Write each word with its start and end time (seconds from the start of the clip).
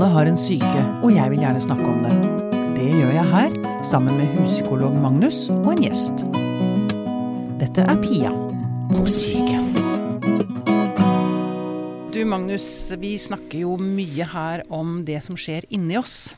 Alle 0.00 0.14
har 0.14 0.28
en 0.30 0.38
syke, 0.40 0.80
og 1.04 1.10
jeg 1.12 1.28
vil 1.28 1.42
gjerne 1.42 1.60
snakke 1.60 1.84
om 1.84 1.98
det. 2.06 2.12
Det 2.72 2.86
gjør 2.88 3.10
jeg 3.12 3.24
her, 3.28 3.56
sammen 3.84 4.14
med 4.16 4.30
huspsykolog 4.32 4.94
Magnus 4.96 5.42
og 5.52 5.66
en 5.74 5.82
gjest. 5.84 6.22
Dette 7.60 7.84
er 7.84 7.98
Pia 8.00 8.30
på 8.94 9.02
syke. 9.12 9.58
Du 12.16 12.16
Magnus, 12.32 12.64
vi 13.02 13.10
snakker 13.20 13.60
jo 13.66 13.74
mye 13.76 14.24
her 14.32 14.62
om 14.72 15.02
det 15.04 15.20
som 15.26 15.36
skjer 15.36 15.68
inni 15.68 15.98
oss. 16.00 16.30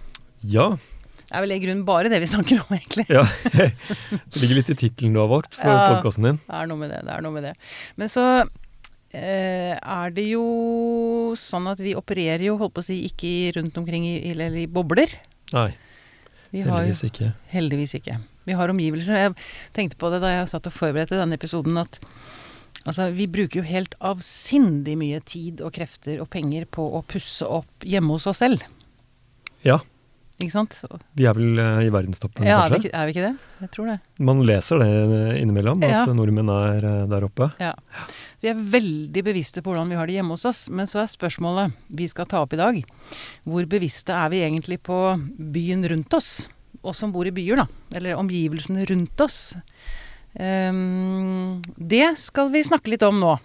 Ja. 0.43 0.73
Det 1.23 1.31
er 1.39 1.47
vel 1.47 1.55
i 1.55 1.61
grunnen 1.63 1.85
bare 1.87 2.11
det 2.11 2.19
vi 2.25 2.33
snakker 2.33 2.65
om, 2.65 2.75
egentlig. 2.75 3.07
ja. 3.15 3.23
Det 4.35 4.43
ligger 4.43 4.59
litt 4.59 4.75
i 4.75 4.81
tittelen 4.89 5.15
du 5.15 5.23
har 5.23 5.31
valgt 5.31 5.55
for 5.61 5.71
Ja. 5.71 5.87
podkasten 5.95 6.27
din. 6.33 6.43
Det 6.51 6.59
er 6.65 6.67
noe 6.67 6.83
med 6.83 6.91
det. 6.97 7.05
det 7.07 7.15
er 7.15 7.23
noe 7.23 7.39
med 7.39 7.47
det. 7.47 7.55
Men 7.95 8.11
så 8.11 8.27
er 9.21 10.11
det 10.17 10.25
jo 10.31 10.43
sånn 11.39 11.67
at 11.71 11.81
vi 11.85 11.95
opererer 11.99 12.45
jo, 12.47 12.57
holdt 12.61 12.75
på 12.77 12.83
å 12.85 12.87
si, 12.87 13.01
ikke 13.09 13.53
rundt 13.59 13.77
omkring 13.81 14.07
i, 14.09 14.15
eller 14.33 14.55
i 14.57 14.67
bobler. 14.67 15.13
Nei, 15.53 15.71
Vi 16.53 16.63
har 16.65 16.69
jo 16.69 16.75
heldigvis 16.93 17.05
ikke. 17.09 17.33
Heldigvis 17.53 17.95
ikke. 18.01 18.19
Vi 18.49 18.57
har 18.59 18.73
omgivelser. 18.73 19.15
Jeg 19.29 19.35
tenkte 19.77 19.97
på 20.01 20.11
det 20.13 20.21
da 20.25 20.33
jeg 20.39 20.49
satt 20.51 20.67
og 20.67 20.75
forberedte 20.75 21.17
denne 21.21 21.37
episoden, 21.39 21.77
at 21.79 22.01
altså, 22.89 23.11
vi 23.15 23.29
bruker 23.31 23.61
jo 23.63 23.69
helt 23.69 23.95
avsindig 24.01 24.97
mye 24.99 25.21
tid 25.29 25.61
og 25.65 25.73
krefter 25.77 26.21
og 26.25 26.29
penger 26.33 26.67
på 26.67 26.83
å 26.99 27.05
pusse 27.07 27.47
opp 27.47 27.87
hjemme 27.87 28.17
hos 28.17 28.27
oss 28.33 28.41
selv. 28.43 28.65
Ja, 29.63 29.79
Ikke 30.43 30.57
sant? 30.57 30.75
vi 31.15 31.29
er 31.31 31.37
vel 31.39 31.61
eh, 31.63 31.85
i 31.87 31.91
verdenstoppen, 31.95 32.43
Ja, 32.49 32.65
er 32.65 32.73
vi, 32.73 32.75
kanskje? 32.75 32.89
ikke, 32.91 32.99
er 32.99 33.07
vi 33.07 33.13
ikke 33.15 33.27
det? 33.29 33.35
Jeg 33.63 33.71
tror 33.77 33.87
det. 33.93 33.99
Man 34.27 34.41
leser 34.49 34.81
det 34.83 34.89
eh, 34.91 35.37
innimellom, 35.45 35.85
at 35.87 35.93
Ja. 35.93 36.01
nordmenn 36.19 36.51
er 36.51 36.83
eh, 36.89 37.05
der 37.13 37.29
oppe. 37.29 37.53
Ja. 37.63 37.75
Vi 38.43 38.51
er 38.51 38.59
veldig 38.59 39.23
bevisste 39.23 39.63
på 39.63 39.71
hvordan 39.71 39.93
vi 39.93 39.97
har 39.99 40.09
det 40.11 40.17
hjemme 40.17 40.35
hos 40.35 40.45
oss, 40.49 40.65
men 40.67 40.89
så 40.91 41.05
er 41.05 41.13
spørsmålet 41.13 41.77
vi 41.95 42.09
skal 42.11 42.27
ta 42.27 42.41
opp 42.43 42.57
i 42.57 42.59
dag, 42.59 42.81
hvor 43.47 43.69
bevisste 43.71 44.17
er 44.19 44.33
vi 44.33 44.43
egentlig 44.43 44.81
på 44.83 44.99
byen 45.55 45.87
rundt 45.93 46.17
oss? 46.19 46.49
Oss 46.83 47.05
som 47.05 47.13
bor 47.15 47.29
i 47.29 47.35
byer, 47.35 47.63
da. 47.63 47.69
Eller 47.95 48.19
omgivelsene 48.19 48.83
rundt 48.91 49.23
oss. 49.23 49.55
Um, 50.35 51.63
det 51.79 52.17
skal 52.19 52.51
vi 52.51 52.65
snakke 52.67 52.91
litt 52.91 53.07
om 53.07 53.23
nå. 53.23 53.37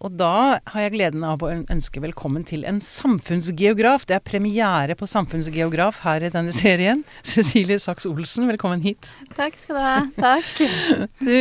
Og 0.00 0.14
da 0.16 0.56
har 0.72 0.80
jeg 0.86 0.94
gleden 0.94 1.24
av 1.28 1.42
å 1.44 1.50
ønske 1.52 2.00
velkommen 2.00 2.44
til 2.48 2.62
en 2.64 2.78
samfunnsgeograf. 2.80 4.06
Det 4.08 4.14
er 4.16 4.22
premiere 4.24 4.94
på 4.96 5.04
samfunnsgeograf 5.10 5.98
her 6.06 6.24
i 6.24 6.30
denne 6.32 6.54
serien. 6.56 7.02
Cecilie 7.30 7.76
Sachs 7.82 8.08
Olsen, 8.08 8.46
velkommen 8.48 8.80
hit. 8.80 9.10
Takk 9.36 9.58
skal 9.60 9.76
du 9.76 9.82
ha. 9.84 9.98
Takk. 10.16 10.48
Du, 11.20 11.34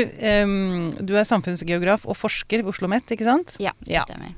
um, 0.43 0.89
du 1.07 1.13
er 1.15 1.23
samfunnsgeograf 1.27 2.03
og 2.09 2.17
forsker 2.19 2.59
ved 2.59 2.67
Oslo 2.73 2.89
OsloMet, 2.89 3.13
ikke 3.15 3.27
sant? 3.27 3.55
Ja, 3.63 3.71
det 3.85 3.95
Ja. 3.95 4.03
stemmer. 4.03 4.35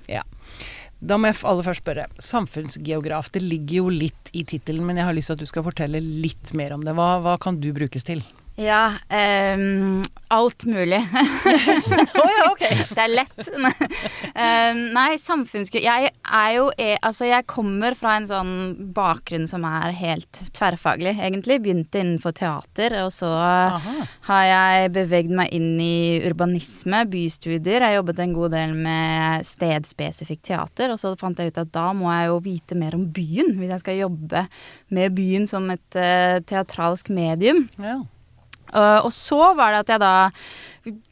Da 1.02 1.18
må 1.18 1.32
jeg 1.32 1.40
aller 1.50 1.66
først 1.66 1.82
spørre. 1.82 2.06
Samfunnsgeograf, 2.22 3.32
det 3.34 3.42
ligger 3.42 3.80
jo 3.82 3.90
litt 3.90 4.30
i 4.38 4.44
tittelen, 4.46 4.86
men 4.86 5.02
jeg 5.02 5.08
har 5.10 5.18
lyst 5.18 5.32
til 5.32 5.40
at 5.40 5.42
du 5.42 5.50
skal 5.50 5.66
fortelle 5.66 6.02
litt 6.02 6.54
mer 6.54 6.76
om 6.78 6.86
det. 6.86 6.94
Hva, 6.94 7.16
hva 7.26 7.40
kan 7.42 7.58
du 7.58 7.72
brukes 7.74 8.06
til? 8.06 8.22
Ja, 8.60 8.94
um, 9.56 10.02
alt 10.28 10.66
mulig. 10.68 11.00
Å 12.22 12.26
ja, 12.28 12.44
ok. 12.52 12.62
det 12.94 13.04
er 13.06 13.12
lett. 13.14 13.48
um, 13.56 14.82
nei, 14.98 15.16
samfunnskunnskap 15.20 15.82
Jeg 15.86 16.12
er 16.12 16.52
jo 16.58 16.66
e- 16.76 17.00
Altså, 17.00 17.26
jeg 17.30 17.48
kommer 17.50 17.96
fra 17.98 18.18
en 18.20 18.28
sånn 18.30 18.52
bakgrunn 18.96 19.48
som 19.50 19.66
er 19.68 19.96
helt 19.98 20.42
tverrfaglig, 20.56 21.16
egentlig. 21.18 21.62
Begynte 21.64 22.04
innenfor 22.04 22.36
teater, 22.38 22.98
og 23.06 23.10
så 23.16 23.32
Aha. 23.40 23.96
har 24.30 24.46
jeg 24.52 24.94
bevegd 25.00 25.34
meg 25.42 25.56
inn 25.58 25.74
i 25.82 26.20
urbanisme, 26.28 27.06
bystudier. 27.12 27.88
Jeg 27.88 28.00
jobbet 28.02 28.22
en 28.24 28.38
god 28.38 28.56
del 28.60 28.76
med 28.78 29.48
stedspesifikt 29.48 30.46
teater, 30.52 30.94
og 30.94 31.02
så 31.02 31.16
fant 31.20 31.40
jeg 31.40 31.52
ut 31.56 31.62
at 31.64 31.74
da 31.76 31.90
må 31.98 32.12
jeg 32.14 32.30
jo 32.32 32.40
vite 32.52 32.78
mer 32.80 33.00
om 33.00 33.08
byen, 33.16 33.56
hvis 33.58 33.74
jeg 33.78 33.86
skal 33.88 34.02
jobbe 34.04 34.46
med 34.92 35.16
byen 35.18 35.48
som 35.50 35.72
et 35.74 35.98
uh, 36.00 36.40
teatralsk 36.52 37.10
medium. 37.16 37.66
Ja. 37.82 38.02
Uh, 38.72 39.04
og 39.06 39.12
så 39.14 39.52
var 39.58 39.74
det 39.76 39.84
at 39.84 39.90
jeg 39.96 40.04
da 40.04 40.14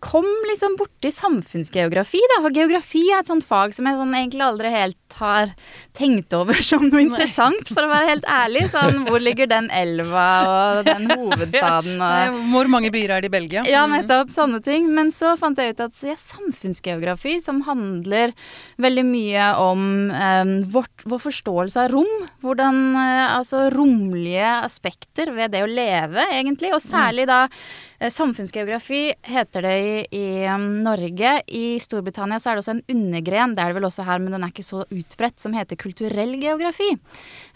kom 0.02 0.26
liksom 0.50 0.76
borti 0.80 1.12
samfunnsgeografi, 1.14 2.20
da. 2.34 2.40
Og 2.48 2.56
geografi 2.58 3.04
er 3.14 3.22
et 3.22 3.30
sånt 3.30 3.46
fag 3.46 3.76
som 3.78 3.86
jeg 3.86 4.00
sånn 4.00 4.16
egentlig 4.18 4.42
aldri 4.42 4.72
helt 4.74 5.18
har 5.20 5.52
tenkt 5.98 6.34
over 6.38 6.58
som 6.66 6.88
noe 6.88 7.04
interessant, 7.04 7.70
for 7.70 7.86
å 7.86 7.92
være 7.92 8.10
helt 8.10 8.28
ærlig. 8.30 8.66
Sånn 8.74 9.04
hvor 9.06 9.22
ligger 9.22 9.50
den 9.50 9.70
elva 9.74 10.28
og 10.50 10.90
den 10.90 11.06
hovedstaden 11.20 12.02
og 12.02 12.40
Hvor 12.54 12.72
mange 12.72 12.92
byer 12.94 13.16
er 13.18 13.26
det 13.26 13.30
i 13.30 13.36
Belgia? 13.38 13.66
ja, 13.70 13.86
nettopp. 13.90 14.34
Sånne 14.34 14.62
ting. 14.66 14.90
Men 14.94 15.14
så 15.14 15.36
fant 15.40 15.60
jeg 15.60 15.76
ut 15.76 15.84
at 15.86 16.02
ja, 16.06 16.18
samfunnsgeografi, 16.20 17.38
som 17.46 17.62
handler 17.68 18.34
veldig 18.82 19.06
mye 19.06 19.52
om 19.62 19.84
eh, 20.14 20.56
vårt, 20.74 21.06
vår 21.06 21.24
forståelse 21.28 21.86
av 21.86 21.94
rom, 21.94 22.16
hvordan 22.46 22.82
eh, 22.96 23.18
Altså 23.30 23.68
romlige 23.74 24.50
aspekter 24.66 25.30
ved 25.36 25.54
det 25.54 25.62
å 25.64 25.70
leve, 25.70 26.26
egentlig. 26.34 26.74
Og 26.76 26.82
særlig 26.84 27.28
da 27.30 27.44
eh, 27.46 27.89
samfunnsgeografi 28.08 29.02
heter 29.28 29.66
det 29.68 29.76
i, 29.84 29.96
i 30.16 30.26
um, 30.48 30.68
Norge. 30.86 31.34
I 31.52 31.80
Storbritannia 31.84 32.40
så 32.40 32.52
er 32.52 32.58
det 32.58 32.64
også 32.64 32.76
en 32.78 32.86
undergren, 32.96 33.56
det 33.56 33.64
er 33.64 33.74
det 33.74 33.80
vel 33.80 33.88
også 33.90 34.06
her, 34.08 34.22
men 34.24 34.36
den 34.36 34.46
er 34.46 34.54
ikke 34.54 34.68
så 34.68 34.86
utbredt, 34.88 35.40
som 35.42 35.56
heter 35.58 35.80
kulturell 35.80 36.38
geografi. 36.40 36.94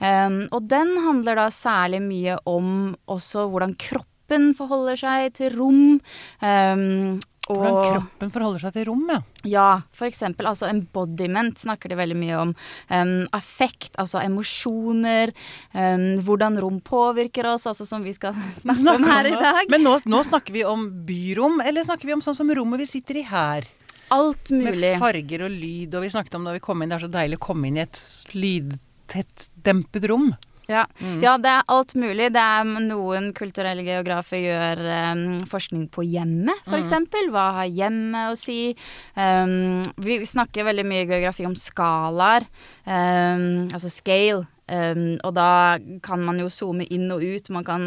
Um, 0.03 0.43
og 0.51 0.67
den 0.71 0.95
handler 1.05 1.39
da 1.39 1.47
særlig 1.53 2.03
mye 2.03 2.37
om 2.49 2.93
også 3.07 3.47
hvordan 3.53 3.77
kroppen 3.79 4.51
forholder 4.57 4.99
seg 4.99 5.37
til 5.39 5.55
rom. 5.55 6.01
Um, 6.43 7.21
og 7.51 7.59
Hvordan 7.59 7.77
kroppen 7.83 8.31
forholder 8.31 8.61
seg 8.63 8.75
til 8.77 8.85
rom, 8.87 9.01
ja. 9.11 9.17
ja, 9.51 9.69
eksempel 10.07 10.47
altså 10.47 10.69
embodiment 10.69 11.59
snakker 11.59 11.91
de 11.91 11.97
veldig 11.99 12.15
mye 12.15 12.37
om. 12.39 12.53
Um, 12.87 13.11
affekt, 13.35 13.91
altså 13.99 14.21
emosjoner. 14.23 15.33
Um, 15.75 16.23
hvordan 16.23 16.61
rom 16.63 16.79
påvirker 16.85 17.49
oss, 17.51 17.67
altså 17.67 17.87
som 17.89 18.05
vi 18.05 18.15
skal 18.15 18.37
snakke 18.63 18.95
om 18.95 19.07
her 19.09 19.27
i 19.27 19.35
dag. 19.35 19.67
Men 19.73 19.83
nå, 19.83 19.97
nå 20.07 20.23
snakker 20.29 20.55
vi 20.55 20.63
om 20.67 20.87
byrom, 21.07 21.59
eller 21.65 21.83
snakker 21.83 22.07
vi 22.07 22.15
om 22.15 22.23
sånn 22.23 22.39
som 22.39 22.53
rommet 22.55 22.85
vi 22.85 22.89
sitter 22.93 23.19
i 23.19 23.25
her? 23.27 23.67
Alt 24.13 24.53
mulig. 24.53 24.79
Med 24.79 25.03
farger 25.03 25.43
og 25.43 25.51
lyd, 25.51 25.91
og 25.97 26.05
vi 26.05 26.13
snakket 26.15 26.39
om 26.39 26.47
da 26.47 26.55
vi 26.55 26.63
kom 26.63 26.79
inn, 26.79 26.95
det 26.95 27.01
er 27.01 27.07
så 27.09 27.11
deilig 27.11 27.41
å 27.41 27.45
komme 27.49 27.67
inn 27.67 27.81
i 27.81 27.83
et 27.83 27.99
lydtett, 28.37 29.49
dempet 29.67 30.07
rom. 30.11 30.31
Ja. 30.69 30.85
Mm. 31.01 31.19
ja, 31.21 31.37
det 31.37 31.49
er 31.51 31.63
alt 31.67 31.93
mulig. 31.99 32.29
Det 32.33 32.39
er 32.39 32.63
noen 32.87 33.33
kulturelle 33.35 33.83
geografer 33.83 34.39
gjør 34.39 34.83
um, 35.13 35.25
forskning 35.49 35.89
på 35.91 36.05
hjemmet, 36.07 36.55
Mm. 36.65 36.73
f.eks. 36.73 37.29
Hva 37.33 37.47
har 37.59 37.67
hjemmet 37.67 38.31
å 38.31 38.37
si? 38.39 38.75
Um, 39.17 39.83
vi 39.97 40.21
snakker 40.25 40.63
veldig 40.69 40.85
mye 40.87 41.05
geografi 41.09 41.45
om 41.45 41.55
skalaer, 41.59 42.47
um, 42.87 43.67
altså 43.73 43.91
scale. 43.91 44.45
Um, 44.73 45.17
og 45.27 45.33
da 45.35 45.75
kan 46.01 46.21
man 46.23 46.37
jo 46.39 46.47
zoome 46.47 46.85
inn 46.95 47.09
og 47.11 47.19
ut. 47.21 47.49
Man 47.51 47.65
kan 47.67 47.83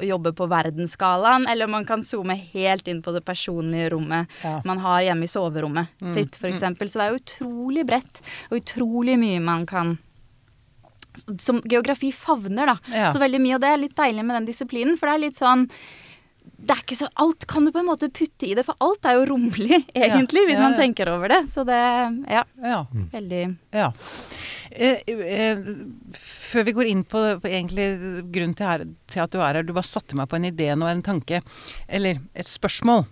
jobbe 0.00 0.32
på 0.32 0.46
verdensskalaen, 0.48 1.44
eller 1.52 1.68
man 1.68 1.84
kan 1.84 2.00
zoome 2.02 2.32
helt 2.54 2.88
inn 2.88 3.02
på 3.04 3.12
det 3.12 3.20
personlige 3.28 3.90
rommet 3.92 4.26
Ja. 4.42 4.60
man 4.64 4.78
har 4.80 5.02
hjemme 5.04 5.24
i 5.24 5.30
soverommet 5.30 5.88
Mm. 6.00 6.14
sitt, 6.14 6.32
f.eks. 6.40 6.60
Så 6.60 6.98
det 6.98 7.04
er 7.04 7.18
utrolig 7.20 7.84
bredt, 7.86 8.22
og 8.50 8.56
utrolig 8.62 9.18
mye 9.20 9.40
man 9.40 9.66
kan 9.66 9.98
som 11.38 11.60
geografi 11.70 12.12
favner, 12.12 12.66
da. 12.74 12.78
Ja. 12.94 13.12
Så 13.14 13.20
veldig 13.22 13.40
mye, 13.44 13.58
og 13.58 13.62
det 13.64 13.68
er 13.74 13.82
litt 13.84 13.96
deilig 13.98 14.24
med 14.24 14.36
den 14.40 14.48
disiplinen, 14.50 14.96
for 15.00 15.06
det 15.10 15.14
er 15.18 15.24
litt 15.28 15.40
sånn 15.40 15.68
det 16.64 16.72
er 16.72 16.80
ikke 16.80 16.96
så, 16.96 17.06
Alt 17.20 17.44
kan 17.48 17.64
du 17.66 17.70
på 17.72 17.80
en 17.80 17.88
måte 17.88 18.08
putte 18.12 18.46
i 18.46 18.54
det, 18.56 18.62
for 18.64 18.76
alt 18.84 19.04
er 19.08 19.18
jo 19.18 19.24
romlig, 19.32 19.82
egentlig, 19.96 20.44
hvis 20.48 20.58
Ja, 20.60 20.64
man 20.68 20.76
tenker 20.78 21.10
over 21.12 21.28
det. 21.32 21.42
Så 21.52 21.64
det 21.68 21.76
Ja, 22.30 22.44
Ja. 22.62 22.78
veldig 23.12 23.42
Ja. 23.74 23.90
Eh, 24.70 25.00
eh, 25.06 25.58
før 26.16 26.64
vi 26.64 26.72
går 26.76 26.88
inn 26.90 27.02
på, 27.04 27.20
på 27.40 27.48
egentlig 27.50 27.88
grunnen 28.32 28.54
til, 28.56 28.66
her, 28.66 28.84
til 29.12 29.20
at 29.24 29.30
du 29.34 29.38
er 29.40 29.58
her, 29.58 29.62
du 29.62 29.72
bare 29.76 29.86
satte 29.88 30.16
meg 30.16 30.28
på 30.28 30.36
en 30.36 30.48
idé 30.48 30.70
nå, 30.76 30.88
en 30.88 31.02
tanke, 31.04 31.42
eller 31.88 32.20
et 32.34 32.48
spørsmål. 32.50 33.04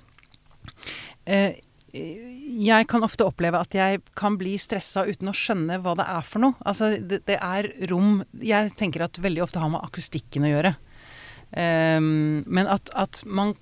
Eh, 1.27 1.53
jeg 1.93 2.87
kan 2.89 3.05
ofte 3.05 3.27
oppleve 3.29 3.61
at 3.61 3.75
jeg 3.77 4.01
kan 4.17 4.39
bli 4.41 4.55
stressa 4.61 5.05
uten 5.05 5.29
å 5.29 5.37
skjønne 5.37 5.77
hva 5.85 5.93
det 5.99 6.07
er 6.09 6.25
for 6.25 6.45
noe. 6.45 6.57
Altså, 6.65 6.95
det, 6.97 7.21
det 7.29 7.37
er 7.37 7.69
rom 7.91 8.23
Jeg 8.41 8.73
tenker 8.79 9.05
at 9.05 9.21
veldig 9.21 9.43
ofte 9.45 9.61
har 9.61 9.73
med 9.73 9.85
akustikken 9.85 10.47
å 10.49 10.53
gjøre. 10.55 10.73
Um, 11.53 12.41
men 12.49 12.71
at, 12.73 12.89
at 12.97 13.21
man 13.29 13.53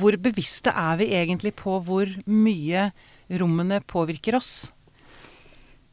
Hvor 0.00 0.16
bevisste 0.18 0.72
er 0.74 0.96
vi 0.98 1.12
egentlig 1.14 1.52
på 1.60 1.76
hvor 1.86 2.10
mye 2.26 2.88
rommene 3.30 3.78
påvirker 3.86 4.34
oss? 4.40 4.72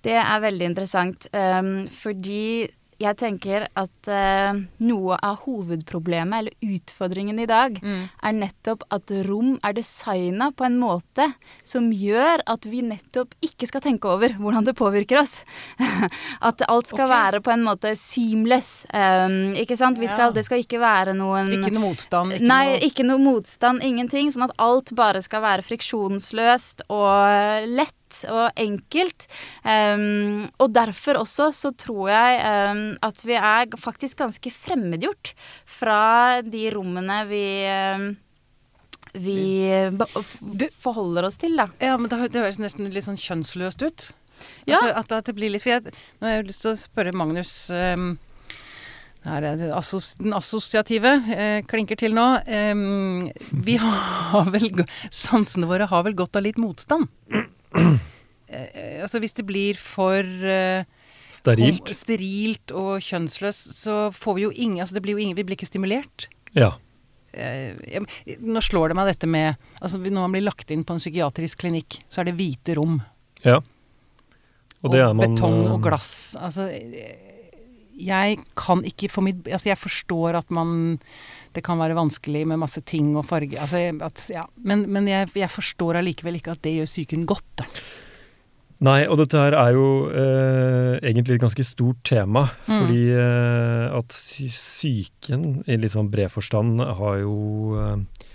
Det 0.03 0.17
er 0.17 0.41
veldig 0.41 0.65
interessant, 0.67 1.27
um, 1.31 1.85
fordi 1.93 2.65
jeg 3.01 3.17
tenker 3.19 3.67
at 3.79 4.07
eh, 4.11 4.59
noe 4.85 5.17
av 5.23 5.43
hovedproblemet, 5.45 6.39
eller 6.39 6.75
utfordringen 6.75 7.39
i 7.39 7.47
dag, 7.49 7.79
Mm. 7.83 8.09
er 8.23 8.33
nettopp 8.33 8.83
at 8.93 9.11
rom 9.27 9.59
er 9.63 9.73
designa 9.73 10.51
på 10.51 10.65
en 10.65 10.77
måte 10.79 11.25
som 11.63 11.89
gjør 11.91 12.41
at 12.47 12.65
vi 12.69 12.81
nettopp 12.85 13.33
ikke 13.43 13.67
skal 13.67 13.81
tenke 13.81 14.07
over 14.07 14.35
hvordan 14.39 14.65
det 14.65 14.75
påvirker 14.77 15.19
oss. 15.21 15.39
at 16.49 16.61
alt 16.67 16.87
skal 16.87 17.07
okay. 17.07 17.15
være 17.15 17.41
på 17.43 17.51
en 17.53 17.65
måte 17.65 17.93
seamless. 17.99 18.85
Um, 18.93 19.53
ikke 19.59 19.77
sant? 19.79 19.99
Vi 19.99 20.07
skal, 20.07 20.29
Ja. 20.29 20.31
Det 20.31 20.45
skal 20.45 20.61
ikke 20.63 20.79
være 20.79 21.13
noen 21.17 21.51
Ikke 21.51 21.73
noe 21.73 21.89
motstand? 21.89 22.33
Ikke 22.37 22.47
Nei, 22.47 22.65
noe 22.69 22.85
ikke 22.87 23.05
noe 23.07 23.19
motstand, 23.21 23.83
ingenting. 23.83 24.31
Sånn 24.31 24.47
at 24.47 24.55
alt 24.61 24.93
bare 24.95 25.21
skal 25.21 25.43
være 25.43 25.65
friksjonsløst 25.65 26.85
og 26.89 27.67
lett. 27.67 27.95
Lett 28.13 28.31
og 28.31 28.51
enkelt. 28.59 29.27
Um, 29.63 30.49
og 30.59 30.73
derfor 30.73 31.21
også 31.21 31.51
så 31.53 31.71
tror 31.71 32.09
jeg 32.09 32.41
um, 32.71 32.97
at 33.01 33.23
vi 33.25 33.33
er 33.33 33.67
faktisk 33.77 34.17
ganske 34.17 34.51
fremmedgjort 34.51 35.33
fra 35.65 36.41
de 36.41 36.69
rommene 36.73 37.23
vi 37.27 37.45
um, 37.69 38.13
vi 39.13 39.69
forholder 40.81 41.27
oss 41.27 41.37
til, 41.37 41.53
da. 41.55 41.67
Ja, 41.77 41.97
men 42.01 42.09
det, 42.09 42.31
det 42.33 42.41
høres 42.41 42.57
nesten 42.57 42.89
litt 42.89 43.05
sånn 43.05 43.19
kjønnsløst 43.19 43.83
ut. 43.85 44.07
Ja. 44.65 44.79
Altså, 44.79 44.93
at, 44.97 45.11
at 45.19 45.27
det 45.29 45.35
blir 45.37 45.51
litt 45.53 45.61
For 45.63 45.75
jeg, 45.75 45.93
nå 46.17 46.25
har 46.25 46.39
jeg 46.39 46.47
lyst 46.49 46.63
til 46.65 46.73
å 46.73 46.79
spørre 46.81 47.13
Magnus 47.15 47.53
um, 47.69 48.15
her 49.23 49.45
er 49.47 49.59
det 49.59 49.69
assos, 49.71 50.13
Den 50.19 50.35
assosiative 50.35 51.13
eh, 51.31 51.59
klinker 51.67 51.99
til 51.99 52.15
nå. 52.15 52.25
Um, 52.43 53.29
vi 53.63 53.77
har 53.79 54.49
vel 54.51 54.83
Sansene 55.13 55.69
våre 55.69 55.87
har 55.87 56.03
vel 56.07 56.17
godt 56.17 56.39
av 56.39 56.43
litt 56.47 56.59
motstand. 56.59 57.07
Eh, 57.73 59.01
altså 59.01 59.17
hvis 59.23 59.33
det 59.33 59.45
blir 59.49 59.77
for 59.79 60.19
eh, 60.21 60.83
Sterilt. 61.33 61.81
hom- 61.87 61.95
sterilt 61.97 62.71
og 62.77 62.99
kjønnsløst, 63.01 63.71
så 63.81 63.95
får 64.13 64.35
vi 64.37 64.43
jo 64.45 64.51
ingen 64.53 64.83
Altså 64.83 64.93
det 64.99 65.01
blir 65.05 65.15
jo 65.17 65.23
ingen 65.23 65.35
Vi 65.39 65.43
blir 65.47 65.57
ikke 65.57 65.65
stimulert. 65.71 66.27
Ja. 66.53 66.73
Eh, 67.33 67.73
nå 68.45 68.61
slår 68.61 68.91
det 68.93 68.97
meg 68.99 69.09
dette 69.09 69.25
med 69.31 69.57
Altså 69.81 69.97
når 69.97 70.21
man 70.27 70.35
blir 70.35 70.45
lagt 70.45 70.69
inn 70.69 70.83
på 70.85 70.93
en 70.93 71.01
psykiatrisk 71.01 71.63
klinikk, 71.65 71.97
så 72.13 72.21
er 72.21 72.29
det 72.29 72.35
hvite 72.37 72.75
rom. 72.77 72.99
ja. 73.43 73.59
Og 74.83 74.91
det 74.91 74.99
er 74.99 75.13
man 75.15 75.31
betong 75.31 75.61
eh, 75.63 75.71
og 75.71 75.81
glass. 75.85 76.35
Altså, 76.35 76.65
eh, 76.67 77.15
jeg 78.03 78.37
kan 78.59 78.81
ikke 78.83 79.07
for 79.09 79.23
mitt 79.23 79.47
Altså, 79.47 79.69
jeg 79.71 79.79
forstår 79.79 80.35
at 80.41 80.51
man 80.51 80.99
Det 81.53 81.63
kan 81.65 81.77
være 81.81 81.97
vanskelig 81.97 82.45
med 82.49 82.61
masse 82.61 82.81
ting 82.89 83.11
og 83.19 83.27
farge 83.29 83.59
altså, 83.61 83.81
at, 84.05 84.23
ja. 84.33 84.47
Men, 84.65 84.87
men 84.91 85.07
jeg, 85.09 85.29
jeg 85.37 85.51
forstår 85.53 85.99
allikevel 86.01 86.39
ikke 86.39 86.55
at 86.55 86.63
det 86.65 86.75
gjør 86.79 86.89
psyken 86.89 87.27
godt. 87.29 87.45
Da. 87.61 87.67
Nei, 88.83 89.05
og 89.07 89.15
dette 89.21 89.39
her 89.39 89.55
er 89.55 89.77
jo 89.77 89.87
eh, 90.11 90.97
egentlig 91.07 91.37
et 91.37 91.43
ganske 91.45 91.63
stort 91.63 92.01
tema. 92.03 92.41
Mm. 92.67 92.73
Fordi 92.73 93.03
eh, 93.15 93.85
at 93.95 94.15
sy- 94.17 94.49
psyken 94.51 95.45
i 95.71 95.77
litt 95.79 95.93
sånn 95.93 96.09
bred 96.11 96.33
forstand 96.33 96.81
har 96.83 97.21
jo 97.21 97.35
eh, 97.79 98.25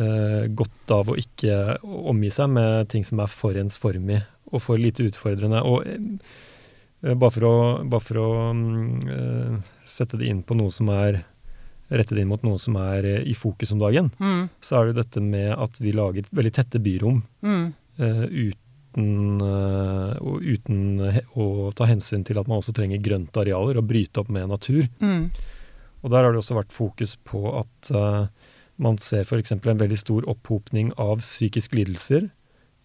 eh, 0.00 0.44
godt 0.56 0.94
av 0.96 1.10
å 1.12 1.18
ikke 1.20 1.58
omgi 1.84 2.30
seg 2.32 2.48
med 2.54 2.88
ting 2.94 3.04
som 3.04 3.20
er 3.20 3.28
for 3.28 3.58
ensformig 3.60 4.22
og 4.50 4.64
for 4.64 4.80
lite 4.80 5.04
utfordrende. 5.10 5.60
Og 5.68 5.84
eh, 5.90 7.12
bare 7.12 7.34
for 7.36 7.48
å, 7.50 7.54
bare 7.84 8.06
for 8.06 8.22
å 8.22 8.30
mm, 8.56 8.96
eh, 9.18 9.60
sette 9.84 10.16
det 10.20 10.30
inn 10.32 10.40
på 10.46 10.56
noe 10.56 10.72
som 10.72 10.88
er 10.96 11.26
Rette 11.90 12.14
det 12.14 12.22
inn 12.22 12.30
mot 12.30 12.42
noe 12.46 12.58
som 12.62 12.76
er 12.78 13.06
eh, 13.06 13.22
i 13.26 13.34
fokus 13.34 13.72
om 13.74 13.80
dagen, 13.82 14.10
Mm, 14.20 14.48
så 14.62 14.78
er 14.78 14.86
det 14.86 14.92
jo 14.92 15.02
dette 15.02 15.22
med 15.24 15.50
at 15.58 15.78
vi 15.82 15.92
lager 15.94 16.26
veldig 16.30 16.52
tette 16.54 16.78
byrom 16.82 17.22
mm, 17.42 17.64
uh, 17.98 18.26
uten, 18.30 19.40
uh, 19.42 20.14
og 20.22 20.44
uten 20.44 21.00
å 21.34 21.70
ta 21.74 21.88
hensyn 21.90 22.22
til 22.26 22.38
at 22.38 22.50
man 22.50 22.60
også 22.60 22.74
trenger 22.76 23.02
grønte 23.02 23.42
arealer 23.42 23.80
og 23.80 23.88
bryte 23.90 24.22
opp 24.22 24.30
med 24.30 24.50
natur. 24.52 24.86
mm, 25.02 25.24
Og 26.02 26.14
der 26.14 26.22
har 26.22 26.32
det 26.32 26.42
også 26.42 26.58
vært 26.60 26.76
fokus 26.76 27.16
på 27.26 27.42
at 27.58 27.92
uh, 27.96 28.30
man 28.78 29.00
ser 29.02 29.26
f.eks. 29.26 29.52
en 29.58 29.82
veldig 29.82 29.98
stor 29.98 30.28
opphopning 30.30 30.94
av 30.96 31.18
psykiske 31.20 31.76
lidelser 31.76 32.30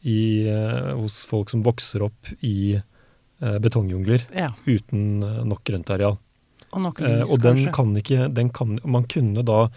i, 0.06 0.46
hos 0.94 1.24
folk 1.26 1.50
som 1.50 1.64
vokser 1.66 2.04
opp 2.06 2.28
i 2.46 2.76
betongjungler 3.40 4.28
ja. 4.36 4.52
uten 4.68 5.24
nok 5.48 5.64
grøntareal. 5.66 6.20
Og 6.76 6.82
nok 6.84 7.00
Eh, 7.02 7.22
og 7.24 7.40
den 7.42 7.56
kanskje. 7.64 7.72
kan 7.74 7.96
ikke 8.02 8.34
den 8.36 8.50
kan, 8.52 8.80
Man 8.84 9.06
kunne 9.08 9.44
da 9.48 9.70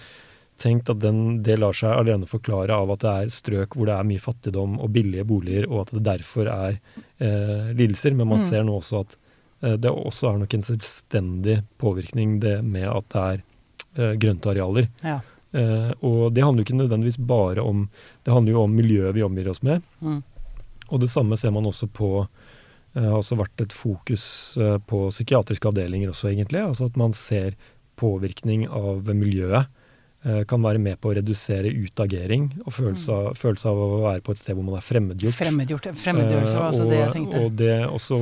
tenkt 0.59 0.91
at 0.91 0.99
den, 0.99 1.43
det 1.47 1.55
lar 1.61 1.73
seg 1.73 1.93
alene 1.95 2.27
forklare 2.27 2.75
av 2.75 2.91
at 2.91 2.99
det 3.05 3.11
er 3.15 3.29
strøk 3.31 3.77
hvor 3.79 3.87
det 3.87 3.95
er 3.95 4.09
mye 4.09 4.19
fattigdom 4.19 4.81
og 4.83 4.91
billige 4.91 5.23
boliger, 5.25 5.69
og 5.71 5.85
at 5.87 5.93
det 5.95 6.03
derfor 6.09 6.49
er 6.51 6.81
eh, 7.21 7.69
lidelser. 7.79 8.15
Men 8.19 8.27
man 8.35 8.39
Mm. 8.43 8.49
ser 8.49 8.65
nå 8.67 8.75
også 8.81 9.01
at 9.05 9.17
eh, 9.63 9.77
det 9.79 9.91
også 9.93 10.33
er 10.35 10.39
nok 10.43 10.55
en 10.55 10.63
selvstendig 10.67 11.63
påvirkning 11.79 12.41
det 12.41 12.57
med 12.65 12.89
at 12.91 13.09
det 13.15 13.23
er 13.23 13.43
eh, 14.03 14.17
grøntarealer. 14.19 14.89
Ja. 15.05 15.21
Eh, 15.55 15.93
og 16.03 16.35
det 16.35 16.43
handler 16.43 16.65
jo 16.65 16.67
ikke 16.67 16.83
nødvendigvis 16.83 17.17
bare 17.25 17.63
om 17.63 17.89
Det 18.25 18.33
handler 18.35 18.53
jo 18.53 18.63
om 18.67 18.75
miljøet 18.75 19.15
vi 19.15 19.23
omgir 19.23 19.49
oss 19.49 19.63
med. 19.63 19.81
Mm. 20.03 20.23
Og 20.91 21.01
det 21.01 21.09
samme 21.11 21.37
ser 21.39 21.51
man 21.55 21.65
også 21.65 21.87
på 21.87 22.27
har 23.07 23.19
også 23.19 23.37
vært 23.39 23.61
et 23.63 23.75
fokus 23.75 24.25
eh, 24.59 24.79
på 24.91 25.09
psykiatriske 25.13 25.69
avdelinger 25.71 26.11
også, 26.11 26.31
egentlig. 26.33 26.63
Altså 26.65 26.89
at 26.89 26.97
man 26.99 27.13
ser 27.17 27.55
påvirkning 27.99 28.67
av 28.71 29.09
miljøet. 29.15 29.67
eh, 30.25 30.43
Kan 30.51 30.63
være 30.63 30.79
med 30.83 30.99
på 31.01 31.11
å 31.13 31.17
redusere 31.19 31.71
utagering 31.71 32.49
og 32.65 32.73
følelse 32.73 33.13
av, 33.13 33.29
følelse 33.39 33.69
av 33.69 33.79
å 33.85 34.01
være 34.07 34.23
på 34.27 34.33
et 34.35 34.39
sted 34.43 34.55
hvor 34.59 34.67
man 34.67 34.79
er 34.81 34.87
fremmedgjort. 34.87 35.35
Fremmedgjort. 35.39 35.91
Fremmedgjørelse 35.95 36.57
var 36.59 36.65
Eh, 36.65 36.73
altså 36.73 36.85
og, 36.85 36.91
det 36.91 36.99
jeg 36.99 37.13
tenkte. 37.13 37.45
Og, 37.45 37.53
det 37.61 37.77
også, 37.87 38.21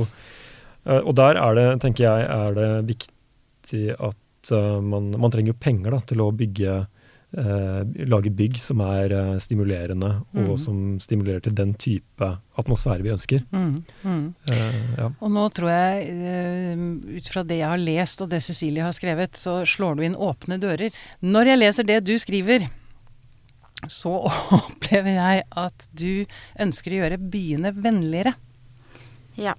eh, 0.85 1.01
og 1.01 1.15
der 1.15 1.41
er 1.41 1.57
det, 1.57 1.67
tenker 1.81 2.03
jeg, 2.09 2.27
er 2.27 2.53
det 2.57 2.69
viktig 2.93 3.83
at 3.97 4.51
eh, 4.51 4.77
man, 4.81 5.11
man 5.17 5.31
trenger 5.33 5.53
penger 5.53 5.91
da, 5.97 5.99
til 6.05 6.21
å 6.21 6.31
bygge 6.31 6.77
eh, 6.77 6.85
lage 7.35 8.31
bygg 8.31 8.55
som 8.57 8.79
er 8.81 9.11
eh, 9.11 9.33
stimulerende, 9.43 10.23
og 10.33 10.45
Mhm. 10.53 10.57
som 10.59 10.99
stimulerer 10.99 11.41
til 11.43 11.53
den 11.53 11.73
type 11.75 12.29
atmosfære 12.57 13.03
vi 13.03 13.09
ønsker. 13.11 13.43
Mm, 13.51 13.83
mm. 14.03 14.33
Eh, 14.49 14.97
ja. 14.97 15.09
Og 15.21 15.29
nå 15.31 15.49
tror 15.53 15.69
jeg, 15.69 16.07
eh, 16.09 17.17
ut 17.17 17.27
fra 17.27 17.43
det 17.43 17.57
jeg 17.59 17.67
har 17.67 17.77
lest 17.77 18.21
og 18.21 18.29
det 18.29 18.41
Cecilie 18.43 18.81
har 18.81 18.93
skrevet, 18.93 19.33
så 19.35 19.65
slår 19.67 19.97
du 19.97 20.03
inn 20.03 20.15
åpne 20.15 20.57
dører. 20.59 20.89
Når 21.21 21.45
jeg 21.51 21.59
leser 21.59 21.83
det 21.85 22.03
du 22.05 22.13
skriver, 22.17 22.69
så 23.87 24.15
opplever 24.51 25.13
jeg 25.19 25.43
at 25.51 25.87
du 25.93 26.25
ønsker 26.59 26.91
å 26.95 27.01
gjøre 27.03 27.19
byene 27.29 27.73
vennligere. 27.75 28.33
Ja. 29.37 29.53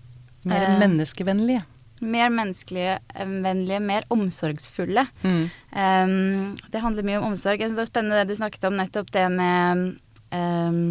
Mer 0.45 0.63
Eh. 0.73 0.79
menneskevennlige. 0.81 1.63
Mer 2.01 2.31
menneskevennlige, 2.31 3.81
mer 3.83 4.07
omsorgsfulle. 4.15 5.07
Mm. 5.23 5.45
Um, 5.73 6.57
det 6.73 6.83
handler 6.83 7.07
mye 7.07 7.21
om 7.21 7.33
omsorg. 7.33 7.63
Det 7.63 7.83
er 7.83 7.91
spennende 7.91 8.23
det 8.23 8.33
du 8.33 8.39
snakket 8.39 8.67
om, 8.69 8.79
nettopp 8.79 9.13
det 9.15 9.27
med 9.35 9.85
um, 10.33 10.83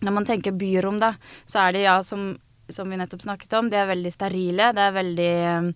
Når 0.00 0.16
man 0.16 0.28
tenker 0.28 0.56
byrom, 0.56 1.00
da, 1.02 1.14
så 1.44 1.66
er 1.66 1.76
de 1.76 1.84
ja, 1.84 1.98
som, 2.02 2.32
som 2.68 2.88
vi 2.90 2.98
nettopp 3.00 3.22
snakket 3.26 3.58
om, 3.58 3.68
de 3.70 3.78
er 3.78 3.90
veldig 3.90 4.12
sterile. 4.14 4.70
Det 4.76 4.86
er 4.86 4.96
veldig 4.96 5.32
um, 5.60 5.74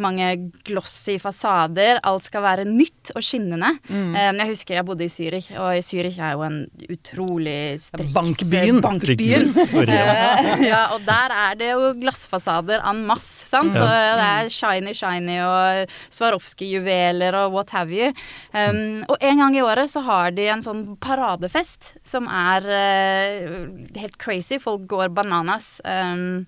mange 0.00 0.28
glossy 0.66 1.18
fasader. 1.22 2.00
Alt 2.06 2.28
skal 2.28 2.44
være 2.44 2.66
nytt 2.68 3.12
og 3.16 3.24
skinnende. 3.24 3.72
Mm. 3.88 4.12
Um, 4.14 4.40
jeg 4.42 4.48
husker 4.52 4.78
jeg 4.78 4.86
bodde 4.88 5.06
i 5.06 5.12
Zürich, 5.12 5.50
og 5.58 5.76
i 5.76 5.84
Zürich 5.84 6.18
er 6.22 6.36
jo 6.36 6.44
en 6.46 6.58
utrolig 6.92 7.80
striks 7.82 8.14
Bankbyen. 8.16 8.80
bankbyen. 8.84 9.52
Og. 9.52 9.90
Eh, 10.02 10.62
ja, 10.64 10.86
og 10.94 11.02
der 11.04 11.32
er 11.34 11.56
det 11.58 11.68
jo 11.72 11.90
glassfasader 12.00 12.82
en 12.88 13.02
masse, 13.06 13.48
sant. 13.50 13.74
Ja. 13.76 13.82
Og 13.82 14.20
det 14.20 14.28
er 14.28 14.50
shiny, 14.52 14.92
shiny 14.96 15.36
og 15.44 15.92
Swarovski-juveler 16.12 17.36
og 17.42 17.52
what 17.56 17.74
have 17.76 17.92
you. 17.92 18.12
Um, 18.54 19.02
og 19.08 19.18
en 19.20 19.42
gang 19.42 19.56
i 19.58 19.64
året 19.64 19.92
så 19.92 20.02
har 20.06 20.32
de 20.36 20.46
en 20.52 20.64
sånn 20.64 20.84
paradefest 21.02 21.94
som 22.06 22.28
er 22.30 22.68
uh, 22.68 23.68
helt 23.98 24.18
crazy. 24.22 24.58
Folk 24.62 24.86
går 24.90 25.12
bananas. 25.14 25.76
Um, 25.84 26.46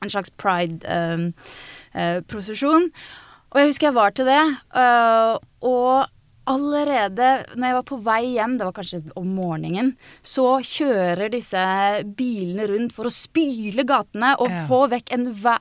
en 0.00 0.10
slags 0.10 0.30
pride-prosesjon. 1.98 2.90
og 3.50 3.60
jeg 3.60 3.68
husker 3.68 3.86
jeg 3.86 3.94
var 3.94 4.10
til 4.10 4.26
det, 4.26 4.44
øh, 4.76 5.36
og 5.60 6.06
allerede 6.48 7.28
når 7.58 7.68
jeg 7.68 7.76
var 7.78 7.86
på 7.90 7.98
vei 8.06 8.20
hjem, 8.34 8.56
det 8.58 8.66
var 8.68 8.74
kanskje 8.78 9.00
om 9.20 9.28
morgenen, 9.36 9.92
så 10.26 10.46
kjører 10.64 11.30
disse 11.32 11.60
bilene 12.18 12.66
rundt 12.70 12.94
for 12.96 13.08
å 13.10 13.12
spyle 13.12 13.84
gatene 13.88 14.34
og 14.40 14.48
Ja. 14.50 14.64
få 14.70 14.80
vekk 14.90 15.12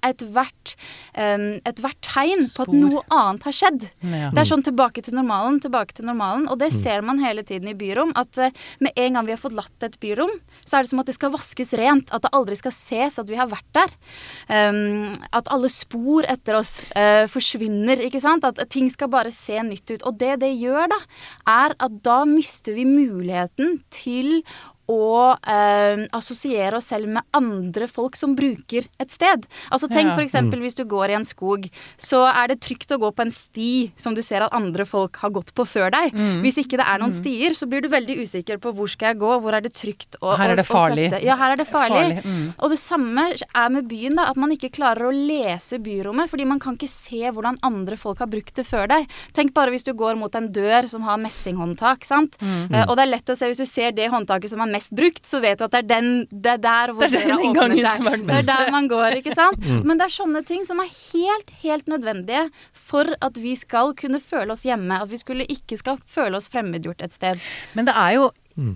ethvert 0.08 0.76
et 1.18 1.80
hvert 1.84 2.02
tegn 2.06 2.44
på 2.48 2.64
at 2.66 2.74
noe 2.74 3.02
annet 3.14 3.44
har 3.48 3.56
skjedd. 3.56 3.88
Ja. 4.04 4.30
Det 4.32 4.42
er 4.44 4.50
sånn 4.50 4.64
tilbake 4.66 5.04
til 5.04 5.16
normalen, 5.18 5.60
tilbake 5.64 5.94
til 5.98 6.06
normalen. 6.08 6.48
Og 6.52 6.60
det 6.62 6.72
ser 6.74 7.02
man 7.06 7.20
hele 7.20 7.44
tiden 7.44 7.68
i 7.72 7.74
byrom. 7.78 8.12
At 8.16 8.38
eh, 8.38 8.52
med 8.80 8.92
en 8.96 9.14
gang 9.18 9.26
vi 9.28 9.34
har 9.36 9.42
fått 9.42 9.56
latt 9.58 9.84
et 9.84 9.98
byrom, 10.00 10.32
så 10.66 10.78
er 10.78 10.84
det 10.86 10.92
som 10.92 11.00
at 11.02 11.10
det 11.10 11.16
skal 11.18 11.32
vaskes 11.34 11.74
rent. 11.80 12.12
At 12.14 12.22
det 12.24 12.32
aldri 12.38 12.56
skal 12.60 12.72
ses 12.76 13.18
at 13.20 13.28
vi 13.28 13.36
har 13.40 13.50
vært 13.52 13.68
der. 13.74 13.90
At 15.34 15.50
alle 15.54 15.70
spor 15.74 16.24
etter 16.30 16.58
oss 16.60 16.84
eh, 16.96 17.26
forsvinner, 17.32 18.00
ikke 18.08 18.22
sant. 18.24 18.46
At 18.48 18.62
ting 18.70 18.90
skal 18.94 19.10
bare 19.12 19.32
se 19.34 19.58
nytt 19.66 19.90
ut. 19.96 20.06
Og 20.08 20.18
det 20.22 20.36
det 20.44 20.54
gjør, 20.60 20.77
da, 20.86 21.00
er 21.50 21.74
at 21.84 22.00
da 22.06 22.24
mister 22.26 22.76
vi 22.78 22.86
muligheten 22.86 23.80
til 23.90 24.44
å 24.88 25.36
eh, 25.36 26.06
assosiere 26.16 26.78
oss 26.80 26.90
selv 26.94 27.10
med 27.12 27.24
andre 27.36 27.88
folk 27.92 28.16
som 28.16 28.36
bruker 28.38 28.88
et 29.00 29.12
sted. 29.12 29.46
Altså 29.72 29.90
Tenk 29.92 30.08
Ja. 30.12 30.16
for 30.16 30.24
eksempel 30.24 30.62
hvis 30.64 30.78
du 30.78 30.86
går 30.86 31.12
i 31.12 31.18
en 31.18 31.26
skog, 31.28 31.68
så 31.98 32.24
er 32.30 32.48
det 32.48 32.62
trygt 32.64 32.92
å 32.96 33.00
gå 33.02 33.12
på 33.12 33.26
en 33.26 33.32
sti 33.32 33.92
som 34.00 34.16
du 34.16 34.22
ser 34.24 34.46
at 34.46 34.54
andre 34.56 34.86
folk 34.88 35.18
har 35.18 35.34
gått 35.36 35.54
på 35.54 35.66
før 35.68 35.92
deg. 35.92 36.14
Mm. 36.16 36.42
Hvis 36.46 36.60
ikke 36.64 36.80
det 36.80 36.88
er 36.88 37.02
noen 37.02 37.14
stier, 37.16 37.52
så 37.58 37.68
blir 37.68 37.82
du 37.84 37.90
veldig 37.92 38.18
usikker 38.24 38.62
på 38.64 38.74
hvor 38.76 38.88
skal 38.88 39.12
jeg 39.14 39.20
gå, 39.20 39.32
hvor 39.44 39.54
er 39.58 39.62
det 39.66 39.74
trygt 39.76 40.16
å 40.22 40.36
Her 40.38 40.54
er 40.56 40.62
det 40.62 40.68
farlig. 40.68 41.10
Ja, 41.24 41.36
her 41.36 41.56
er 41.56 41.60
det 41.60 41.68
farlig. 41.68 42.22
Farlig, 42.22 42.24
mm. 42.24 42.54
Og 42.64 42.72
det 42.72 42.80
samme 42.80 43.28
er 43.36 43.70
med 43.74 43.88
byen, 43.92 44.16
da, 44.16 44.30
at 44.32 44.40
man 44.40 44.52
ikke 44.56 44.72
klarer 44.72 45.10
å 45.10 45.14
lese 45.14 45.80
byrommet, 45.84 46.30
fordi 46.32 46.48
man 46.48 46.60
kan 46.64 46.78
ikke 46.78 46.90
se 46.92 47.28
hvordan 47.28 47.60
andre 47.66 47.98
folk 48.00 48.20
har 48.24 48.32
brukt 48.32 48.56
det 48.56 48.66
før 48.68 48.88
deg. 48.92 49.08
Tenk 49.36 49.54
bare 49.54 49.74
hvis 49.74 49.84
du 49.88 49.94
går 49.98 50.16
mot 50.20 50.34
en 50.36 50.48
dør 50.54 50.88
som 50.88 51.04
har 51.08 51.20
messinghåndtak, 51.22 52.06
sant. 52.08 52.38
Mm. 52.42 52.72
Eh, 52.74 52.86
og 52.88 52.96
det 52.98 53.04
er 53.06 53.12
lett 53.12 53.30
å 53.34 53.36
se 53.38 53.50
hvis 53.52 53.62
du 53.62 53.68
ser 53.68 53.92
det 53.92 54.10
håndtaket 54.14 54.52
som 54.52 54.64
har 54.64 54.72
mest 54.78 54.94
brukt, 54.96 55.26
så 55.28 55.42
vet 55.44 55.60
du 55.60 55.66
at 55.68 55.74
det 55.76 55.84
er 55.84 55.90
den 55.90 56.10
Det 56.32 56.54
er 56.56 56.64
der 56.64 56.94
hvor 56.96 57.10
Det 57.12 57.20
er 57.20 57.28
den 57.34 57.54
døra 57.58 57.68
åpner 57.68 57.78
seg. 57.84 58.08
er 58.14 58.26
Det 58.30 58.40
er 58.40 58.48
der 58.54 58.72
man 58.78 58.88
går, 58.94 59.20
ikke 59.20 59.36
sant. 59.36 59.68
Men 59.88 59.98
det 60.00 60.08
er 60.08 60.16
sånne 60.16 60.46
ting 60.48 60.64
som 60.70 60.80
er 60.86 60.90
helt, 60.96 61.52
helt 61.66 61.88
nødvendige 61.92 62.48
for 62.88 63.10
at 63.22 63.38
vi 63.42 63.56
skal 63.60 63.92
kunne 64.00 64.22
føle 64.24 64.54
oss 64.56 64.64
hjemme. 64.68 65.02
At 65.04 65.10
vi 65.12 65.18
skulle 65.22 65.50
ikke 65.52 65.78
skal 65.82 65.98
føle 66.08 66.38
oss 66.40 66.48
fremmedgjort 66.54 67.02
et 67.04 67.14
sted. 67.18 67.42
Men 67.76 67.90
det 67.92 67.98
er 67.98 68.18
jo 68.22 68.30
Mm. 68.58 68.76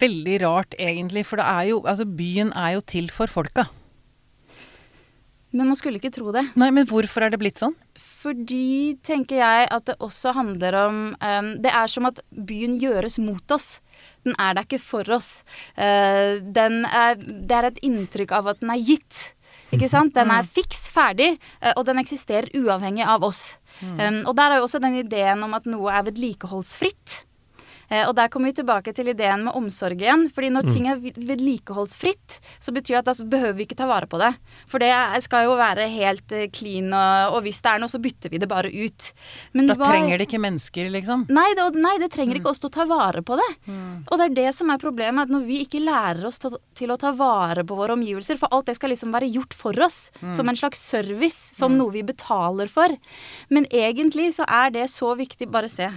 veldig 0.00 0.36
rart, 0.42 0.74
egentlig. 0.78 1.22
For 1.26 1.36
det 1.38 1.44
er 1.46 1.68
jo 1.70 1.82
Altså, 1.86 2.04
byen 2.06 2.52
er 2.56 2.72
jo 2.74 2.80
til 2.80 3.10
for 3.14 3.26
folka. 3.30 3.66
Men 5.52 5.70
man 5.70 5.76
skulle 5.80 5.96
ikke 6.00 6.12
tro 6.12 6.32
det. 6.34 6.44
Nei, 6.60 6.68
men 6.74 6.86
hvorfor 6.88 7.24
er 7.24 7.32
det 7.32 7.38
blitt 7.40 7.60
sånn? 7.60 7.74
Fordi, 7.98 8.98
tenker 9.06 9.38
jeg, 9.40 9.68
at 9.72 9.84
det 9.88 9.94
også 10.04 10.32
handler 10.36 10.74
om 10.82 10.96
um, 11.22 11.50
Det 11.62 11.70
er 11.72 11.86
som 11.90 12.08
at 12.10 12.20
byen 12.34 12.76
gjøres 12.82 13.16
mot 13.22 13.54
oss. 13.54 13.78
Den 14.28 14.36
er 14.36 14.56
der 14.58 14.66
ikke 14.68 14.82
for 14.82 15.08
oss. 15.16 15.40
Eh, 15.76 16.38
den 16.42 16.82
er, 16.84 17.16
det 17.18 17.54
er 17.56 17.70
et 17.70 17.82
inntrykk 17.86 18.34
av 18.38 18.52
at 18.52 18.60
den 18.62 18.72
er 18.74 18.82
gitt. 18.84 19.30
Ikke 19.72 19.88
sant? 19.94 20.14
Den 20.16 20.32
er 20.32 20.48
fiks 20.48 20.86
ferdig, 20.92 21.34
eh, 21.62 21.72
og 21.74 21.86
den 21.88 22.00
eksisterer 22.02 22.50
uavhengig 22.58 23.06
av 23.08 23.24
oss. 23.26 23.56
Em, 23.78 24.24
og 24.26 24.34
der 24.36 24.52
er 24.52 24.60
jo 24.60 24.66
også 24.66 24.80
den 24.82 24.98
ideen 25.00 25.44
om 25.46 25.54
at 25.56 25.68
noe 25.70 25.92
er 25.94 26.04
vedlikeholdsfritt. 26.08 27.22
Eh, 27.90 28.04
og 28.08 28.14
der 28.18 28.28
kommer 28.28 28.50
vi 28.52 28.58
tilbake 28.60 28.92
til 28.94 29.08
ideen 29.08 29.44
med 29.46 29.54
omsorg 29.56 29.96
igjen. 30.02 30.26
fordi 30.34 30.50
når 30.52 30.66
ting 30.72 30.88
er 30.92 30.98
vedlikeholdsfritt, 30.98 32.38
så 32.60 32.72
betyr 32.74 32.98
det 32.98 33.00
at 33.00 33.08
da 33.08 33.24
behøver 33.32 33.56
vi 33.58 33.64
ikke 33.66 33.78
ta 33.78 33.86
vare 33.88 34.06
på 34.10 34.18
det. 34.20 34.30
For 34.68 34.78
det 34.82 34.90
skal 35.24 35.46
jo 35.48 35.54
være 35.58 35.86
helt 35.92 36.32
eh, 36.36 36.48
clean, 36.52 36.90
og, 36.92 37.36
og 37.38 37.42
hvis 37.46 37.60
det 37.64 37.72
er 37.72 37.82
noe, 37.82 37.88
så 37.92 38.00
bytter 38.02 38.32
vi 38.34 38.40
det 38.42 38.48
bare 38.50 38.68
ut. 38.72 39.08
Men 39.56 39.70
Da 39.70 39.76
hva- 39.78 39.88
trenger 39.92 40.18
det 40.20 40.28
ikke 40.28 40.40
mennesker, 40.42 40.90
liksom. 40.94 41.26
Nei 41.32 41.46
det, 41.58 41.66
nei, 41.80 41.94
det 42.02 42.10
trenger 42.14 42.38
ikke 42.40 42.52
oss 42.52 42.60
til 42.62 42.70
å 42.70 42.76
ta 42.78 42.84
vare 42.90 43.22
på 43.24 43.38
det. 43.40 43.48
Og 44.08 44.14
det 44.18 44.28
er 44.30 44.36
det 44.42 44.48
som 44.56 44.70
er 44.74 44.82
problemet, 44.82 45.26
at 45.28 45.32
når 45.34 45.46
vi 45.48 45.62
ikke 45.64 45.82
lærer 45.84 46.26
oss 46.28 46.38
til, 46.42 46.56
til 46.78 46.92
å 46.94 46.98
ta 47.00 47.12
vare 47.16 47.64
på 47.64 47.76
våre 47.78 47.96
omgivelser, 47.96 48.38
for 48.40 48.52
alt 48.54 48.68
det 48.70 48.76
skal 48.78 48.92
liksom 48.92 49.12
være 49.14 49.30
gjort 49.32 49.54
for 49.56 49.78
oss, 49.84 50.10
som 50.34 50.48
en 50.48 50.56
slags 50.58 50.80
service, 50.82 51.52
som 51.56 51.76
noe 51.78 51.92
vi 51.94 52.02
betaler 52.06 52.68
for. 52.68 52.92
Men 53.48 53.66
egentlig 53.72 54.30
så 54.36 54.44
er 54.48 54.70
det 54.74 54.88
så 54.92 55.14
viktig, 55.18 55.48
bare 55.52 55.68
se 55.72 55.88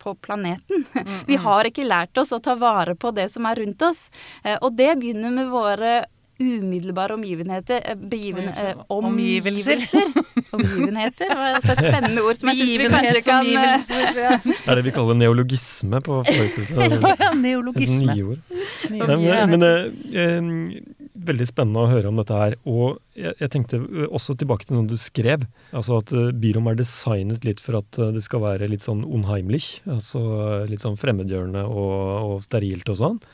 på 0.00 0.14
planeten. 0.24 0.86
Vi 1.30 1.36
har 1.44 1.68
ikke 1.70 1.84
lært 1.88 2.18
oss 2.22 2.32
å 2.36 2.40
ta 2.42 2.56
vare 2.60 2.96
på 2.98 3.12
det 3.16 3.28
som 3.32 3.46
er 3.50 3.60
rundt 3.62 3.82
oss. 3.86 4.06
Eh, 4.44 4.56
Og 4.60 4.74
det 4.80 4.94
begynner 5.02 5.30
med 5.34 5.52
våre 5.52 6.00
umiddelbare 6.40 7.12
omgivenheter 7.18 7.82
eh, 7.84 7.90
eh, 7.92 8.78
Omgivelser. 8.88 9.90
omgivelser. 9.92 10.06
Omgivenheter 10.56 11.34
var 11.36 11.58
også 11.58 11.74
et 11.74 11.82
spennende 11.84 12.22
ord 12.24 12.38
som 12.40 12.48
jeg 12.48 12.62
syns 12.62 12.72
vi 12.80 12.86
kanskje 12.94 13.20
kan 13.26 13.50
eh, 13.50 14.14
ja. 14.16 14.38
Det 14.48 14.56
er 14.72 14.80
det 14.80 14.84
vi 14.88 14.94
kaller 14.96 15.18
neologisme 15.20 16.00
på 16.06 16.22
fagspråket. 16.24 17.04
Ja, 17.20 17.34
neologisme. 17.36 18.16
nyord. 18.16 18.40
Nei, 18.88 19.02
men, 19.04 19.52
men 19.52 19.68
eh, 19.68 20.24
eh, 20.24 20.99
Veldig 21.20 21.46
spennende 21.50 21.82
å 21.84 21.90
høre 21.90 22.08
om 22.08 22.18
dette 22.20 22.36
her. 22.36 22.56
Og 22.70 22.98
jeg, 23.18 23.34
jeg 23.42 23.52
tenkte 23.52 23.80
eh, 23.82 24.08
også 24.08 24.36
tilbake 24.40 24.66
til 24.66 24.78
noe 24.78 24.88
du 24.88 24.96
skrev. 25.00 25.46
Altså 25.76 25.98
at 26.00 26.12
uh, 26.16 26.30
byrom 26.32 26.70
er 26.70 26.80
designet 26.80 27.44
litt 27.46 27.60
for 27.60 27.80
at 27.82 28.00
eh, 28.00 28.12
det 28.16 28.24
skal 28.24 28.44
være 28.46 28.70
litt 28.72 28.86
sånn 28.86 29.04
unheimlich. 29.04 29.80
Altså 29.90 30.22
eh, 30.40 30.68
litt 30.70 30.84
sånn 30.86 30.98
fremmedgjørende 31.00 31.66
og, 31.68 31.96
og 32.24 32.44
sterilt 32.46 32.88
og 32.92 33.00
sånn. 33.02 33.24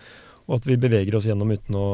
Og 0.46 0.60
at 0.60 0.68
vi 0.68 0.78
beveger 0.78 1.16
oss 1.18 1.26
gjennom 1.26 1.50
uten 1.54 1.78
å, 1.78 1.88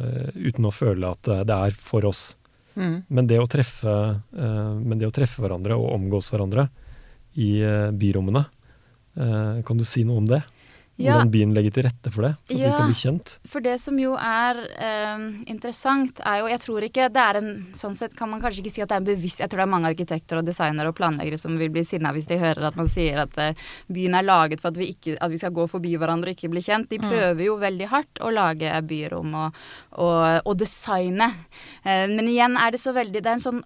eh, 0.00 0.32
uten 0.48 0.68
å 0.68 0.72
føle 0.72 1.12
at 1.12 1.28
eh, 1.28 1.44
det 1.48 1.60
er 1.68 1.76
for 1.76 2.08
oss. 2.08 2.32
Mm. 2.74 2.96
Men 3.06 3.28
det 3.30 3.38
å 3.42 3.48
treffe, 3.50 3.94
eh, 4.34 4.72
men 4.80 4.98
det 4.98 5.08
å 5.08 5.14
treffe 5.14 5.44
hverandre 5.44 5.76
og 5.78 5.92
omgås 5.94 6.32
hverandre 6.32 6.68
i 7.40 7.50
eh, 7.62 7.90
byrommene, 7.94 8.44
eh, 9.18 9.60
kan 9.66 9.78
du 9.78 9.84
si 9.88 10.04
noe 10.06 10.22
om 10.22 10.30
det? 10.30 10.40
Ja. 10.96 11.16
Hvordan 11.16 11.30
byen 11.34 11.54
legger 11.56 11.72
til 11.74 11.82
rette 11.88 12.10
for 12.14 12.22
det, 12.22 12.32
for 12.38 12.54
at 12.54 12.56
vi 12.56 12.62
Ja. 12.62 12.70
skal 12.70 12.86
bli 12.86 12.94
kjent? 12.94 13.32
For 13.50 13.60
det 13.60 13.80
som 13.82 13.96
jo 13.98 14.12
er 14.14 14.60
eh, 14.78 15.24
interessant, 15.50 16.20
er 16.24 16.38
jo 16.38 16.46
Jeg 16.52 16.60
tror 16.60 16.86
ikke 16.86 17.08
det 17.10 17.22
er 17.24 17.38
en 17.40 17.66
Sånn 17.74 17.96
sett 17.98 18.14
kan 18.14 18.30
man 18.30 18.40
kanskje 18.40 18.62
ikke 18.62 18.70
si 18.76 18.82
at 18.84 18.88
det 18.92 18.94
er 18.94 19.02
en 19.02 19.08
bevisst 19.08 19.40
Jeg 19.42 19.50
tror 19.50 19.58
det 19.58 19.66
er 19.66 19.72
mange 19.74 19.90
arkitekter 19.90 20.38
og 20.38 20.46
designere 20.46 20.92
og 20.92 20.94
planleggere 20.94 21.38
som 21.40 21.58
vil 21.58 21.72
bli 21.74 21.82
sinna 21.82 22.12
hvis 22.14 22.28
de 22.30 22.38
hører 22.38 22.68
at 22.70 22.76
man 22.78 22.86
sier 22.86 23.18
at 23.24 23.36
eh, 23.42 23.54
byen 23.90 24.14
er 24.14 24.22
laget 24.22 24.60
for 24.62 24.68
at 24.70 24.78
vi, 24.78 24.92
ikke, 24.94 25.16
at 25.20 25.30
vi 25.34 25.38
skal 25.42 25.50
gå 25.50 25.66
forbi 25.66 25.96
hverandre 25.98 26.30
og 26.30 26.36
ikke 26.38 26.52
bli 26.54 26.62
kjent. 26.62 26.88
De 26.90 26.98
prøver 27.02 27.42
jo 27.48 27.56
veldig 27.58 27.88
hardt 27.90 28.22
å 28.22 28.30
lage 28.30 28.70
byrom 28.86 29.34
og, 29.34 29.54
og, 29.98 30.42
og 30.46 30.56
designe. 30.62 31.26
Eh, 31.84 32.06
men 32.06 32.28
igjen 32.30 32.54
er 32.56 32.70
det 32.70 32.80
så 32.80 32.94
veldig 32.94 33.18
Det 33.20 33.26
er 33.26 33.38
en 33.40 33.48
sånn 33.50 33.64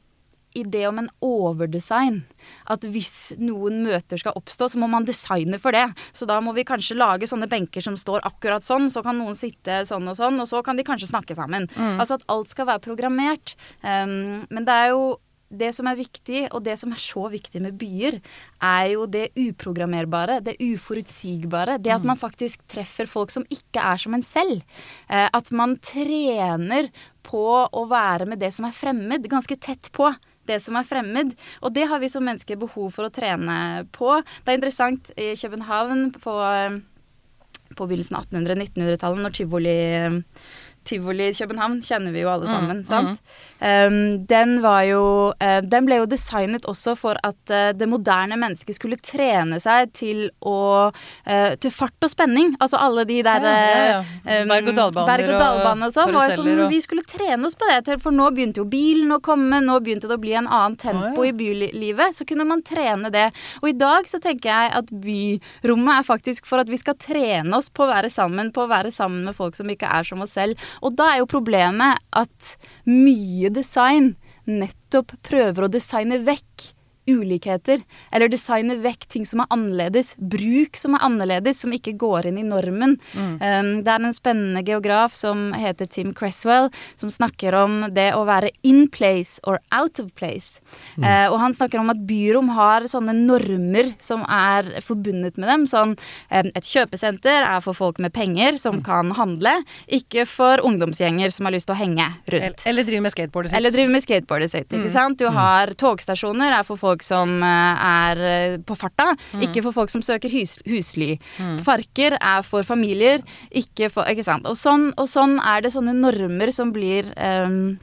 idé 0.57 0.87
om 0.89 0.99
en 1.03 1.11
overdesign. 1.25 2.23
At 2.71 2.87
hvis 2.89 3.35
noen 3.41 3.83
møter 3.85 4.21
skal 4.21 4.37
oppstå, 4.39 4.71
så 4.73 4.81
må 4.81 4.89
man 4.91 5.07
designe 5.09 5.61
for 5.63 5.77
det. 5.77 5.87
Så 6.17 6.29
da 6.29 6.41
må 6.45 6.55
vi 6.57 6.67
kanskje 6.69 6.99
lage 6.99 7.29
sånne 7.31 7.51
benker 7.51 7.85
som 7.85 7.97
står 7.99 8.27
akkurat 8.29 8.67
sånn, 8.67 8.91
så 8.93 9.05
kan 9.07 9.19
noen 9.21 9.37
sitte 9.39 9.83
sånn 9.89 10.09
og 10.09 10.19
sånn, 10.19 10.41
og 10.41 10.51
så 10.51 10.63
kan 10.67 10.79
de 10.79 10.87
kanskje 10.87 11.11
snakke 11.13 11.37
sammen. 11.39 11.69
Altså 11.99 12.19
at 12.19 12.29
alt 12.33 12.53
skal 12.53 12.69
være 12.71 12.85
programmert. 12.85 13.57
Um, 13.83 14.45
men 14.51 14.69
det 14.69 14.75
er 14.75 14.93
jo 14.95 15.17
det 15.49 15.71
som 15.77 15.89
er 15.89 15.97
viktig, 15.99 16.43
og 16.53 16.63
det 16.67 16.77
som 16.81 16.93
er 16.93 17.01
så 17.01 17.25
viktig 17.33 17.61
med 17.65 17.77
byer, 17.81 18.19
er 18.65 18.87
jo 18.93 19.07
det 19.09 19.31
uprogrammerbare, 19.39 20.41
det 20.45 20.59
uforutsigbare. 20.61 21.79
Det 21.81 21.95
at 21.95 22.05
man 22.07 22.21
faktisk 22.21 22.67
treffer 22.71 23.09
folk 23.09 23.33
som 23.33 23.47
ikke 23.53 23.81
er 23.81 24.01
som 24.01 24.17
en 24.17 24.25
selv. 24.27 24.61
Eh, 25.09 25.25
at 25.25 25.53
man 25.57 25.77
trener 25.81 26.91
på 27.25 27.45
å 27.65 27.87
være 27.89 28.29
med 28.29 28.43
det 28.45 28.53
som 28.57 28.69
er 28.69 28.77
fremmed, 28.77 29.29
ganske 29.31 29.57
tett 29.57 29.91
på 29.97 30.11
det 30.49 30.61
som 30.65 30.79
er 30.79 30.89
fremmed. 30.89 31.35
Og 31.63 31.75
det 31.77 31.87
har 31.91 32.03
vi 32.03 32.11
som 32.13 32.25
mennesker 32.27 32.61
behov 32.61 32.93
for 32.97 33.09
å 33.09 33.15
trene 33.15 33.87
på. 33.95 34.15
Det 34.43 34.53
er 34.53 34.61
interessant 34.61 35.13
i 35.17 35.33
København 35.39 36.09
på, 36.19 36.37
på 37.75 37.89
begynnelsen 37.89 38.19
av 38.19 38.29
1800-1900-tallet, 38.29 39.25
når 39.25 39.39
tivoli 39.39 39.79
Tivoli 40.89 41.29
i 41.29 41.37
København 41.37 41.79
kjenner 41.85 42.15
vi 42.15 42.23
jo 42.25 42.31
alle 42.33 42.49
sammen, 42.49 42.81
sant? 42.89 43.21
Um, 43.61 44.25
den 44.31 44.61
var 44.63 44.85
jo 44.87 45.01
uh, 45.35 45.61
Den 45.67 45.87
ble 45.89 45.97
jo 45.99 46.07
designet 46.07 46.67
også 46.71 46.93
for 46.97 47.19
at 47.27 47.51
uh, 47.51 47.73
det 47.75 47.89
moderne 47.91 48.37
mennesket 48.39 48.77
skulle 48.79 48.95
trene 49.03 49.59
seg 49.61 49.91
til 49.99 50.21
å 50.47 50.55
uh, 50.95 51.51
Til 51.59 51.73
fart 51.75 52.07
og 52.07 52.13
spenning. 52.13 52.53
Altså 52.63 52.79
alle 52.81 53.05
de 53.09 53.19
der 53.27 53.43
Ja, 53.45 53.55
ja, 53.59 53.81
ja. 53.91 53.99
um, 54.45 54.53
Berg-og-dal-baner 54.53 55.11
berg- 55.11 55.33
og 55.35 55.43
dalbaner 55.43 55.91
og 55.91 55.97
sånn. 55.97 56.15
var 56.15 56.31
jo 56.31 56.39
sånn, 56.39 56.63
og- 56.65 56.71
Vi 56.73 56.81
skulle 56.85 57.03
trene 57.09 57.47
oss 57.51 57.57
på 57.59 57.67
det, 57.71 57.81
til- 57.89 57.99
for 58.01 58.15
nå 58.15 58.31
begynte 58.37 58.63
jo 58.63 58.65
bilen 58.71 59.11
å 59.17 59.21
komme, 59.21 59.59
nå 59.65 59.81
begynte 59.83 60.07
det 60.09 60.17
å 60.19 60.23
bli 60.23 60.35
en 60.39 60.47
annen 60.47 60.77
tempo 60.79 61.23
oh, 61.23 61.27
i 61.27 61.33
bylivet. 61.33 62.15
Så 62.15 62.27
kunne 62.29 62.47
man 62.47 62.63
trene 62.63 63.11
det. 63.11 63.27
Og 63.63 63.69
i 63.71 63.77
dag 63.77 64.07
så 64.07 64.21
tenker 64.23 64.49
jeg 64.53 64.73
at 64.79 64.87
byrommet 65.03 65.99
er 65.99 66.07
faktisk 66.07 66.47
for 66.47 66.63
at 66.63 66.71
vi 66.71 66.79
skal 66.81 66.95
trene 66.95 67.53
oss 67.59 67.69
på 67.71 67.85
å 67.87 67.91
være 67.91 68.11
sammen, 68.13 68.53
på 68.55 68.65
å 68.65 68.71
være 68.71 68.93
sammen 68.95 69.25
med 69.27 69.37
folk 69.37 69.57
som 69.59 69.67
ikke 69.69 69.89
er 69.91 70.07
som 70.07 70.23
oss 70.25 70.37
selv. 70.39 70.57
Og 70.83 70.97
da 70.99 71.13
er 71.13 71.23
jo 71.23 71.31
problemet 71.31 72.01
at 72.17 72.55
mye 72.89 73.51
design 73.55 74.15
nettopp 74.49 75.17
prøver 75.27 75.67
å 75.67 75.73
designe 75.73 76.21
vekk 76.25 76.71
ulikheter, 77.09 77.83
eller 78.13 78.31
designe 78.33 78.79
vekk 78.83 79.09
ting 79.09 79.27
som 79.29 79.43
er 79.45 79.51
annerledes, 79.55 80.15
bruk 80.19 80.79
som 80.79 80.97
er 80.97 81.05
annerledes, 81.07 81.63
som 81.65 81.75
ikke 81.75 81.97
går 81.99 82.31
inn 82.31 82.41
i 82.43 82.47
normen. 82.47 82.99
Um, 83.17 83.73
det 83.85 83.95
er 83.95 84.05
en 84.05 84.17
spennende 84.17 84.63
geograf 84.67 85.17
som 85.17 85.51
heter 85.57 85.89
Tim 85.91 86.13
Cresswell, 86.17 86.71
som 86.99 87.13
snakker 87.13 87.57
om 87.59 87.81
det 87.95 88.11
å 88.17 88.25
være 88.29 88.53
in 88.67 88.87
place 88.93 89.41
or 89.49 89.61
out 89.75 90.01
of 90.03 90.13
place. 90.19 90.61
Eh, 90.99 91.27
og 91.31 91.39
han 91.41 91.55
snakker 91.55 91.81
om 91.81 91.91
at 91.93 92.01
byrom 92.09 92.51
har 92.57 92.87
sånne 92.91 93.15
normer 93.17 93.93
som 94.03 94.25
er 94.25 94.69
forbundet 94.85 95.39
med 95.39 95.49
dem. 95.51 95.67
Sånn 95.71 95.95
um, 95.95 96.51
et 96.59 96.69
kjøpesenter 96.69 97.47
er 97.47 97.63
for 97.65 97.77
folk 97.77 98.01
med 98.03 98.13
penger 98.17 98.59
som 98.61 98.81
kan 98.85 99.13
handle, 99.19 99.55
ikke 99.87 100.27
for 100.29 100.63
ungdomsgjenger 100.67 101.33
som 101.35 101.49
har 101.49 101.57
lyst 101.57 101.69
til 101.71 101.77
å 101.77 101.81
henge 101.81 102.09
rundt. 102.35 102.65
eller 102.69 102.87
drive 102.89 103.05
med 103.07 103.15
skateboardet 103.15 103.53
sitt. 103.53 103.59
Eller 103.61 103.75
drive 103.75 103.95
med 103.95 104.05
skateboardet 104.05 104.53
sitt. 104.55 104.73
ikke 104.75 104.93
sant? 104.93 105.19
Du 105.19 105.29
har 105.35 105.73
togstasjoner 105.79 106.59
er 106.59 106.67
for 106.67 106.81
folk 106.81 106.98
som 107.05 107.39
eh, 107.43 107.89
er 107.89 108.23
eh, 108.31 108.57
på 108.63 108.77
farta, 108.79 109.13
ikke 109.45 109.63
for 109.67 109.77
folk 109.77 109.93
som 109.93 110.05
søker 110.05 110.33
hus 110.33 110.59
husly. 110.69 111.17
Parker 111.67 112.19
er 112.19 112.47
for 112.47 112.67
familier, 112.67 113.25
ikke 113.51 113.91
for 113.93 114.09
Ikke 114.09 114.25
sant. 114.25 114.47
Og 114.49 114.57
sånn, 114.57 114.89
og 114.97 115.09
sånn 115.11 115.37
er 115.43 115.63
det 115.65 115.75
sånne 115.75 115.93
normer 115.97 116.51
som 116.55 116.71
blir 116.73 117.11
ehm, 117.21 117.77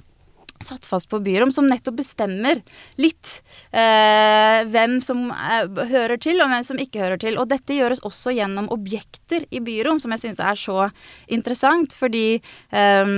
satt 0.63 0.85
fast 0.87 1.09
på 1.11 1.19
byrom, 1.19 1.51
som 1.51 1.67
nettopp 1.69 1.97
bestemmer 1.99 2.61
litt 3.01 3.41
eh, 3.75 4.61
hvem 4.71 4.97
som 5.03 5.27
eh, 5.31 5.67
hører 5.91 6.17
til, 6.21 6.39
og 6.41 6.51
hvem 6.51 6.63
som 6.67 6.79
ikke 6.79 7.01
hører 7.03 7.19
til. 7.21 7.37
Og 7.41 7.49
dette 7.51 7.75
gjøres 7.75 8.01
også 8.07 8.33
gjennom 8.35 8.69
objekter 8.73 9.45
i 9.51 9.59
byrom, 9.65 9.99
som 9.99 10.13
jeg 10.15 10.23
syns 10.23 10.39
er 10.39 10.59
så 10.59 10.87
interessant, 11.27 11.93
fordi 11.95 12.39
eh, 12.71 13.11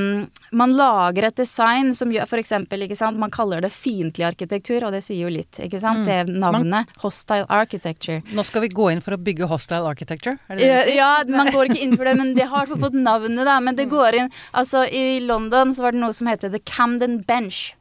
man 0.58 0.74
lager 0.79 1.27
et 1.29 1.38
design 1.39 1.94
som 1.98 2.12
gjør 2.13 2.25
f.eks. 2.27 2.53
ikke 2.72 2.98
sant, 2.98 3.20
man 3.22 3.34
kaller 3.34 3.62
det 3.63 3.72
fiendtlig 3.75 4.25
arkitektur, 4.27 4.88
og 4.88 4.96
det 4.96 5.03
sier 5.06 5.27
jo 5.27 5.34
litt, 5.34 5.60
ikke 5.63 5.82
sant, 5.84 6.06
det 6.08 6.24
navnet, 6.32 6.89
hostile 7.03 7.46
architecture. 7.53 8.22
Nå 8.34 8.46
skal 8.48 8.65
vi 8.65 8.72
gå 8.74 8.89
inn 8.94 9.03
for 9.03 9.15
å 9.17 9.22
bygge 9.22 9.50
hostile 9.51 9.88
architecture, 9.89 10.38
er 10.48 10.58
det 10.58 10.63
det 10.63 10.67
Ja, 10.72 10.79
du 10.79 10.89
sier? 10.89 10.98
ja, 10.98 11.12
man 11.38 11.51
går 11.53 11.72
ikke 11.72 11.84
inn 11.86 11.96
for 11.98 12.10
det, 12.10 12.15
men 12.20 12.34
det 12.38 12.48
har 12.50 12.70
fått 12.72 12.98
navnet, 12.98 13.46
da. 13.48 13.60
Men 13.63 13.75
det 13.77 13.88
går 13.91 14.22
inn 14.22 14.29
Altså, 14.58 14.86
i 14.89 15.20
London 15.24 15.74
så 15.75 15.84
var 15.86 15.94
det 15.96 16.01
noe 16.01 16.15
som 16.15 16.27
heter 16.29 16.50
The 16.53 16.62
Camden 16.65 17.20
Bench. 17.27 17.74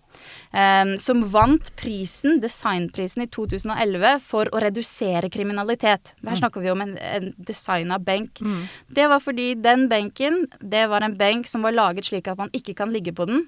Um, 0.57 0.95
som 0.97 1.21
vant 1.29 1.69
prisen, 1.77 2.39
designprisen 2.41 3.27
i 3.27 3.29
2011 3.29 4.23
for 4.25 4.49
å 4.49 4.63
redusere 4.63 5.29
kriminalitet. 5.33 6.15
Her 6.25 6.39
snakker 6.41 6.65
vi 6.65 6.71
om 6.73 6.81
en, 6.81 6.95
en 6.97 7.27
designa 7.37 7.99
benk. 8.01 8.41
Det 8.89 9.09
var 9.11 9.21
fordi 9.21 9.51
den 9.61 9.89
benken, 9.93 10.47
det 10.63 10.87
var 10.89 11.05
en 11.05 11.19
benk 11.19 11.51
som 11.51 11.67
var 11.67 11.77
laget 11.77 12.09
slik 12.09 12.31
at 12.33 12.41
man 12.41 12.53
ikke 12.57 12.77
kan 12.79 12.95
ligge 12.95 13.13
på 13.17 13.29
den. 13.29 13.45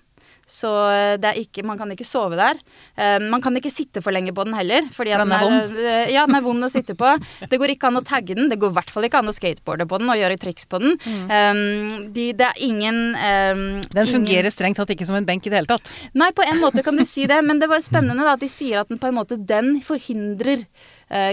Så 0.49 0.69
eh, 0.89 1.15
det 1.21 1.29
er 1.29 1.39
ikke, 1.43 1.61
man 1.69 1.77
kan 1.77 1.91
ikke 1.93 2.07
sove 2.09 2.39
der. 2.41 2.57
Eh, 2.97 3.19
man 3.29 3.43
kan 3.45 3.53
ikke 3.61 3.69
sitte 3.71 4.01
for 4.01 4.15
lenge 4.17 4.33
på 4.33 4.47
den 4.49 4.57
heller. 4.57 4.87
Fordi 4.97 5.13
For 5.13 5.21
den 5.21 5.35
er 5.37 5.45
vond? 5.45 5.77
eh, 5.85 6.13
Ja, 6.15 6.23
den 6.25 6.39
er 6.39 6.45
vond 6.47 6.65
å 6.65 6.71
sitte 6.73 6.97
på. 6.97 7.11
Det 7.51 7.59
går 7.61 7.75
ikke 7.75 7.91
an 7.91 8.01
å 8.01 8.05
tagge 8.09 8.35
den. 8.39 8.49
Det 8.49 8.57
går 8.63 8.73
i 8.73 8.77
hvert 8.79 8.91
fall 8.95 9.05
ikke 9.05 9.21
an 9.21 9.29
å 9.29 9.37
skateboarde 9.37 9.85
på 9.91 9.99
den 10.01 10.09
og 10.09 10.17
gjøre 10.17 10.39
triks 10.41 10.65
på 10.73 10.81
den. 10.81 10.97
Eh, 11.29 11.61
de, 12.17 12.31
det 12.39 12.49
er 12.49 12.63
ingen 12.65 13.01
um, 13.13 13.63
Den 13.85 14.07
ingen- 14.07 14.15
fungerer 14.15 14.51
strengt 14.55 14.81
tatt 14.81 14.91
ikke 14.97 15.07
som 15.09 15.19
en 15.21 15.29
benk 15.29 15.45
i 15.47 15.53
det 15.53 15.61
hele 15.61 15.69
tatt. 15.75 15.93
Nei, 16.17 16.31
på 16.33 16.47
en 16.49 16.63
måte 16.65 16.83
kan 16.87 16.97
du 16.97 17.05
si 17.05 17.27
det, 17.29 17.43
men 17.45 17.61
det 17.61 17.69
var 17.69 17.85
spennende 17.85 18.25
da, 18.25 18.33
at 18.39 18.41
de 18.41 18.49
sier 18.49 18.81
at 18.81 18.89
den 18.89 18.99
på 19.03 19.11
en 19.13 19.19
måte 19.21 19.37
den 19.37 19.77
forhindrer 19.85 20.65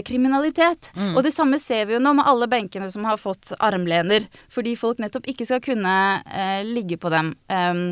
kriminalitet. 0.07 0.89
Og 1.15 1.22
det 1.25 1.34
samme 1.36 1.57
ser 1.62 1.86
vi 1.89 1.95
jo 1.98 2.01
nå 2.03 2.13
med 2.15 2.27
alle 2.29 2.48
benkene 2.51 2.88
som 2.93 3.03
har 3.07 3.17
fått 3.22 3.51
armlener, 3.60 4.27
fordi 4.51 4.75
folk 4.79 5.01
nettopp 5.03 5.27
ikke 5.31 5.48
skal 5.50 5.63
kunne 5.63 5.95
eh, 6.25 6.62
ligge 6.67 6.98
på 7.01 7.12
dem. 7.13 7.34
Um, 7.51 7.89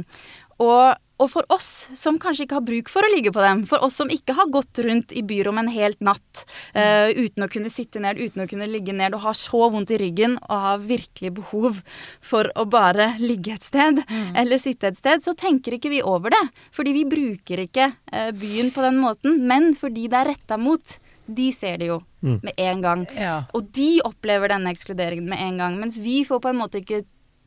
og, 0.64 0.94
og 1.22 1.30
for 1.30 1.46
oss 1.54 1.88
som 2.00 2.18
kanskje 2.22 2.48
ikke 2.48 2.58
har 2.58 2.66
bruk 2.66 2.90
for 2.92 3.06
å 3.06 3.12
ligge 3.14 3.32
på 3.34 3.44
dem, 3.44 3.64
for 3.70 3.84
oss 3.86 4.00
som 4.02 4.10
ikke 4.12 4.36
har 4.38 4.50
gått 4.54 4.82
rundt 4.84 5.14
i 5.14 5.22
byrom 5.26 5.62
en 5.62 5.70
helt 5.72 6.00
natt 6.04 6.44
uh, 6.76 7.10
uten 7.14 7.46
å 7.46 7.50
kunne 7.54 7.72
sitte 7.72 8.02
ned, 8.04 8.18
uten 8.18 8.44
å 8.44 8.48
kunne 8.50 8.68
ligge 8.70 8.96
ned 8.98 9.16
og 9.16 9.26
har 9.28 9.38
så 9.38 9.70
vondt 9.74 9.94
i 9.94 10.00
ryggen 10.02 10.40
og 10.42 10.66
har 10.66 10.84
virkelig 10.84 11.34
behov 11.38 11.84
for 12.24 12.50
å 12.58 12.66
bare 12.66 13.14
ligge 13.22 13.54
et 13.54 13.68
sted 13.68 14.02
eller 14.40 14.62
sitte 14.62 14.90
et 14.90 15.00
sted, 15.00 15.24
så 15.24 15.36
tenker 15.38 15.78
ikke 15.78 15.94
vi 15.94 16.02
over 16.02 16.34
det. 16.34 16.44
Fordi 16.74 16.96
vi 16.98 17.06
bruker 17.10 17.66
ikke 17.68 17.92
uh, 17.94 18.32
byen 18.34 18.74
på 18.74 18.84
den 18.86 18.98
måten, 19.04 19.44
men 19.48 19.72
fordi 19.78 20.10
det 20.10 20.24
er 20.24 20.34
retta 20.34 20.58
mot. 20.58 20.98
De 21.24 21.52
ser 21.56 21.78
det 21.80 21.94
jo 21.94 22.02
Mm. 22.24 22.40
med 22.44 22.54
en 22.58 22.82
gang. 22.82 23.08
Ja. 23.20 23.44
Og 23.54 23.66
de 23.76 24.00
opplever 24.08 24.54
denne 24.54 24.72
ekskluderingen 24.72 25.28
med 25.28 25.42
en 25.44 25.58
gang, 25.60 25.74
mens 25.80 25.98
vi 26.00 26.22
får 26.24 26.40
på 26.40 26.54
en 26.54 26.62
måte 26.62 26.80
ikke 26.80 27.02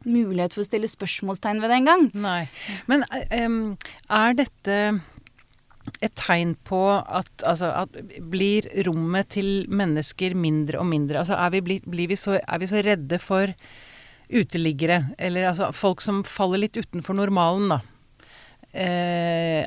mulighet 0.07 0.55
for 0.55 0.63
å 0.65 0.69
stille 0.69 0.91
spørsmålstegn 0.91 1.61
ved 1.63 1.73
det 1.73 1.81
engang. 1.83 2.09
Nei. 2.15 2.47
Men 2.91 3.05
er 3.11 4.39
dette 4.39 4.79
et 6.03 6.15
tegn 6.19 6.55
på 6.67 6.81
at, 6.99 7.31
altså, 7.47 7.71
at 7.85 7.99
blir 8.31 8.67
rommet 8.89 9.31
til 9.37 9.67
mennesker 9.71 10.35
mindre 10.39 10.81
og 10.83 10.89
mindre? 10.91 11.23
Altså, 11.23 11.37
er, 11.39 11.53
vi 11.55 11.81
blir 11.85 12.11
vi 12.11 12.19
så, 12.19 12.39
er 12.41 12.63
vi 12.63 12.71
så 12.71 12.83
redde 12.85 13.21
for 13.23 13.53
uteliggere, 14.27 15.13
eller 15.23 15.53
altså, 15.53 15.71
folk 15.77 16.03
som 16.03 16.25
faller 16.27 16.65
litt 16.65 16.79
utenfor 16.79 17.15
normalen, 17.19 17.77
da? 17.77 17.81
Eh, 18.76 19.64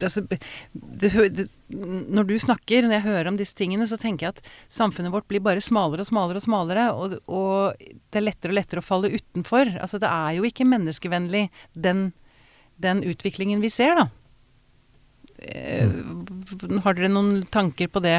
altså, 0.00 0.20
det, 0.28 1.10
det, 1.32 1.46
når 1.72 2.26
du 2.28 2.34
snakker, 2.42 2.84
når 2.84 2.98
jeg 2.98 3.06
hører 3.06 3.30
om 3.30 3.38
disse 3.40 3.56
tingene, 3.56 3.86
så 3.88 3.96
tenker 4.00 4.26
jeg 4.26 4.36
at 4.36 4.50
samfunnet 4.72 5.14
vårt 5.14 5.28
blir 5.30 5.40
bare 5.44 5.64
smalere 5.64 6.04
og 6.04 6.10
smalere 6.10 6.42
og 6.42 6.44
smalere, 6.44 6.84
og, 6.92 7.16
og 7.24 7.86
det 8.12 8.20
er 8.20 8.26
lettere 8.26 8.52
og 8.52 8.58
lettere 8.58 8.84
å 8.84 8.86
falle 8.86 9.14
utenfor. 9.14 9.72
Altså, 9.78 10.00
det 10.02 10.10
er 10.10 10.36
jo 10.36 10.44
ikke 10.48 10.68
menneskevennlig, 10.68 11.46
den, 11.86 12.06
den 12.84 13.00
utviklingen 13.08 13.64
vi 13.64 13.72
ser, 13.72 13.96
da. 14.02 14.08
Eh, 15.44 15.88
har 16.84 16.96
dere 16.98 17.12
noen 17.12 17.46
tanker 17.52 17.88
på 17.92 18.04
det, 18.04 18.18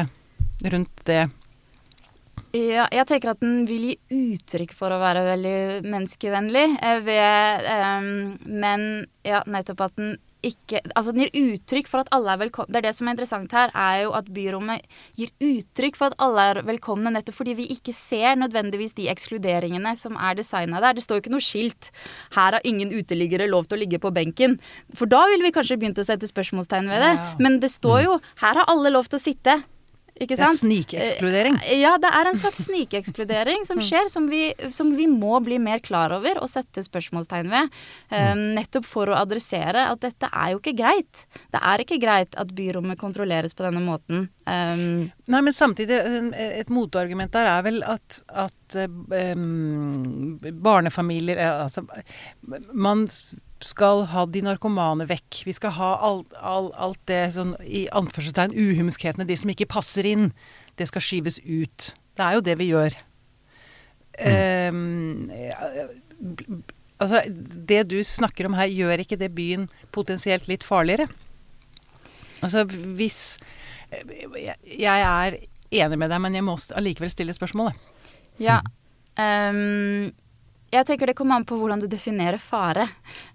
rundt 0.66 1.06
det? 1.06 1.26
Ja, 2.56 2.86
jeg 2.94 3.06
tenker 3.08 3.34
at 3.34 3.42
den 3.42 3.64
vil 3.68 3.90
gi 3.90 3.96
uttrykk 4.32 4.72
for 4.76 4.94
å 4.94 5.00
være 5.02 5.24
veldig 5.26 5.56
menneskevennlig, 5.84 6.66
eh, 6.80 7.00
ved, 7.04 7.66
um, 7.66 8.06
men 8.46 8.86
ja, 9.26 9.42
nettopp 9.50 9.88
at 9.88 10.00
den 10.00 10.16
ikke 10.46 10.78
Altså 10.94 11.10
den 11.10 11.24
gir 11.24 11.56
uttrykk 11.56 11.88
for 11.90 12.04
at 12.04 12.10
alle 12.14 12.34
er 12.34 12.40
velkomne. 12.44 12.70
Det 12.70 12.78
er 12.78 12.84
det 12.86 12.92
som 12.94 13.08
er 13.08 13.16
interessant 13.16 13.54
her, 13.56 13.72
er 13.74 14.02
jo 14.04 14.12
at 14.14 14.28
byrommet 14.30 14.84
gir 15.18 15.32
uttrykk 15.42 15.98
for 15.98 16.12
at 16.12 16.18
alle 16.22 16.44
er 16.52 16.60
velkomne, 16.68 17.10
nettopp 17.10 17.38
fordi 17.40 17.56
vi 17.58 17.68
ikke 17.74 17.94
ser 17.96 18.36
nødvendigvis 18.38 18.94
de 18.94 19.08
ekskluderingene 19.10 19.96
som 19.98 20.14
er 20.14 20.38
designa 20.38 20.82
der. 20.84 20.94
Det 20.94 21.02
står 21.02 21.18
jo 21.18 21.24
ikke 21.24 21.34
noe 21.34 21.42
skilt 21.42 21.90
'Her 22.36 22.60
har 22.60 22.60
ingen 22.64 22.92
uteliggere 22.92 23.50
lov 23.50 23.66
til 23.66 23.78
å 23.78 23.82
ligge 23.82 23.98
på 23.98 24.12
benken'. 24.12 24.60
For 24.94 25.06
da 25.06 25.26
ville 25.26 25.42
vi 25.42 25.56
kanskje 25.56 25.80
begynt 25.80 25.98
å 25.98 26.06
sette 26.06 26.30
spørsmålstegn 26.30 26.88
ved 26.88 27.02
det. 27.02 27.40
Men 27.40 27.58
det 27.58 27.70
står 27.70 28.04
jo 28.04 28.20
'Her 28.36 28.54
har 28.54 28.64
alle 28.68 28.90
lov 28.90 29.08
til 29.08 29.18
å 29.18 29.26
sitte'. 29.26 29.64
Ikke 30.16 30.32
Det 30.36 30.40
er 30.40 30.48
sant? 30.48 30.62
snikekskludering. 30.62 31.58
Eh, 31.60 31.80
Ja, 31.82 31.96
det 32.00 32.08
er 32.08 32.30
en 32.30 32.38
slags 32.38 32.62
snikekskludering 32.64 33.66
som 33.68 33.80
skjer, 33.84 34.08
som 34.12 34.28
vi, 34.30 34.54
som 34.72 34.94
vi 34.96 35.06
må 35.10 35.36
bli 35.44 35.58
mer 35.60 35.82
klar 35.84 36.14
over 36.16 36.40
og 36.40 36.48
sette 36.48 36.80
spørsmålstegn 36.86 37.50
ved. 37.52 37.68
Um, 38.08 38.44
nettopp 38.56 38.88
for 38.88 39.12
å 39.12 39.18
adressere 39.20 39.84
at 39.90 40.00
dette 40.00 40.30
er 40.32 40.54
jo 40.54 40.62
ikke 40.62 40.76
greit. 40.78 41.26
Det 41.52 41.60
er 41.60 41.84
ikke 41.84 42.00
greit 42.00 42.36
at 42.40 42.54
byrommet 42.56 42.98
kontrolleres 43.00 43.52
på 43.56 43.66
denne 43.66 43.82
måten. 43.84 44.28
Um, 44.48 45.10
Nei, 45.28 45.40
men 45.42 45.52
samtidig, 45.52 46.00
et 46.38 46.70
motargument 46.72 47.32
der 47.34 47.50
er 47.50 47.64
vel 47.66 47.82
at, 47.84 48.20
at 48.30 48.78
um, 49.36 50.38
barnefamilier 50.40 51.42
Altså, 51.46 51.82
man 52.72 53.06
skal 53.64 54.04
ha 54.10 54.24
de 54.28 54.42
narkomane 54.44 55.06
vekk. 55.08 55.42
Vi 55.46 55.54
skal 55.56 55.72
ha 55.78 55.90
alt, 56.04 56.32
alt, 56.36 56.74
alt 56.76 57.00
det 57.08 57.22
sånn 57.36 57.54
i 57.64 57.86
anførselstegn 57.96 58.52
uhumskhetene, 58.52 59.26
de 59.28 59.36
som 59.38 59.52
ikke 59.52 59.68
passer 59.70 60.08
inn. 60.08 60.30
Det 60.76 60.88
skal 60.90 61.04
skyves 61.04 61.40
ut. 61.44 61.92
Det 62.16 62.24
er 62.24 62.36
jo 62.36 62.44
det 62.44 62.56
vi 62.60 62.70
gjør. 62.72 62.96
Mm. 64.16 65.30
Um, 65.30 66.62
altså, 67.00 67.22
det 67.68 67.82
du 67.92 67.98
snakker 68.04 68.48
om 68.48 68.56
her, 68.56 68.72
gjør 68.72 69.04
ikke 69.04 69.20
det 69.20 69.34
byen 69.36 69.68
potensielt 69.92 70.48
litt 70.50 70.64
farligere? 70.66 71.08
Altså 72.44 72.66
hvis 72.68 73.38
jeg, 73.88 74.56
jeg 74.66 75.04
er 75.08 75.38
enig 75.72 75.98
med 75.98 76.10
deg, 76.12 76.20
men 76.20 76.36
jeg 76.36 76.44
må 76.44 76.56
allikevel 76.76 77.12
stille 77.12 77.36
spørsmålet. 77.36 77.76
ja. 78.42 78.60
Um, 79.16 80.12
jeg 80.74 80.86
tenker 80.88 81.06
det 81.10 81.14
kommer 81.18 81.38
an 81.38 81.44
på 81.46 81.56
hvordan 81.60 81.78
du 81.82 81.86
definerer 81.90 82.40
fare. 82.42 82.88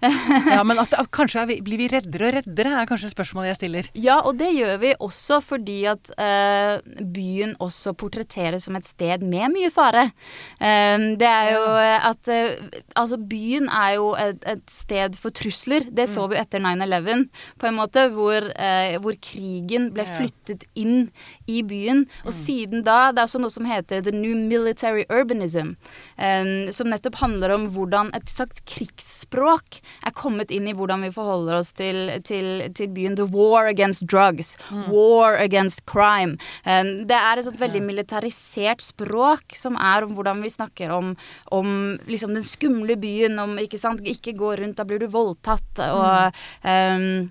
Ja, 0.03 0.61
men 0.67 0.79
at, 0.81 0.93
kanskje 1.15 1.45
vi, 1.47 1.57
blir 1.63 1.79
vi 1.79 1.87
reddere 1.91 2.27
og 2.27 2.35
reddere, 2.35 2.73
er 2.81 2.89
kanskje 2.89 3.11
spørsmålet 3.13 3.53
jeg 3.53 3.59
stiller. 3.59 3.89
Ja, 3.95 4.17
og 4.27 4.35
det 4.41 4.49
gjør 4.51 4.81
vi 4.81 4.91
også 4.99 5.39
fordi 5.45 5.77
at 5.89 6.11
eh, 6.19 6.81
byen 7.15 7.55
også 7.63 7.93
portretteres 7.95 8.67
som 8.67 8.75
et 8.75 8.89
sted 8.89 9.23
med 9.23 9.55
mye 9.55 9.71
fare. 9.71 10.09
Eh, 10.59 11.07
det 11.21 11.29
er 11.29 11.53
jo 11.55 11.63
at 12.11 12.31
eh, 12.31 12.49
Altså, 12.97 13.15
byen 13.17 13.69
er 13.71 13.93
jo 13.95 14.11
et, 14.19 14.43
et 14.49 14.63
sted 14.69 15.15
for 15.19 15.33
trusler. 15.33 15.85
Det 15.95 16.07
så 16.11 16.25
vi 16.29 16.37
etter 16.39 16.61
9-11, 16.61 17.23
på 17.61 17.67
en 17.69 17.77
måte, 17.77 18.03
hvor, 18.13 18.45
eh, 18.51 18.97
hvor 19.01 19.15
krigen 19.23 19.89
ble 19.95 20.05
flyttet 20.09 20.65
inn 20.75 21.07
i 21.49 21.61
byen. 21.67 22.03
Og 22.25 22.35
siden 22.35 22.83
da 22.85 22.99
Det 23.11 23.23
er 23.23 23.29
også 23.29 23.41
noe 23.41 23.53
som 23.53 23.67
heter 23.67 24.03
the 24.03 24.13
new 24.15 24.35
military 24.35 25.05
urbanism, 25.09 25.75
eh, 26.19 26.69
som 26.75 26.91
nettopp 26.91 27.20
handler 27.21 27.55
om 27.55 27.67
hvordan 27.75 28.11
et 28.17 28.29
slags 28.29 28.63
krigsspråk 28.67 29.79
er 30.07 30.15
kommet 30.17 30.51
inn 30.53 30.67
i 30.69 30.75
hvordan 30.77 31.05
vi 31.05 31.11
forholder 31.13 31.59
oss 31.61 31.71
til, 31.77 32.09
til, 32.27 32.67
til 32.77 32.91
byen. 32.93 33.17
The 33.19 33.27
war 33.31 33.69
against 33.69 34.07
drugs. 34.11 34.55
War 34.91 35.37
against 35.39 35.85
crime. 35.89 36.37
Det 36.65 37.17
er 37.17 37.39
et 37.39 37.47
sånt 37.47 37.61
veldig 37.61 37.83
militarisert 37.85 38.83
språk 38.83 39.55
som 39.57 39.77
er 39.79 40.05
om 40.05 40.15
hvordan 40.17 40.41
vi 40.43 40.53
snakker 40.53 40.93
om, 40.93 41.13
om 41.51 41.75
liksom 42.09 42.35
den 42.37 42.45
skumle 42.47 42.97
byen, 43.01 43.39
om 43.41 43.57
ikke 43.61 43.79
sant, 43.81 44.03
ikke 44.07 44.35
gå 44.37 44.55
rundt, 44.59 44.79
da 44.79 44.87
blir 44.87 45.01
du 45.01 45.09
voldtatt, 45.11 45.83
og 45.91 46.41
ehm, 46.67 47.29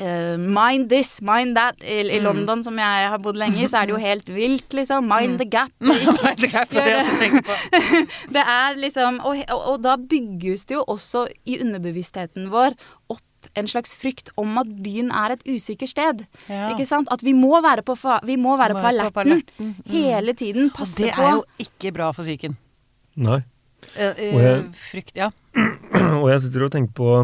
eh, 0.00 0.36
mind 0.40 0.88
this, 0.90 1.20
mind 1.22 1.56
that. 1.58 1.78
I, 1.84 2.00
I 2.16 2.20
London, 2.24 2.64
som 2.66 2.78
jeg 2.80 3.08
har 3.12 3.22
bodd 3.22 3.38
lenge 3.40 3.62
i, 3.62 3.68
så 3.70 3.82
er 3.82 3.88
det 3.90 3.94
jo 3.96 4.02
helt 4.02 4.28
vilt, 4.34 4.76
liksom. 4.76 5.08
Mind 5.10 5.38
the 5.40 5.48
gap. 5.48 5.72
mind 5.90 6.40
the 6.40 6.50
gap 6.50 6.72
er 6.74 6.90
det. 6.90 6.98
jeg 6.98 7.18
tenker 7.24 7.46
på. 7.46 7.58
det 8.36 8.44
er 8.44 8.78
liksom 8.80 9.20
og, 9.24 9.42
og, 9.48 9.66
og 9.74 9.82
da 9.84 9.96
bygges 10.00 10.66
det 10.70 10.78
jo 10.80 10.84
også 10.90 11.26
i 11.44 11.60
underbevisstheten 11.64 12.48
vår 12.52 12.76
opp 13.12 13.24
en 13.58 13.66
slags 13.70 13.94
frykt 13.98 14.28
om 14.38 14.58
at 14.60 14.68
byen 14.84 15.08
er 15.16 15.34
et 15.34 15.44
usikkert 15.48 15.90
sted. 15.94 16.24
Ja. 16.50 16.70
Ikke 16.74 16.86
sant? 16.86 17.08
At 17.10 17.24
vi 17.24 17.32
må 17.34 17.56
være 17.64 17.82
på, 17.86 17.96
fa 17.98 18.18
vi 18.26 18.36
må 18.38 18.56
være 18.60 18.76
Må 18.76 18.82
på 18.82 18.90
alerten, 18.90 19.14
på 19.16 19.22
alerten. 19.24 19.70
Mm. 19.70 19.74
hele 19.90 20.34
tiden. 20.36 20.68
Og 20.70 20.76
på 20.82 20.88
det 20.98 21.14
på. 21.16 21.22
er 21.24 21.32
jo 21.38 21.44
ikke 21.64 21.92
bra 21.96 22.10
for 22.16 22.26
psyken. 22.26 22.56
Nei. 23.16 23.40
Uh, 23.96 24.12
uh, 24.12 24.34
Og 24.34 24.42
jeg- 24.44 24.64
frykt, 24.76 25.14
ja. 25.16 25.30
Og 26.22 26.28
jeg 26.30 26.44
sitter 26.44 26.66
og 26.68 26.72
tenker 26.76 26.92
på 26.94 27.14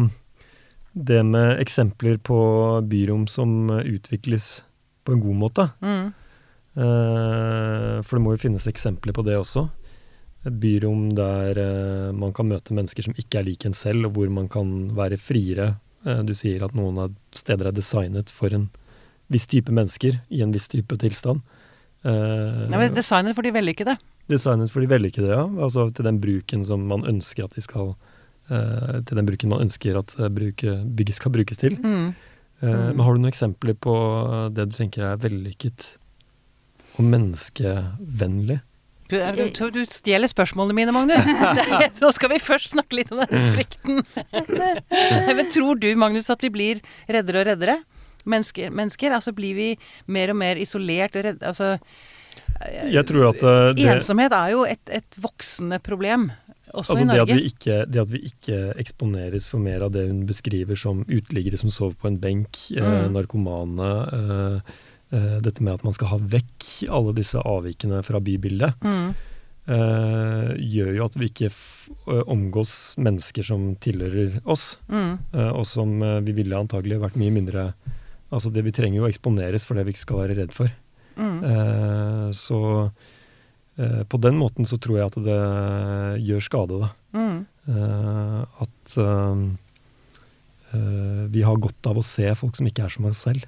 det 0.97 1.19
med 1.25 1.59
eksempler 1.61 2.17
på 2.25 2.37
byrom 2.89 3.27
som 3.29 3.69
utvikles 3.69 4.63
på 5.05 5.13
en 5.13 5.21
god 5.21 5.35
måte. 5.43 5.67
Mm. 5.81 6.07
Eh, 6.77 7.97
For 8.05 8.17
det 8.17 8.23
må 8.23 8.33
jo 8.35 8.41
finnes 8.41 8.67
eksempler 8.69 9.13
på 9.15 9.23
det 9.25 9.37
også. 9.39 9.67
Et 10.47 10.57
byrom 10.61 11.09
der 11.17 11.57
eh, 11.59 12.11
man 12.15 12.33
kan 12.33 12.49
møte 12.49 12.73
mennesker 12.75 13.07
som 13.07 13.15
ikke 13.17 13.41
er 13.41 13.47
lik 13.49 13.65
en 13.67 13.75
selv, 13.75 14.07
og 14.09 14.17
hvor 14.17 14.29
man 14.33 14.47
kan 14.51 14.89
være 14.97 15.17
friere. 15.21 15.75
Eh, 16.05 16.21
Du 16.27 16.33
sier 16.37 16.63
at 16.65 16.75
noen 16.77 16.97
av 17.05 17.15
steder 17.35 17.67
er 17.71 17.77
designet 17.77 18.29
for 18.33 18.53
en 18.53 18.69
viss 19.29 19.47
type 19.47 19.71
mennesker 19.73 20.21
i 20.31 20.41
en 20.41 20.53
viss 20.55 20.69
type 20.71 20.95
tilstand. 21.01 21.41
Eh, 22.05 22.67
ja 22.71 22.77
men 22.77 22.93
designet 22.95 23.35
for 23.35 23.43
de 23.43 23.51
vellykkede. 23.51 23.97
designet 24.29 24.71
for 24.71 24.81
de 24.81 24.87
vellykkede, 24.91 25.29
ja. 25.33 25.45
Altså 25.63 25.89
til 25.93 26.05
den 26.05 26.19
bruken 26.19 26.63
som 26.65 26.85
man 26.87 27.03
ønsker 27.07 27.45
at 27.45 27.55
de 27.55 27.61
skal 27.61 27.89
eh, 27.95 28.06
Til 28.47 29.19
den 29.19 29.27
bruken 29.27 29.51
man 29.51 29.65
ønsker 29.67 29.97
at 29.99 30.15
eh, 30.19 30.29
bruke, 30.31 30.77
bygget 30.97 31.19
skal 31.19 31.33
brukes 31.35 31.57
til. 31.63 31.77
Mm. 31.83 32.09
Eh, 32.09 32.15
Mm. 32.57 32.95
Men 32.97 33.03
har 33.05 33.13
du 33.13 33.21
noen 33.21 33.29
eksempler 33.29 33.75
på 33.77 33.91
det 34.49 34.63
du 34.71 34.71
tenker 34.73 35.03
er 35.05 35.19
vellykket 35.21 35.91
og 36.97 37.05
menneskevennlig? 37.05 38.55
Du, 39.07 39.15
du, 39.15 39.69
du 39.71 39.83
stjeler 39.87 40.27
spørsmålene 40.27 40.75
mine, 40.75 40.91
Magnus. 40.95 41.27
Nå 42.01 42.09
skal 42.11 42.31
vi 42.33 42.39
først 42.43 42.73
snakke 42.73 42.97
litt 42.97 43.13
om 43.13 43.21
den 43.21 43.53
frykten. 43.55 44.01
Men 45.37 45.51
tror 45.53 45.79
du, 45.79 45.87
Magnus, 45.95 46.31
at 46.33 46.43
vi 46.43 46.49
blir 46.51 46.81
reddere 47.07 47.43
og 47.43 47.47
reddere? 47.51 47.77
Mennesker, 48.27 48.73
mennesker? 48.75 49.13
Altså 49.15 49.31
blir 49.37 49.55
vi 49.55 49.69
mer 50.11 50.33
og 50.33 50.39
mer 50.41 50.59
isolert? 50.59 51.15
Redd, 51.15 51.39
altså, 51.47 51.77
Jeg 52.89 53.05
tror 53.07 53.29
at 53.29 53.45
eh, 53.47 53.69
det, 53.77 53.87
ensomhet 53.93 54.35
er 54.35 54.51
jo 54.57 54.65
et, 54.67 54.81
et 54.91 55.21
voksende 55.23 55.79
problem, 55.79 56.27
også 56.73 56.93
altså 56.97 57.03
i 57.03 57.07
det, 57.07 57.21
at 57.21 57.29
vi 57.31 57.45
ikke, 57.51 57.77
det 57.91 58.01
at 58.01 58.09
vi 58.11 58.19
ikke 58.27 58.57
eksponeres 58.81 59.47
for 59.47 59.59
mer 59.63 59.81
av 59.85 59.91
det 59.95 60.07
hun 60.09 60.25
beskriver 60.27 60.75
som 60.77 61.05
uteliggere 61.07 61.57
som 61.57 61.69
sover 61.71 61.95
på 62.01 62.07
en 62.11 62.19
benk, 62.19 62.59
eh, 62.75 62.83
Mm. 62.83 63.13
narkomane 63.15 63.89
eh, 64.17 64.61
eh, 65.17 65.39
Dette 65.41 65.61
med 65.63 65.73
at 65.77 65.83
man 65.87 65.93
skal 65.93 66.07
ha 66.11 66.17
vekk 66.17 66.89
alle 66.89 67.13
disse 67.15 67.39
avvikene 67.39 68.03
fra 68.03 68.19
bybildet. 68.19 68.73
Mm. 68.83 69.13
eh, 69.67 70.53
gjør 70.63 70.93
jo 70.95 71.05
at 71.05 71.15
vi 71.19 71.27
ikke 71.27 71.49
eh, 71.51 72.23
omgås 72.27 72.95
mennesker 72.97 73.43
som 73.43 73.75
tilhører 73.83 74.41
oss, 74.45 74.77
Mm. 74.87 75.19
eh, 75.33 75.51
og 75.51 75.65
som 75.65 76.01
eh, 76.03 76.19
vi 76.21 76.31
ville 76.31 76.55
antagelig 76.55 76.99
vært 77.01 77.17
mye 77.19 77.31
mindre 77.31 77.73
Altså 78.29 78.51
det 78.51 78.65
Vi 78.65 78.71
trenger 78.75 78.97
jo 78.99 79.05
å 79.05 79.09
eksponeres 79.09 79.63
for 79.65 79.75
det 79.75 79.85
vi 79.87 79.93
ikke 79.93 80.01
skal 80.03 80.17
være 80.19 80.35
redd 80.35 80.51
for. 80.51 80.67
Mm. 81.15 81.37
Eh, 81.47 82.31
så 82.35 82.57
eh, 82.83 82.89
på 84.09 84.17
den 84.23 84.37
måten 84.39 84.65
så 84.65 84.77
tror 84.81 84.97
jeg 84.97 85.05
at 85.11 85.17
det 85.27 85.39
gjør 86.25 86.41
skade, 86.41 86.79
da. 86.81 86.89
Mm. 87.13 87.45
Eh, 87.69 88.41
at 88.65 88.97
eh, 88.97 89.41
eh, 90.73 91.23
vi 91.33 91.41
har 91.45 91.55
godt 91.61 91.89
av 91.91 91.99
å 92.01 92.05
se 92.05 92.29
folk 92.39 92.57
som 92.57 92.67
ikke 92.69 92.85
er 92.87 92.93
som 92.93 93.05
oss 93.09 93.25
selv, 93.27 93.45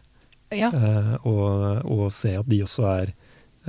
Ja. 0.51 0.71
eh, 0.73 1.15
og, 1.27 1.85
og 1.85 2.11
se 2.11 2.35
at 2.39 2.47
de 2.49 2.61
også 2.65 2.85
er 2.89 3.13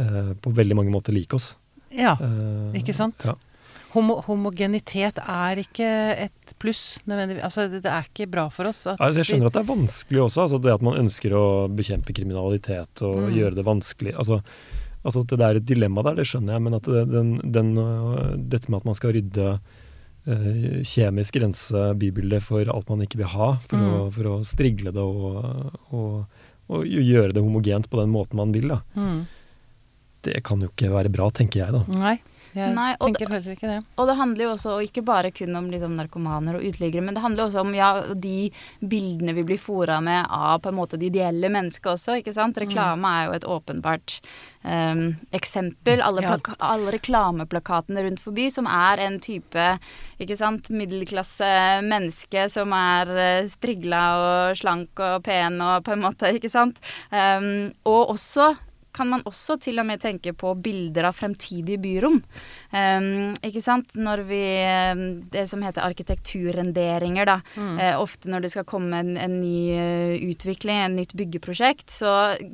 eh, 0.00 0.32
på 0.40 0.52
veldig 0.56 0.76
mange 0.78 0.92
måter 0.94 1.12
lik 1.16 1.32
oss. 1.36 1.54
ja. 1.92 2.16
Eh, 2.20 2.80
Ikke 2.80 2.94
sant? 2.96 3.24
Ja. 3.24 3.34
Homo 3.90 4.20
homogenitet 4.22 5.16
er 5.18 5.58
ikke 5.58 5.86
et 6.28 6.52
pluss, 6.62 7.00
nødvendigvis. 7.10 7.42
Altså, 7.42 7.64
det, 7.72 7.80
det 7.82 7.90
er 7.90 8.04
ikke 8.06 8.28
bra 8.30 8.44
for 8.48 8.68
oss. 8.70 8.84
Altså, 8.86 9.18
jeg 9.18 9.26
skjønner 9.26 9.48
at 9.50 9.56
det 9.56 9.62
er 9.64 9.66
vanskelig 9.72 10.20
også, 10.28 10.44
altså 10.44 10.60
det 10.62 10.74
at 10.76 10.84
man 10.86 11.00
ønsker 11.00 11.34
å 11.34 11.42
bekjempe 11.74 12.14
kriminalitet 12.14 13.02
og 13.02 13.16
Mm. 13.24 13.34
gjøre 13.34 13.54
det 13.58 13.64
vanskelig. 13.66 14.14
Altså, 14.14 14.38
altså 15.04 15.22
at 15.24 15.32
det 15.32 15.46
er 15.46 15.56
et 15.60 15.66
dilemma 15.68 16.02
der, 16.06 16.18
det 16.20 16.26
skjønner 16.28 16.56
jeg, 16.56 16.62
men 16.66 16.74
at 16.76 16.88
det, 16.90 17.04
den, 17.12 17.30
den, 17.56 17.70
øh, 17.80 18.34
dette 18.52 18.70
med 18.70 18.80
at 18.82 18.88
man 18.90 18.94
skal 18.98 19.14
rydde 19.16 19.46
eh, 20.26 20.80
kjemisk 20.84 21.36
rense 21.40 21.84
bybildet 22.00 22.42
for 22.44 22.60
alt 22.68 22.88
man 22.92 23.02
ikke 23.06 23.22
vil 23.22 23.30
ha, 23.32 23.50
for, 23.66 23.76
å, 23.80 24.04
Mm. 24.06 24.10
for 24.18 24.30
å 24.32 24.36
strigle 24.44 24.92
det 24.92 25.00
og, 25.00 25.76
og, 25.90 26.40
og 26.70 26.84
gjøre 26.86 27.32
det 27.32 27.42
homogent 27.42 27.88
på 27.90 28.00
den 28.02 28.12
måten 28.12 28.36
man 28.40 28.52
vil, 28.52 28.68
da. 28.76 28.80
mm. 28.94 29.20
Det 30.20 30.42
kan 30.44 30.60
jo 30.60 30.68
ikke 30.68 30.90
være 30.92 31.08
bra, 31.08 31.30
tenker 31.32 31.62
jeg 31.62 31.72
da. 31.72 31.78
Nei, 31.96 32.18
jeg 32.54 32.74
Nei, 32.74 32.90
tenker 32.98 33.30
heller 33.30 33.54
ikke 33.54 33.68
det. 33.70 33.78
Og 33.96 34.08
det 34.08 34.16
handler 34.18 34.44
jo 34.44 34.52
også 34.54 34.76
ikke 34.84 35.04
bare 35.06 35.30
kun 35.34 35.54
om 35.58 35.68
liksom, 35.70 35.94
narkomaner 35.98 36.58
og 36.58 36.64
uteliggere, 36.66 37.04
men 37.06 37.14
det 37.16 37.22
handler 37.24 37.46
også 37.48 37.62
om 37.62 37.74
ja, 37.76 37.90
de 38.14 38.50
bildene 38.80 39.34
vi 39.36 39.44
blir 39.46 39.60
fora 39.60 40.00
med 40.04 40.26
av 40.30 40.60
på 40.64 40.72
en 40.72 40.78
måte 40.78 40.98
det 41.00 41.10
ideelle 41.12 41.50
mennesket 41.52 41.92
også. 41.94 42.18
ikke 42.20 42.34
sant? 42.36 42.58
Reklame 42.60 43.12
er 43.20 43.26
jo 43.28 43.36
et 43.38 43.46
åpenbart 43.56 44.16
um, 44.64 45.04
eksempel. 45.36 46.02
Alle, 46.02 46.22
Ja. 46.22 46.36
alle 46.58 46.92
reklameplakatene 46.92 48.02
rundt 48.06 48.20
forbi 48.20 48.50
som 48.50 48.66
er 48.66 49.00
en 49.06 49.18
type 49.20 49.66
ikke 50.20 50.36
sant, 50.36 50.70
middelklasse 50.70 51.82
menneske 51.86 52.48
som 52.52 52.72
er 52.76 53.14
uh, 53.14 53.48
strigla 53.48 54.02
og 54.20 54.56
slank 54.60 55.00
og 55.00 55.22
pen 55.24 55.60
og 55.64 55.84
på 55.86 55.94
en 55.94 56.02
måte, 56.04 56.32
ikke 56.36 56.50
sant. 56.52 56.80
Um, 57.12 57.70
og 57.88 58.16
også 58.16 58.54
kan 59.00 59.08
man 59.08 59.24
også 59.28 59.56
til 59.64 59.80
og 59.80 59.88
med 59.88 60.02
tenke 60.02 60.34
på 60.36 60.52
bilder 60.60 61.08
av 61.08 61.16
fremtidige 61.16 61.80
byrom. 61.80 62.20
Um, 62.74 63.32
ikke 63.46 63.62
sant? 63.64 63.94
Når 63.96 64.24
vi 64.28 64.42
um, 64.92 65.04
Det 65.30 65.46
som 65.50 65.62
heter 65.64 65.84
arkitekturrenderinger, 65.86 67.28
da. 67.28 67.38
Eh, 67.80 67.96
ofte 67.98 68.30
når 68.30 68.44
det 68.44 68.50
skal 68.52 68.66
komme 68.68 69.00
en, 69.00 69.14
en 69.20 69.36
ny 69.40 69.58
uh, 69.76 70.14
utvikling, 70.30 70.82
en 70.84 70.98
nytt 70.98 71.14
byggeprosjekt, 71.18 71.88
så 71.92 72.12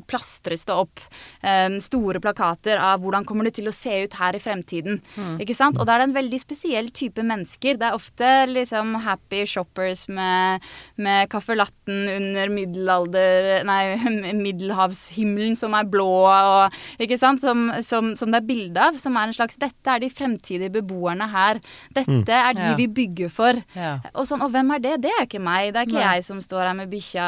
plastres 0.08 0.66
det 0.68 0.76
opp 0.76 1.02
um, 1.42 1.78
store 1.82 2.20
plakater 2.22 2.80
av 2.80 3.02
hvordan 3.02 3.26
kommer 3.26 3.48
det 3.48 3.56
til 3.58 3.70
å 3.70 3.74
se 3.74 3.92
ut 4.04 4.16
her 4.20 4.36
i 4.36 4.42
fremtiden. 4.42 5.00
Ikke 5.42 5.56
sant? 5.56 5.78
Og 5.80 5.86
da 5.86 5.96
er 5.96 6.04
det 6.04 6.08
en 6.10 6.16
veldig 6.16 6.40
spesiell 6.40 6.90
type 6.94 7.22
mennesker. 7.26 7.78
Det 7.80 7.88
er 7.88 7.96
ofte 7.96 8.30
liksom 8.50 8.94
happy 9.04 9.44
shoppers 9.48 10.06
med, 10.12 10.64
med 11.00 11.30
caffè 11.32 11.58
latten 11.58 12.06
under 12.16 12.52
middelalder... 12.52 13.50
Nei, 13.66 13.82
middelhavshimmelen 14.46 15.56
som 15.58 15.74
er 15.76 15.88
blå, 15.90 16.10
og, 16.44 16.76
ikke 17.02 17.18
sant? 17.18 17.40
Som, 17.40 17.70
som, 17.82 18.12
som 18.16 18.30
det 18.32 18.40
er 18.42 18.46
bilde 18.48 18.80
av. 18.90 18.98
Som 19.02 19.16
er 19.16 19.28
en 19.30 19.36
slags 19.36 19.56
Dette 19.60 19.92
er 19.92 20.00
de 20.02 20.10
fremtidige 20.12 20.70
beboerne 20.72 21.28
her. 21.32 21.60
Dette 21.96 22.32
er 22.32 22.52
de 22.56 22.64
Ja. 22.66 22.74
vi 22.76 22.86
bygger 22.88 23.30
for. 23.30 23.54
Ja. 23.76 23.98
Og 24.14 24.26
sånn, 24.26 24.42
og 24.42 24.50
hvem 24.52 24.70
er 24.74 24.80
det? 24.82 24.94
Det 25.06 25.10
er 25.18 25.24
ikke 25.26 25.40
meg. 25.42 25.72
Det 25.74 25.80
er 25.82 25.86
ikke 25.88 26.00
Nei. 26.00 26.14
jeg 26.16 26.24
som 26.26 26.40
står 26.42 26.66
her 26.66 26.74
med 26.74 26.90
bikkja 26.90 27.26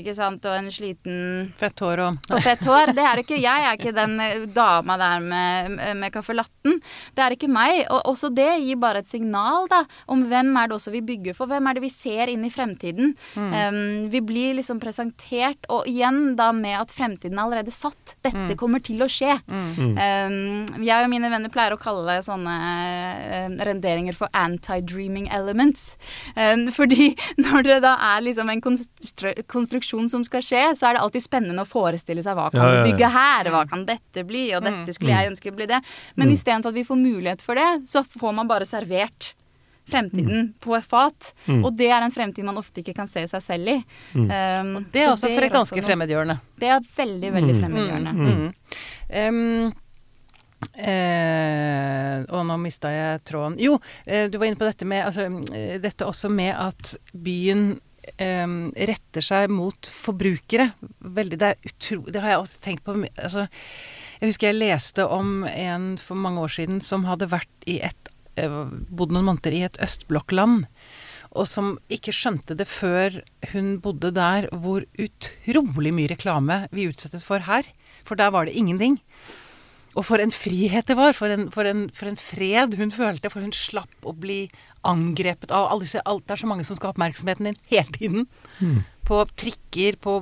ikke 0.00 0.14
sant, 0.16 0.44
og 0.46 0.56
en 0.58 0.70
sliten 0.72 1.52
Fett 1.58 1.80
hår 1.82 2.02
og 2.06 2.18
og 2.30 2.42
fett 2.44 2.64
hår. 2.66 2.92
Det 2.96 3.04
er 3.04 3.20
ikke 3.22 3.36
jeg. 3.40 3.44
Jeg 3.46 3.64
er 3.70 3.78
ikke 3.78 3.92
den 3.96 4.20
eh, 4.20 4.44
dama 4.52 4.96
der 5.00 5.20
med, 5.24 5.76
med 5.96 6.12
caffè 6.14 6.34
latten. 6.36 6.78
Det 7.16 7.22
er 7.24 7.34
ikke 7.36 7.48
meg. 7.50 7.84
Og 7.90 8.10
også 8.12 8.30
det 8.34 8.48
gir 8.62 8.76
bare 8.82 9.00
et 9.02 9.08
signal 9.10 9.66
da, 9.70 9.82
om 10.12 10.24
hvem 10.28 10.52
er 10.60 10.68
det 10.70 10.76
også 10.78 10.92
vi 10.94 11.00
bygger 11.06 11.34
for. 11.38 11.50
Hvem 11.50 11.66
er 11.70 11.78
det 11.78 11.82
vi 11.86 11.90
ser 11.92 12.28
inn 12.32 12.44
i 12.46 12.52
fremtiden? 12.52 13.14
Um, 13.36 14.08
vi 14.12 14.20
blir 14.24 14.54
liksom 14.58 14.80
presentert, 14.82 15.66
og 15.72 15.86
igjen 15.90 16.36
da 16.38 16.50
med 16.56 16.76
at 16.80 16.92
fremtiden 16.94 17.38
er 17.38 17.46
allerede 17.46 17.74
satt. 17.74 18.05
Dette 18.26 18.56
kommer 18.58 18.82
til 18.84 19.02
å 19.04 19.08
skje. 19.10 19.34
Um, 19.48 20.66
jeg 20.84 21.04
og 21.04 21.10
mine 21.12 21.30
venner 21.32 21.50
pleier 21.52 21.74
å 21.74 21.78
kalle 21.80 22.18
sånne 22.24 22.54
uh, 22.56 23.56
renderinger 23.66 24.16
for 24.16 24.30
anti-dreaming 24.36 25.28
elements. 25.34 25.96
Um, 26.36 26.66
fordi 26.78 27.12
når 27.40 27.68
det 27.70 27.78
da 27.86 27.94
er 28.14 28.24
liksom 28.26 28.50
en 28.52 28.62
konstru 28.64 29.32
konstruksjon 29.52 30.10
som 30.12 30.24
skal 30.26 30.44
skje, 30.44 30.64
så 30.78 30.88
er 30.90 30.96
det 30.96 31.02
alltid 31.04 31.24
spennende 31.26 31.64
å 31.64 31.68
forestille 31.68 32.22
seg 32.26 32.36
hva 32.38 32.48
kan 32.52 32.60
Ja, 32.62 32.68
ja, 32.68 32.76
ja. 32.78 32.84
vi 32.84 32.92
bygge 32.92 33.12
her, 33.14 33.50
hva 33.54 33.64
kan 33.70 33.86
dette 33.88 34.24
bli, 34.28 34.46
og 34.56 34.64
dette 34.66 34.94
skulle 34.96 35.14
jeg 35.16 35.32
ønske 35.32 35.54
bli 35.56 35.66
det. 35.70 35.80
Men 36.16 36.26
Mm. 36.28 36.34
istedenfor 36.34 36.72
at 36.72 36.78
vi 36.78 36.84
får 36.84 36.98
mulighet 37.00 37.42
for 37.44 37.54
det, 37.58 37.68
så 37.86 38.02
får 38.04 38.32
man 38.34 38.48
bare 38.50 38.66
servert 38.66 39.34
fremtiden 39.86 40.52
på 40.60 40.74
et 40.76 40.84
fat. 40.84 41.32
Mm. 41.46 41.64
Og 41.64 41.76
det 41.78 41.88
er 41.92 42.02
en 42.02 42.10
fremtid 42.14 42.44
man 42.44 42.58
ofte 42.58 42.82
ikke 42.82 42.94
kan 42.96 43.08
se 43.10 43.22
seg 43.30 43.42
selv 43.44 43.68
i. 43.68 43.78
Mm. 44.14 44.26
Um, 44.26 44.86
Det 44.92 45.02
er 45.02 45.08
så 45.12 45.16
også 45.16 45.32
for 45.34 45.46
et 45.46 45.52
ganske 45.54 45.78
også 45.80 45.86
fremmedgjørende. 45.88 46.38
Det 46.58 46.68
er 46.74 46.80
veldig, 46.96 47.32
veldig 47.38 47.54
Mm. 47.54 47.60
fremmedgjørende. 47.62 48.12
Mm. 48.12 48.54
Em, 49.22 49.72
eh, 50.74 52.24
og 52.32 52.46
nå 52.48 52.56
mista 52.60 52.90
jeg 52.92 53.24
tråden. 53.28 53.58
Jo, 53.62 53.78
eh, 54.06 54.28
du 54.30 54.38
var 54.38 54.46
inne 54.48 54.58
på 54.60 54.68
dette 54.68 54.86
med 54.88 55.04
altså, 55.06 55.26
eh, 55.54 55.78
Dette 55.82 56.06
også 56.08 56.30
med 56.32 56.54
at 56.54 56.94
byen 57.12 57.78
eh, 58.22 58.46
retter 58.88 59.24
seg 59.24 59.50
mot 59.50 59.88
forbrukere. 59.90 60.70
Veldig, 61.02 61.38
det 61.38 61.52
er 61.52 61.70
utro... 61.70 62.00
Det 62.10 62.22
har 62.22 62.30
jeg 62.36 62.42
også 62.44 62.60
tenkt 62.62 62.84
på. 62.86 62.94
Altså, 63.18 63.48
jeg 64.20 64.30
husker 64.30 64.50
jeg 64.52 64.60
leste 64.60 65.06
om 65.10 65.44
en 65.50 65.96
for 66.00 66.14
mange 66.18 66.40
år 66.40 66.54
siden 66.54 66.80
som 66.80 67.04
hadde 67.08 67.28
vært 67.32 67.66
i 67.66 67.80
et 67.84 68.05
Bodd 68.36 69.14
noen 69.14 69.26
måneder 69.30 69.56
i 69.56 69.64
et 69.66 69.80
østblokkland. 69.82 70.66
Og 71.36 71.48
som 71.48 71.74
ikke 71.92 72.14
skjønte 72.14 72.56
det 72.56 72.68
før 72.70 73.20
hun 73.52 73.76
bodde 73.84 74.12
der, 74.16 74.48
hvor 74.52 74.86
utrolig 75.00 75.92
mye 75.96 76.12
reklame 76.12 76.62
vi 76.72 76.88
utsettes 76.90 77.26
for 77.26 77.44
her. 77.48 77.68
For 78.06 78.18
der 78.18 78.32
var 78.32 78.46
det 78.46 78.56
ingenting. 78.56 79.00
Og 79.96 80.04
for 80.04 80.20
en 80.20 80.32
frihet 80.32 80.88
det 80.88 80.96
var. 80.98 81.16
For 81.16 81.32
en, 81.32 81.48
for 81.52 81.68
en, 81.68 81.86
for 81.92 82.08
en 82.08 82.20
fred 82.20 82.76
hun 82.78 82.92
følte. 82.92 83.32
For 83.32 83.44
hun 83.44 83.54
slapp 83.56 84.08
å 84.08 84.14
bli 84.16 84.46
angrepet 84.86 85.50
av 85.50 85.70
alle 85.72 85.86
disse 85.88 86.04
alt, 86.06 86.26
Det 86.26 86.36
er 86.36 86.44
så 86.44 86.50
mange 86.50 86.64
som 86.68 86.78
skal 86.78 86.92
ha 86.92 86.94
oppmerksomheten 86.94 87.50
din 87.50 87.60
hele 87.72 87.92
tiden. 87.96 88.28
På 89.06 89.24
trikker, 89.38 89.96
på 90.02 90.18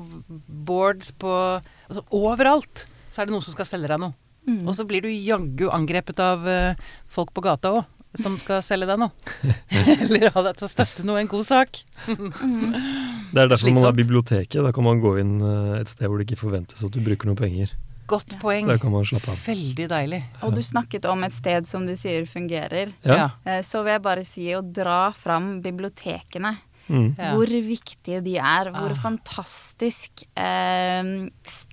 boards, 0.49 1.13
på 1.13 1.33
altså, 1.61 2.05
Overalt 2.11 2.87
så 3.11 3.23
er 3.23 3.29
det 3.29 3.35
noen 3.35 3.45
som 3.47 3.55
skal 3.55 3.69
selge 3.69 3.91
deg 3.91 4.01
noe. 4.03 4.17
Mm. 4.45 4.65
Og 4.69 4.75
så 4.77 4.85
blir 4.85 5.05
du 5.05 5.09
jaggu 5.09 5.69
angrepet 5.73 6.19
av 6.21 6.43
eh, 6.51 6.81
folk 7.09 7.31
på 7.33 7.45
gata 7.47 7.71
òg, 7.79 7.85
som 8.19 8.37
skal 8.39 8.63
selge 8.65 8.87
deg 8.91 9.01
noe. 9.01 9.11
Eller 10.05 10.31
ha 10.35 10.43
deg 10.49 10.59
til 10.61 10.69
å 10.69 10.71
støtte 10.71 11.07
noe, 11.07 11.21
en 11.23 11.31
god 11.31 11.47
sak. 11.49 11.81
Det 12.07 13.41
er 13.43 13.49
derfor 13.51 13.73
man 13.75 13.85
har 13.89 13.97
biblioteket. 13.97 14.61
Da 14.63 14.71
kan 14.75 14.87
man 14.87 15.01
gå 15.03 15.17
inn 15.23 15.35
eh, 15.43 15.81
et 15.81 15.91
sted 15.91 16.07
hvor 16.09 16.21
det 16.21 16.29
ikke 16.29 16.43
forventes 16.45 16.85
at 16.87 16.95
du 16.95 17.01
bruker 17.05 17.31
noe 17.31 17.39
penger. 17.39 17.73
Godt 18.07 18.35
poeng. 18.43 18.67
Der 18.69 18.79
kan 18.83 18.93
man 18.93 19.07
slappe 19.09 19.33
av. 19.33 19.39
Veldig 19.47 19.87
deilig. 19.89 20.21
Og 20.45 20.53
du 20.55 20.61
snakket 20.67 21.07
om 21.09 21.23
et 21.25 21.33
sted 21.33 21.65
som 21.69 21.87
du 21.89 21.95
sier 21.97 22.27
fungerer. 22.29 22.93
Ja. 23.07 23.31
Eh, 23.49 23.63
Så 23.65 23.81
vil 23.87 23.95
jeg 23.97 24.05
bare 24.05 24.25
si 24.29 24.51
å 24.53 24.61
dra 24.61 25.09
fram 25.17 25.57
bibliotekene. 25.65 26.53
Mm. 26.89 27.15
Ja. 27.19 27.31
Hvor 27.35 27.47
viktige 27.49 28.21
de 28.21 28.37
er. 28.37 28.71
Hvor 28.75 28.91
Ah. 28.93 28.97
fantastisk 29.01 30.25
eh, 30.37 31.29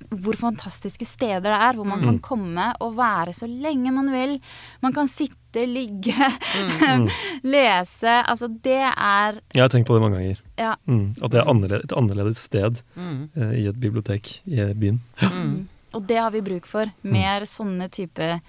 Hvor 0.09 0.37
fantastiske 0.39 1.05
steder 1.05 1.41
det 1.41 1.51
er. 1.57 1.73
Hvor 1.75 1.85
man 1.85 1.99
Mm. 1.99 2.05
kan 2.05 2.19
komme 2.19 2.73
og 2.79 2.95
være 2.97 3.33
så 3.33 3.47
lenge 3.47 3.91
man 3.91 4.11
vil. 4.11 4.39
Man 4.81 4.93
kan 4.93 5.07
sitte, 5.07 5.65
ligge, 5.67 6.13
Mm. 6.15 7.07
lese. 7.43 8.23
Altså, 8.27 8.47
det 8.63 8.79
er 8.97 9.41
Jeg 9.53 9.61
har 9.63 9.67
tenkt 9.69 9.87
på 9.87 9.93
det 9.95 10.01
mange 10.01 10.17
ganger. 10.17 10.39
Ja. 10.57 10.75
Mm. 10.87 11.15
At 11.23 11.31
det 11.31 11.39
er 11.41 11.49
annerledes, 11.49 11.83
et 11.83 11.91
annerledes 11.97 12.37
sted 12.37 12.81
Mm. 12.95 13.29
eh, 13.35 13.51
i 13.63 13.67
et 13.67 13.79
bibliotek 13.79 14.41
i 14.47 14.73
byen. 14.73 15.01
Mm. 15.21 15.67
Og 15.93 16.07
det 16.07 16.17
har 16.17 16.31
vi 16.31 16.39
bruk 16.39 16.65
for. 16.65 16.85
Mer 17.03 17.41
sånne 17.43 17.89
type 17.91 18.39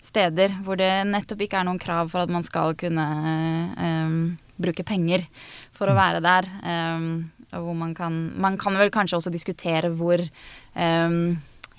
steder 0.00 0.48
hvor 0.62 0.76
det 0.78 1.04
nettopp 1.06 1.40
ikke 1.40 1.58
er 1.58 1.64
noen 1.64 1.80
krav 1.82 2.08
for 2.12 2.20
at 2.22 2.30
man 2.30 2.42
skal 2.44 2.74
kunne 2.78 3.06
eh, 3.76 4.36
bruke 4.62 4.86
penger 4.86 5.26
for 5.76 5.90
å 5.90 5.96
være 5.98 6.22
der. 6.24 6.48
Um, 6.62 7.30
og 7.52 7.66
hvor 7.66 7.76
man 7.76 7.94
kan 7.94 8.14
Man 8.40 8.56
kan 8.56 8.78
vel 8.80 8.90
kanskje 8.90 9.18
også 9.18 9.32
diskutere 9.32 9.90
hvor 9.92 10.22
eh, 10.22 11.16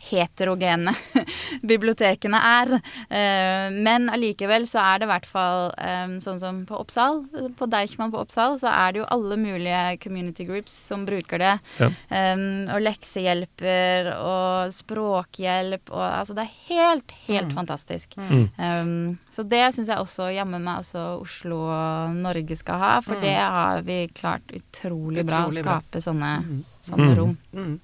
heterogene 0.10 0.92
bibliotekene 1.72 2.40
er. 2.44 2.74
Eh, 3.10 3.70
men 3.74 4.10
allikevel 4.12 4.66
så 4.70 4.82
er 4.84 5.00
det 5.00 5.08
i 5.08 5.12
hvert 5.14 5.28
fall 5.30 5.72
eh, 5.78 6.16
sånn 6.24 6.40
som 6.42 6.62
på 6.70 6.78
Oppsal, 6.82 7.22
på 7.60 7.68
Deichman 7.72 8.12
på 8.14 8.20
Oppsal, 8.24 8.58
så 8.62 8.68
er 8.74 8.94
det 8.96 9.04
jo 9.04 9.10
alle 9.16 9.38
mulige 9.40 9.84
community 10.04 10.46
groups 10.50 10.74
som 10.90 11.06
bruker 11.08 11.40
det. 11.42 11.54
Ja. 11.80 11.90
Um, 12.12 12.68
og 12.74 12.82
leksehjelper 12.84 14.12
og 14.18 14.74
språkhjelp 14.76 15.92
og 15.94 16.04
Altså, 16.14 16.36
det 16.38 16.44
er 16.46 16.54
helt, 16.70 17.12
helt 17.28 17.48
Mm. 17.50 17.56
fantastisk. 17.56 18.14
Mm. 18.18 18.44
Um, 18.58 19.18
så 19.34 19.44
det 19.50 19.64
syns 19.76 19.88
jeg 19.90 19.98
også 20.00 20.28
jammen 20.36 20.64
meg 20.64 20.80
også 20.84 21.02
Oslo 21.22 21.58
og 21.72 22.16
Norge 22.16 22.56
skal 22.60 22.80
ha, 22.80 22.92
for 23.02 23.16
Mm. 23.16 23.22
det 23.22 23.36
har 23.36 23.82
vi 23.82 23.98
klart 24.14 24.54
utrolig 24.54 25.26
bra 25.26 25.46
å 25.48 25.52
skape 25.52 25.64
bra. 25.64 26.00
sånne, 26.02 26.32
Mm. 26.44 26.64
sånne 26.84 27.10
Mm. 27.10 27.16
rom. 27.18 27.80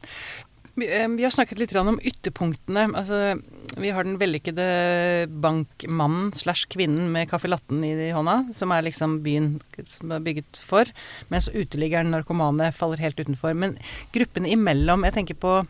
Mm. 0.80 1.18
Vi, 1.18 1.24
eh, 1.24 1.26
har 1.26 1.32
snakket 1.32 1.60
litt 1.60 1.76
om 1.76 2.00
ytterpunktene. 2.00 2.96
Altså, 2.96 3.42
vi 3.78 3.89
har 3.89 4.04
den 4.04 4.18
vellykkede 4.18 5.28
bankmannen 5.28 6.32
slash 6.34 6.68
kvinnen 6.72 7.12
med 7.12 7.30
caffè 7.30 7.50
latten 7.50 7.84
i 7.84 8.12
hånda, 8.12 8.54
som 8.56 8.72
er 8.72 8.84
liksom 8.88 9.22
byen 9.24 9.60
som 9.86 10.12
er 10.12 10.24
bygget 10.24 10.58
for. 10.58 10.86
Mens 11.30 11.50
uteliggeren, 11.50 12.12
narkomane, 12.12 12.72
faller 12.72 12.98
helt 12.98 13.20
utenfor. 13.20 13.54
Men 13.54 13.78
gruppene 14.13 14.50
imellom, 14.50 15.04
jeg 15.04 15.13
tenker 15.13 15.36
på 15.36 15.68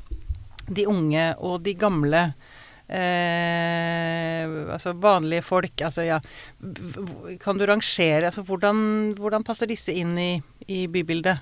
de 0.70 0.86
unge 0.86 1.36
og 1.40 1.64
de 1.64 1.74
gamle. 1.74 2.34
Eh, 2.90 4.46
altså 4.74 4.94
vanlige 4.98 5.44
folk, 5.46 5.82
altså 5.86 6.08
ja 6.08 6.16
Kan 7.38 7.60
du 7.60 7.68
rangere 7.70 8.26
Altså 8.26 8.42
hvordan, 8.42 9.14
hvordan 9.14 9.46
passer 9.46 9.70
disse 9.70 9.94
inn 9.94 10.18
i, 10.18 10.42
i 10.66 10.88
bybildet? 10.90 11.38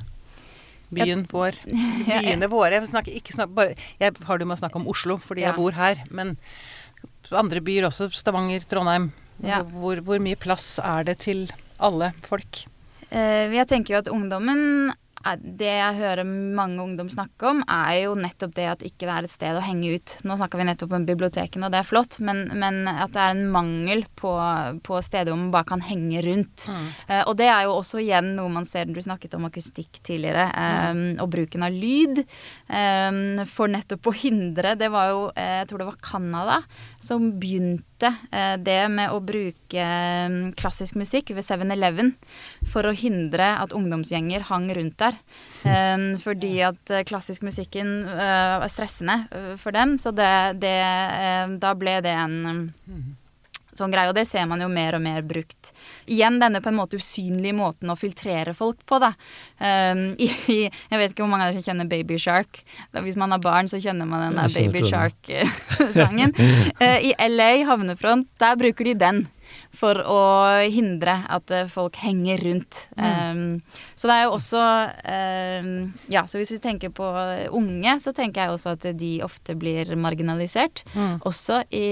Byen 0.93 1.25
vår. 1.31 1.57
Byene 2.07 2.47
våre. 2.51 2.71
Jeg, 2.77 2.87
snakker, 2.91 3.15
ikke 3.19 3.35
snakk, 3.35 3.53
bare, 3.57 3.75
jeg 3.99 4.13
har 4.27 4.37
det 4.39 4.47
med 4.47 4.57
å 4.57 4.61
snakke 4.61 4.79
om 4.79 4.87
Oslo, 4.87 5.17
fordi 5.23 5.43
Ja. 5.43 5.51
jeg 5.51 5.59
bor 5.59 5.75
her. 5.77 6.03
Men 6.09 6.37
andre 7.31 7.59
byer 7.61 7.89
også. 7.89 8.09
Stavanger, 8.15 8.63
Trondheim. 8.69 9.11
Ja. 9.43 9.61
Hvor, 9.63 9.99
hvor 10.01 10.21
mye 10.23 10.37
plass 10.39 10.77
er 10.81 11.03
det 11.09 11.19
til 11.25 11.47
alle 11.79 12.13
folk? 12.25 12.63
Eh, 13.11 13.51
jeg 13.53 13.67
tenker 13.69 13.93
jo 13.95 13.99
at 14.01 14.09
ungdommen 14.11 14.91
Det 15.35 15.69
jeg 15.69 15.97
hører 15.97 16.23
mange 16.27 16.81
ungdom 16.83 17.09
snakke 17.11 17.49
om, 17.51 17.63
er 17.67 18.03
jo 18.05 18.15
nettopp 18.17 18.53
det 18.57 18.67
at 18.71 18.85
ikke 18.85 19.05
det 19.07 19.13
er 19.13 19.27
et 19.27 19.33
sted 19.33 19.57
å 19.57 19.63
henge 19.65 19.95
ut. 19.97 20.15
Nå 20.27 20.37
snakka 20.39 20.59
vi 20.59 20.67
nettopp 20.69 20.95
om 20.97 21.07
bibliotekene, 21.07 21.67
og 21.67 21.73
det 21.73 21.81
er 21.81 21.89
flott, 21.89 22.19
men, 22.23 22.45
men 22.57 22.87
at 22.91 23.13
det 23.15 23.23
er 23.23 23.35
en 23.35 23.49
mangel 23.53 24.05
på, 24.19 24.31
på 24.85 25.01
steder 25.05 25.33
hvor 25.33 25.41
man 25.41 25.53
bare 25.55 25.69
kan 25.73 25.83
henge 25.85 26.23
rundt. 26.25 26.67
Eh, 27.07 27.23
og 27.23 27.35
det 27.39 27.49
er 27.51 27.67
jo 27.67 27.75
også 27.77 28.01
igjen 28.03 28.33
noe 28.37 28.51
man 28.53 28.67
ser 28.67 28.87
Du 28.87 29.01
snakket 29.03 29.35
om 29.37 29.47
akustikk 29.49 29.99
tidligere, 30.05 30.47
eh, 30.47 31.03
og 31.23 31.29
bruken 31.33 31.65
av 31.67 31.75
lyd. 31.75 32.23
eh, 32.69 33.43
for 33.47 33.71
nettopp 33.71 34.07
å 34.09 34.15
hindre 34.15 34.75
Det 34.79 34.89
var 34.91 35.11
jo, 35.11 35.21
jeg 35.35 35.67
tror 35.69 35.81
det 35.81 35.89
var 35.89 36.01
Canada, 36.03 36.61
som 37.03 37.31
begynte 37.39 37.86
eh, 38.05 38.55
det 38.61 38.79
med 38.93 39.13
å 39.13 39.19
bruke 39.23 39.83
eh, 39.83 40.37
klassisk 40.59 40.97
musikk 40.99 41.31
ved 41.35 41.45
7-Eleven 41.45 42.13
for 42.69 42.87
å 42.87 42.95
hindre 42.95 43.53
at 43.61 43.75
ungdomsgjenger 43.75 44.47
hang 44.51 44.69
rundt 44.77 44.97
der. 45.01 45.19
Eh, 45.67 46.07
fordi 46.23 46.53
at 46.67 46.95
klassisk 47.09 47.45
musikken 47.47 47.95
er 48.07 48.67
stressende 48.71 49.23
for 49.61 49.75
dem, 49.75 49.97
så 49.97 50.13
det, 50.15 50.59
det 50.61 50.77
Da 51.61 51.71
ble 51.77 51.99
det 52.03 52.13
en 52.13 52.37
eh, 52.51 53.26
sånn 53.79 53.93
greie, 53.93 54.09
og 54.11 54.17
det 54.17 54.25
ser 54.29 54.47
man 54.49 54.61
jo 54.63 54.69
mer 54.71 54.97
og 54.97 55.03
mer 55.03 55.23
brukt. 55.27 55.71
Igjen 56.05 56.39
denne 56.41 56.61
på 56.63 56.71
en 56.71 56.79
måte 56.79 56.99
usynlige 56.99 57.55
måten 57.57 57.91
å 57.93 57.97
filtrere 57.99 58.55
folk 58.57 58.83
på, 58.85 59.01
da. 59.03 59.13
Um, 59.57 60.11
i, 60.21 60.27
jeg 60.67 60.99
vet 60.99 61.11
ikke 61.11 61.23
hvor 61.23 61.31
mange 61.31 61.47
av 61.47 61.49
dere 61.51 61.63
som 61.63 61.71
kjenner 61.71 61.87
Baby 61.89 62.19
Shark. 62.21 62.59
Da, 62.93 63.01
hvis 63.01 63.17
man 63.19 63.33
har 63.33 63.41
barn, 63.41 63.69
så 63.71 63.79
kjenner 63.81 64.05
man 64.09 64.27
den 64.27 64.37
der 64.37 64.53
Baby. 64.53 64.83
Shark-sangen. 64.85 66.35
uh, 66.77 66.99
I 67.09 67.13
LA 67.25 67.49
havnefront, 67.67 68.29
der 68.41 68.59
bruker 68.59 68.85
de 68.87 68.93
den 69.01 69.23
for 69.77 69.99
å 70.09 70.21
hindre 70.73 71.19
at 71.29 71.53
eh, 71.53 71.69
folk 71.69 71.99
henger 72.01 72.41
rundt. 72.47 72.79
Um, 72.97 73.61
så 73.95 74.09
det 74.09 74.15
er 74.15 74.25
jo 74.25 74.35
også 74.37 74.63
um, 75.61 75.71
Ja, 76.11 76.23
så 76.29 76.41
hvis 76.41 76.53
vi 76.55 76.59
tenker 76.63 76.93
på 76.95 77.05
unge, 77.55 77.97
så 78.01 78.13
tenker 78.15 78.45
jeg 78.45 78.55
også 78.55 78.75
at 78.77 78.87
de 78.97 79.11
ofte 79.25 79.57
blir 79.59 79.93
marginalisert 79.99 80.83
også 81.27 81.61
i, 81.69 81.87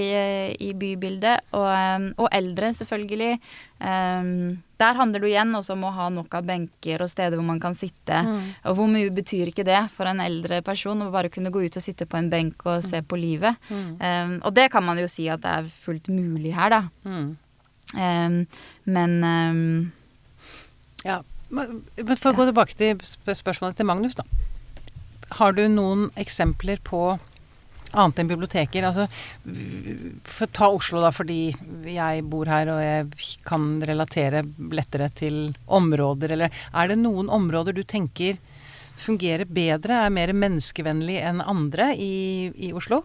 i 0.66 0.72
bybildet. 0.76 1.46
Og, 1.54 1.66
um, 1.70 2.08
og 2.24 2.30
eldre, 2.34 2.72
selvfølgelig. 2.76 3.36
Um, 3.76 4.62
der 4.80 4.98
handler 4.98 5.22
det 5.22 5.30
igjen 5.30 5.56
også 5.56 5.72
om 5.72 5.86
å 5.88 5.94
ha 5.96 6.10
nok 6.12 6.34
av 6.36 6.44
benker 6.48 7.00
og 7.04 7.08
steder 7.08 7.38
hvor 7.38 7.46
man 7.48 7.60
kan 7.62 7.76
sitte. 7.76 8.18
Og 8.68 8.76
hvor 8.76 8.90
mye 8.92 9.12
betyr 9.14 9.52
ikke 9.52 9.64
det 9.68 9.86
for 9.94 10.08
en 10.10 10.20
eldre 10.20 10.60
person 10.66 11.00
å 11.06 11.12
bare 11.14 11.30
kunne 11.32 11.52
gå 11.54 11.62
ut 11.64 11.78
og 11.80 11.84
sitte 11.84 12.04
på 12.08 12.18
en 12.18 12.28
benk 12.32 12.66
og 12.68 12.84
se 12.84 13.00
på 13.00 13.16
livet. 13.20 13.56
Um, 13.72 14.36
og 14.42 14.52
det 14.56 14.68
kan 14.74 14.84
man 14.84 15.00
jo 15.00 15.08
si 15.08 15.30
at 15.32 15.44
det 15.46 15.54
er 15.62 15.74
fullt 15.86 16.10
mulig 16.12 16.52
her, 16.56 16.74
da. 16.76 16.82
Men 17.94 19.12
Ja, 21.04 21.20
men 21.48 21.84
for 22.16 22.32
å 22.32 22.36
gå 22.40 22.48
tilbake 22.48 22.74
til 22.74 22.98
spørsmålet 23.06 23.78
til 23.78 23.86
Magnus, 23.86 24.16
da. 24.18 24.24
Har 25.38 25.54
du 25.54 25.64
noen 25.70 26.08
eksempler 26.18 26.80
på 26.86 27.18
annet 27.96 28.20
enn 28.20 28.30
biblioteker? 28.30 28.86
Altså, 28.88 29.06
for 30.26 30.50
ta 30.54 30.68
Oslo, 30.74 31.00
da, 31.04 31.12
fordi 31.14 31.54
jeg 31.90 32.26
bor 32.30 32.50
her 32.50 32.70
og 32.72 32.82
jeg 32.82 33.38
kan 33.46 33.76
relatere 33.86 34.42
lettere 34.74 35.10
til 35.14 35.40
områder, 35.66 36.34
eller 36.36 36.62
er 36.72 36.90
det 36.90 36.98
noen 37.00 37.30
områder 37.32 37.76
du 37.76 37.84
tenker 37.86 38.38
fungerer 38.96 39.44
bedre, 39.44 40.06
er 40.06 40.14
mer 40.14 40.32
menneskevennlig 40.32 41.20
enn 41.28 41.42
andre 41.44 41.92
i, 42.00 42.48
i 42.68 42.72
Oslo? 42.76 43.02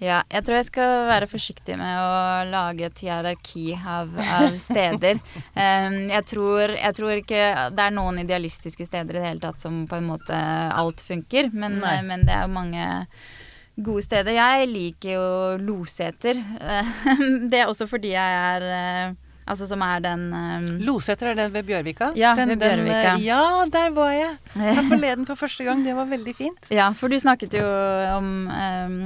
Ja, 0.00 0.22
jeg 0.32 0.44
tror 0.46 0.56
jeg 0.56 0.66
skal 0.70 0.92
være 1.10 1.26
forsiktig 1.28 1.74
med 1.76 1.98
å 2.00 2.12
lage 2.48 2.86
et 2.88 3.02
hierarki 3.04 3.66
av, 3.76 4.14
av 4.16 4.54
steder. 4.56 5.20
Um, 5.52 5.98
jeg, 6.16 6.24
tror, 6.30 6.72
jeg 6.72 6.96
tror 6.96 7.20
ikke 7.20 7.42
det 7.76 7.84
er 7.84 7.92
noen 7.98 8.22
idealistiske 8.24 8.86
steder 8.88 9.18
i 9.18 9.20
det 9.20 9.26
hele 9.28 9.44
tatt 9.44 9.60
som 9.60 9.82
på 9.90 9.98
en 10.00 10.08
måte 10.08 10.40
alt 10.72 11.04
funker, 11.04 11.52
men, 11.52 11.76
men 12.08 12.24
det 12.24 12.32
er 12.32 12.46
jo 12.48 12.54
mange 12.56 12.88
gode 13.80 14.04
steder. 14.08 14.32
Jeg 14.36 14.68
liker 14.72 15.14
jo 15.18 15.26
Loseter. 15.68 16.40
det 17.52 17.60
er 17.60 17.68
også 17.68 17.86
fordi 17.88 18.14
jeg 18.16 18.40
er 18.54 18.70
eh, 18.76 19.18
Altså 19.50 19.66
som 19.66 19.80
er 19.82 19.98
den 20.04 20.28
um, 20.30 20.66
Loseter, 20.86 21.32
er 21.32 21.38
det 21.40 21.46
ved 21.50 21.64
Bjørvika? 21.66 22.12
Ja, 22.14 22.36
Den- 22.38 22.52
ved 22.52 22.60
Bjørvika. 22.60 23.16
Den, 23.16 23.24
ja, 23.24 23.40
der 23.72 23.88
var 23.96 24.12
jeg. 24.14 24.36
Her 24.60 24.84
forleden 24.92 25.26
for 25.26 25.34
første 25.40 25.64
gang. 25.66 25.80
Det 25.82 25.94
var 25.96 26.06
veldig 26.06 26.34
fint. 26.38 26.68
Ja, 26.70 26.92
for 26.94 27.10
du 27.10 27.16
snakket 27.18 27.56
jo 27.58 27.64
om 28.14 28.28
um, 28.46 29.00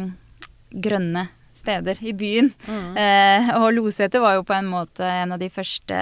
grønne 0.74 1.28
steder 1.64 1.98
i 2.04 2.12
byen. 2.16 2.52
Eh, 2.68 3.48
og 3.58 3.70
Loseter 3.74 4.20
var 4.22 4.36
jo 4.38 4.44
på 4.46 4.54
en 4.56 4.68
måte 4.70 5.02
en 5.08 5.32
av 5.34 5.40
de 5.40 5.48
første 5.52 5.96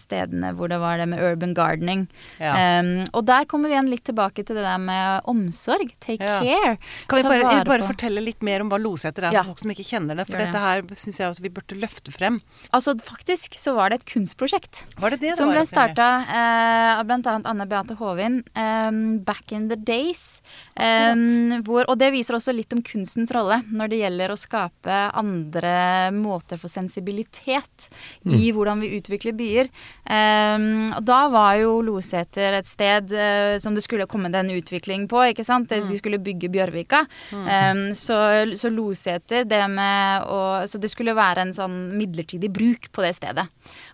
stedene 0.00 0.52
hvor 0.56 0.70
det 0.70 0.78
var 0.82 1.00
det 1.02 1.08
med 1.10 1.20
urban 1.22 1.54
gardening. 1.56 2.06
Ja. 2.40 2.54
Um, 2.80 2.92
og 3.12 3.26
der 3.28 3.46
kommer 3.50 3.68
vi 3.70 3.74
igjen 3.76 3.90
litt 3.90 4.04
tilbake 4.06 4.44
til 4.46 4.56
det 4.58 4.64
der 4.64 4.78
med 4.82 5.26
omsorg. 5.28 5.92
Take 6.02 6.22
Ja. 6.22 6.38
care. 6.42 6.76
Kan 7.10 7.18
vi 7.18 7.28
bare, 7.42 7.64
bare 7.66 7.88
fortelle 7.88 8.22
litt 8.22 8.42
mer 8.46 8.62
om 8.62 8.70
hva 8.70 8.78
Loseter 8.80 9.26
er, 9.28 9.32
Ja. 9.32 9.42
for 9.42 9.52
folk 9.52 9.62
som 9.64 9.70
ikke 9.74 9.86
kjenner 9.90 10.16
det? 10.16 10.26
For 10.26 10.36
Gjør 10.36 10.46
det. 10.46 10.52
dette 10.52 10.62
her 10.62 10.82
syns 11.02 11.18
jeg 11.18 11.30
også 11.32 11.42
vi 11.42 11.48
burde 11.50 11.78
løfte 11.80 12.12
frem. 12.14 12.40
Altså 12.72 12.94
faktisk 13.02 13.54
så 13.58 13.74
var 13.74 13.90
det 13.90 14.00
et 14.02 14.06
kunstprosjekt. 14.14 14.84
Var 15.00 15.10
det 15.10 15.20
det 15.20 15.30
det 15.32 15.36
som 15.36 15.48
var, 15.48 15.56
ble 15.58 15.66
starta 15.66 16.08
eh, 16.28 17.00
av 17.00 17.06
bl.a. 17.08 17.40
Anne 17.44 17.66
Beate 17.66 17.96
Håvin 17.98 18.42
um, 18.56 19.18
back 19.24 19.50
in 19.52 19.68
the 19.68 19.76
days. 19.76 20.40
Um, 20.76 21.62
hvor, 21.66 21.84
og 21.88 21.98
det 21.98 22.12
viser 22.14 22.36
også 22.38 22.54
litt 22.54 22.72
om 22.76 22.82
kunstens 22.84 23.32
rolle 23.34 23.60
når 23.72 23.92
det 23.92 23.98
gjelder 24.02 24.32
å 24.34 24.38
skape 24.38 24.91
andre 25.14 26.10
måter 26.14 26.60
for 26.60 26.72
sensibilitet 26.72 27.88
i 28.24 28.50
hvordan 28.54 28.82
vi 28.82 28.92
utvikler 28.98 29.34
byer. 29.36 29.70
Um, 30.06 30.92
og 30.92 31.02
da 31.06 31.20
var 31.32 31.56
jo 31.60 31.78
Loseter 31.84 32.56
et 32.58 32.68
sted 32.68 33.12
uh, 33.14 33.56
som 33.62 33.76
det 33.76 33.84
skulle 33.84 34.08
komme 34.10 34.30
en 34.32 34.52
utvikling 34.52 35.08
på, 35.10 35.24
ikke 35.32 35.46
sant. 35.46 35.72
De 35.72 35.98
skulle 35.98 36.20
bygge 36.22 36.50
Bjørvika. 36.52 37.04
Um, 37.32 37.84
så, 37.96 38.18
så 38.58 38.70
Loseter, 38.72 39.46
det 39.48 39.62
med 39.72 40.28
å 40.28 40.40
Så 40.68 40.78
det 40.78 40.90
skulle 40.92 41.14
være 41.16 41.46
en 41.46 41.54
sånn 41.54 41.76
midlertidig 41.96 42.50
bruk 42.52 42.90
på 42.92 43.04
det 43.04 43.14
stedet. 43.16 43.46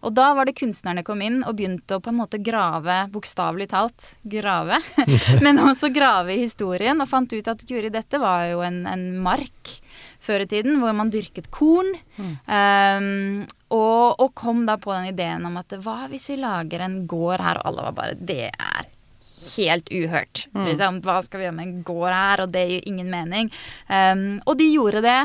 Og 0.06 0.14
da 0.16 0.30
var 0.36 0.48
det 0.48 0.56
kunstnerne 0.58 1.04
kom 1.06 1.22
inn 1.24 1.40
og 1.44 1.56
begynte 1.58 1.98
å 1.98 2.02
på 2.02 2.12
en 2.12 2.20
måte 2.20 2.40
grave, 2.42 3.00
bokstavelig 3.12 3.68
talt 3.72 4.12
grave, 4.22 4.80
men 5.44 5.60
også 5.62 5.92
grave 5.94 6.34
i 6.34 6.42
historien, 6.44 7.00
og 7.00 7.10
fant 7.10 7.32
ut 7.32 7.52
at 7.52 7.64
guri, 7.68 7.92
dette 7.92 8.20
var 8.22 8.48
jo 8.52 8.62
en, 8.66 8.84
en 8.88 9.06
mark 9.22 9.78
før 10.28 10.44
i 10.44 10.50
tiden 10.50 10.78
hvor 10.82 10.94
man 10.96 11.12
dyrket 11.12 11.50
korn. 11.54 11.90
Mm. 12.18 12.34
Um, 12.44 13.46
og, 13.74 14.20
og, 14.20 14.30
kom 14.38 14.64
da 14.68 14.78
på 14.80 14.92
den 14.94 15.10
ideen 15.10 15.44
om 15.48 15.58
at 15.60 15.74
hva 15.82 16.06
hvis 16.12 16.28
vi 16.30 16.38
lager 16.40 16.84
en 16.84 17.02
gård 17.10 17.42
her, 17.44 17.60
og 17.60 17.72
alle 17.72 17.88
var 17.88 17.98
bare 17.98 18.16
Det 18.18 18.46
er 18.52 18.88
helt 19.38 19.90
uhørt. 19.92 20.46
Mm. 20.54 20.64
Liksom, 20.68 21.00
hva 21.04 21.18
skal 21.24 21.40
vi 21.40 21.46
gjøre 21.46 21.56
med 21.56 21.68
en 21.68 21.84
gård 21.86 22.12
her, 22.12 22.42
og 22.44 22.52
det 22.54 22.64
gir 22.70 22.88
ingen 22.90 23.10
mening. 23.12 23.50
Um, 23.88 24.38
og 24.48 24.58
de 24.60 24.68
gjorde 24.70 25.02
det, 25.04 25.18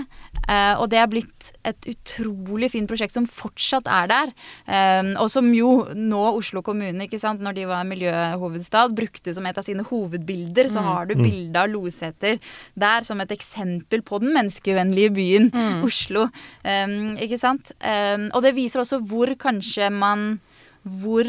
uh, 0.48 0.76
og 0.82 0.88
det 0.94 1.00
er 1.02 1.10
blitt 1.12 1.52
et 1.68 1.90
utrolig 1.92 2.72
fint 2.74 2.90
prosjekt 2.90 3.16
som 3.16 3.28
fortsatt 3.30 3.90
er 3.92 4.10
der. 4.12 4.34
Um, 4.68 5.14
og 5.24 5.32
som 5.34 5.50
jo 5.56 5.74
nå 5.98 6.24
Oslo 6.34 6.64
kommune, 6.66 7.08
ikke 7.08 7.22
sant, 7.22 7.44
når 7.44 7.58
de 7.58 7.68
var 7.70 7.88
miljøhovedstad, 7.90 8.96
brukte 8.98 9.36
som 9.36 9.48
et 9.50 9.60
av 9.60 9.68
sine 9.68 9.86
hovedbilder. 9.88 10.72
Så 10.74 10.84
mm. 10.84 10.90
har 10.92 11.10
du 11.10 11.16
mm. 11.18 11.26
bilde 11.26 11.64
av 11.64 11.72
Loseter 11.74 12.40
der 12.80 13.08
som 13.08 13.22
et 13.24 13.34
eksempel 13.34 14.04
på 14.06 14.22
den 14.24 14.34
menneskevennlige 14.36 15.14
byen 15.16 15.52
mm. 15.54 15.84
Oslo. 15.88 16.28
Um, 16.64 17.16
ikke 17.22 17.40
sant? 17.42 17.74
og 17.84 18.40
det 18.44 18.54
viser 18.56 18.82
også 18.82 19.00
hvor 19.08 19.30
kanskje 19.40 19.90
man 19.94 20.38
hvor 20.84 21.28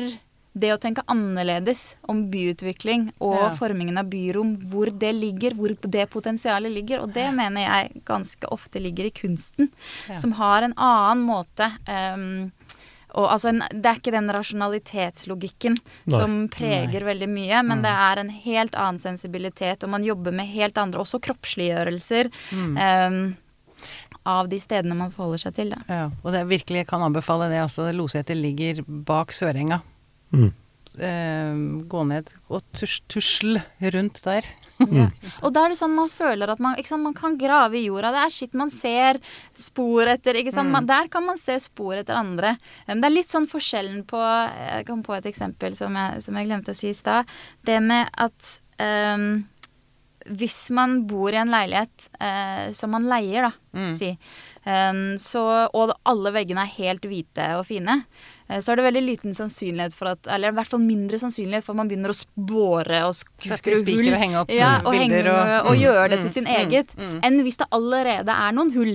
det 0.55 0.71
å 0.71 0.79
tenke 0.79 1.03
annerledes 1.11 1.97
om 2.11 2.29
byutvikling 2.31 3.09
og 3.19 3.37
ja. 3.41 3.51
formingen 3.59 3.99
av 3.99 4.07
byrom, 4.11 4.55
hvor 4.71 4.93
det 5.03 5.11
ligger, 5.17 5.57
hvor 5.59 5.75
det 5.83 6.07
potensialet 6.13 6.71
ligger. 6.71 7.03
Og 7.03 7.15
det 7.15 7.27
mener 7.35 7.67
jeg 7.67 8.05
ganske 8.07 8.51
ofte 8.55 8.83
ligger 8.83 9.11
i 9.11 9.15
kunsten, 9.15 9.73
ja. 10.09 10.19
som 10.23 10.37
har 10.39 10.63
en 10.63 10.77
annen 10.79 11.25
måte 11.27 11.73
um, 11.91 12.53
og 13.15 13.29
altså 13.31 13.53
en, 13.53 13.61
Det 13.71 13.87
er 13.87 13.99
ikke 14.01 14.11
den 14.11 14.31
rasjonalitetslogikken 14.35 15.77
Nei. 15.79 16.17
som 16.17 16.33
preger 16.51 16.99
Nei. 16.99 17.07
veldig 17.07 17.29
mye, 17.31 17.61
men 17.63 17.79
mm. 17.79 17.85
det 17.87 17.93
er 18.09 18.21
en 18.21 18.33
helt 18.47 18.75
annen 18.75 18.99
sensibilitet, 18.99 19.87
og 19.87 19.93
man 19.95 20.07
jobber 20.07 20.35
med 20.35 20.51
helt 20.51 20.79
andre, 20.83 21.05
også 21.05 21.23
kroppsliggjørelser. 21.23 22.31
Mm. 22.51 22.75
Um, 22.75 23.21
av 24.25 24.49
de 24.49 24.59
stedene 24.59 24.97
man 24.99 25.13
forholder 25.15 25.45
seg 25.45 25.57
til. 25.59 25.75
Da. 25.75 25.83
Ja, 25.87 26.05
og 26.25 26.35
det 26.35 26.47
virkelig 26.49 26.87
kan 26.89 27.03
anbefale 27.05 27.51
det. 27.53 27.61
altså 27.61 27.91
Loseter 27.93 28.39
ligger 28.39 28.81
bak 28.83 29.35
Sørenga. 29.37 29.83
Mm. 30.35 30.53
Eh, 30.95 31.55
gå 31.91 32.05
ned 32.07 32.29
og 32.47 32.63
tus 32.77 33.01
tusle 33.11 33.65
rundt 33.95 34.21
der. 34.27 34.47
Ja. 34.91 35.07
Og 35.45 35.53
da 35.55 35.65
er 35.65 35.73
det 35.73 35.79
sånn 35.79 35.95
man 35.95 36.11
føler 36.11 36.51
at 36.51 36.61
man, 36.63 36.77
sant, 36.87 37.05
man 37.05 37.15
kan 37.17 37.37
grave 37.39 37.79
i 37.79 37.85
jorda. 37.87 38.11
Det 38.15 38.23
er 38.25 38.35
skitt 38.35 38.57
man 38.59 38.73
ser 38.75 39.21
spor 39.59 40.11
etter. 40.11 40.39
Mm. 40.39 40.71
Man, 40.73 40.89
der 40.91 41.09
kan 41.13 41.27
man 41.27 41.39
se 41.41 41.57
spor 41.63 41.97
etter 41.99 42.19
andre. 42.19 42.57
Um, 42.89 42.99
det 42.99 43.09
er 43.09 43.15
litt 43.15 43.31
sånn 43.31 43.49
forskjellen 43.51 44.03
på 44.11 44.21
Jeg 44.21 44.87
kom 44.91 45.05
på 45.07 45.17
et 45.17 45.31
eksempel 45.31 45.79
som 45.79 45.95
jeg, 45.99 46.25
som 46.27 46.39
jeg 46.39 46.51
glemte 46.51 46.75
å 46.75 46.79
si 46.79 46.91
i 46.91 46.97
stad. 46.97 47.31
Det 47.65 47.79
med 47.85 48.11
at 48.27 48.51
um, 48.83 49.45
hvis 50.25 50.59
man 50.75 51.03
bor 51.09 51.35
i 51.35 51.41
en 51.41 51.53
leilighet 51.53 52.09
uh, 52.19 52.73
som 52.75 52.95
man 52.97 53.07
leier, 53.11 53.47
da, 53.47 53.53
mm. 53.77 53.95
si, 54.01 54.15
um, 54.65 55.05
så, 55.21 55.45
og 55.73 55.95
alle 56.09 56.35
veggene 56.35 56.65
er 56.65 56.77
helt 56.79 57.07
hvite 57.09 57.53
og 57.59 57.67
fine, 57.69 58.03
Eh, 58.49 58.61
så 58.61 58.73
er 58.73 58.81
det 58.81 58.87
veldig 58.89 59.03
liten 59.05 59.37
sannsynlighet 59.37 59.97
for 59.97 60.13
at 60.13 60.29
Eller 60.29 60.53
i 60.53 60.57
hvert 60.59 60.69
fall 60.69 60.83
mindre 60.85 61.19
sannsynlighet 61.21 61.65
for 61.65 61.75
at 61.75 61.81
man 61.81 61.91
begynner 61.91 62.13
å 62.13 62.19
spåre 62.19 63.05
og 63.09 63.17
skru 63.17 63.55
hull. 63.79 64.11
Og 64.13 64.21
henge 64.21 64.43
opp 64.43 64.53
ja, 64.53 64.77
og 64.83 64.93
bilder 64.93 65.31
henge, 65.31 65.33
og, 65.63 65.71
og, 65.73 65.81
gjøre 65.81 66.09
det 66.13 66.21
til 66.21 66.31
mm, 66.31 66.37
sin 66.37 66.49
mm, 66.49 66.55
eget. 66.61 66.95
Mm, 66.99 67.19
enn 67.29 67.43
hvis 67.47 67.61
det 67.63 67.71
allerede 67.79 68.39
er 68.47 68.57
noen 68.57 68.75
hull 68.77 68.95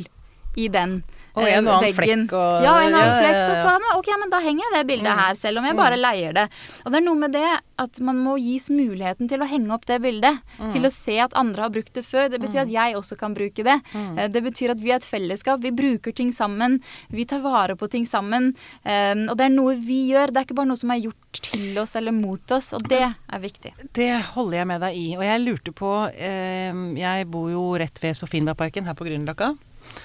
i 0.58 0.68
den 0.74 1.00
og 1.40 1.48
en 1.48 1.70
og 1.70 1.78
annen 1.78 1.96
flekk 1.98 2.36
og 2.38 2.68
Ja, 2.68 2.76
en 2.84 2.98
annen 3.00 3.18
flekk. 3.18 3.40
Så 3.48 3.58
sa 3.64 3.74
han 3.78 3.88
ok, 3.96 4.12
men 4.22 4.34
da 4.34 4.42
henger 4.44 4.66
jeg 4.66 4.76
det 4.76 4.84
bildet 4.92 5.12
mm. 5.12 5.24
her, 5.24 5.40
selv 5.40 5.62
om 5.62 5.68
jeg 5.70 5.80
bare 5.80 6.00
leier 6.00 6.36
det. 6.36 6.46
Og 6.84 6.94
det 6.94 7.02
er 7.02 7.06
noe 7.08 7.24
med 7.24 7.36
det 7.36 7.48
at 7.80 8.00
man 8.04 8.20
må 8.20 8.36
gis 8.42 8.68
muligheten 8.74 9.30
til 9.32 9.44
å 9.44 9.48
henge 9.48 9.72
opp 9.76 9.86
det 9.90 10.00
bildet. 10.04 10.40
Mm. 10.60 10.72
Til 10.76 10.88
å 10.88 10.92
se 10.94 11.16
at 11.24 11.36
andre 11.40 11.66
har 11.66 11.74
brukt 11.74 11.94
det 11.96 12.04
før. 12.08 12.28
Det 12.32 12.42
betyr 12.44 12.66
at 12.66 12.74
jeg 12.74 12.98
også 13.00 13.18
kan 13.20 13.36
bruke 13.38 13.64
det. 13.66 13.78
Mm. 13.94 14.18
Eh, 14.18 14.30
det 14.34 14.44
betyr 14.46 14.74
at 14.76 14.84
vi 14.84 14.92
er 14.92 15.00
et 15.00 15.08
fellesskap. 15.08 15.64
Vi 15.64 15.72
bruker 15.76 16.16
ting 16.16 16.34
sammen. 16.36 16.80
Vi 17.14 17.26
tar 17.30 17.44
vare 17.46 17.78
på 17.80 17.88
ting 17.92 18.08
sammen. 18.10 18.52
Um, 18.84 19.26
og 19.30 19.38
det 19.40 19.48
er 19.48 19.56
noe 19.56 19.78
vi 19.80 20.02
gjør. 20.12 20.34
Det 20.34 20.42
er 20.42 20.50
ikke 20.50 20.60
bare 20.60 20.72
noe 20.72 20.82
som 20.82 20.92
er 20.94 21.04
gjort 21.06 21.42
til 21.50 21.80
oss 21.80 21.96
eller 22.00 22.16
mot 22.16 22.56
oss, 22.56 22.72
og 22.76 22.86
det 22.90 23.04
er 23.06 23.42
viktig. 23.44 23.74
Det 23.96 24.12
holder 24.34 24.62
jeg 24.62 24.70
med 24.74 24.84
deg 24.84 25.00
i. 25.00 25.08
Og 25.18 25.26
jeg 25.26 25.46
lurte 25.46 25.76
på 25.76 25.94
eh, 26.12 26.84
Jeg 27.00 27.32
bor 27.32 27.50
jo 27.54 27.66
rett 27.80 28.04
ved 28.04 28.18
Sofienbergparken 28.18 28.90
her 28.90 28.98
på 28.98 29.08
Grünerløkka. 29.08 29.54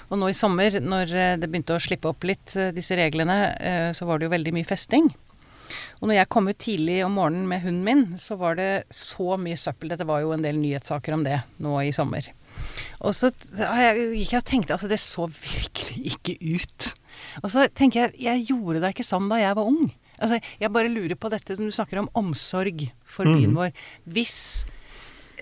Og 0.09 0.19
nå 0.21 0.29
i 0.29 0.37
sommer, 0.37 0.79
når 0.81 1.13
eh, 1.13 1.35
det 1.41 1.49
begynte 1.49 1.75
å 1.77 1.81
slippe 1.81 2.09
opp 2.11 2.25
litt, 2.27 2.55
eh, 2.57 2.73
disse 2.75 2.97
reglene, 2.97 3.37
eh, 3.59 3.91
så 3.97 4.07
var 4.07 4.19
det 4.19 4.27
jo 4.27 4.35
veldig 4.35 4.53
mye 4.55 4.67
festing. 4.67 5.09
Og 5.99 6.09
når 6.09 6.19
jeg 6.19 6.31
kom 6.33 6.49
ut 6.49 6.61
tidlig 6.61 6.99
om 7.05 7.15
morgenen 7.17 7.49
med 7.49 7.63
hunden 7.65 7.85
min, 7.85 8.03
så 8.21 8.37
var 8.37 8.57
det 8.59 8.85
så 8.93 9.37
mye 9.41 9.57
søppel. 9.57 9.91
Dette 9.91 10.07
var 10.07 10.21
jo 10.21 10.33
en 10.35 10.45
del 10.45 10.59
nyhetssaker 10.61 11.15
om 11.15 11.25
det 11.25 11.39
nå 11.63 11.77
i 11.81 11.93
sommer. 11.95 12.27
Og 13.05 13.15
så 13.15 13.31
gikk 13.31 14.33
jeg 14.33 14.39
og 14.39 14.47
tenkte 14.47 14.75
altså 14.75 14.89
det 14.91 15.01
så 15.01 15.25
virkelig 15.29 16.15
ikke 16.15 16.35
ut. 16.55 16.89
Og 17.43 17.51
så 17.53 17.65
tenker 17.73 18.05
jeg 18.05 18.25
jeg 18.27 18.47
gjorde 18.51 18.83
da 18.83 18.91
ikke 18.93 19.07
sånn 19.07 19.29
da 19.31 19.39
jeg 19.41 19.57
var 19.57 19.69
ung. 19.71 19.89
Altså, 20.15 20.39
jeg 20.61 20.71
bare 20.71 20.91
lurer 20.91 21.17
på 21.19 21.31
dette 21.33 21.57
som 21.57 21.67
du 21.67 21.73
snakker 21.75 21.99
om 21.99 22.11
omsorg 22.15 22.87
for 23.03 23.27
byen 23.27 23.51
mm. 23.51 23.57
vår. 23.59 23.73
Hvis 24.15 24.37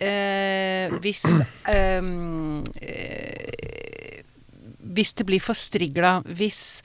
eh, 0.02 0.90
Hvis 1.04 1.26
eh, 1.70 2.02
hvis 4.94 5.14
det 5.18 5.26
blir 5.28 5.44
for 5.44 5.58
strigla, 5.58 6.20
hvis 6.38 6.82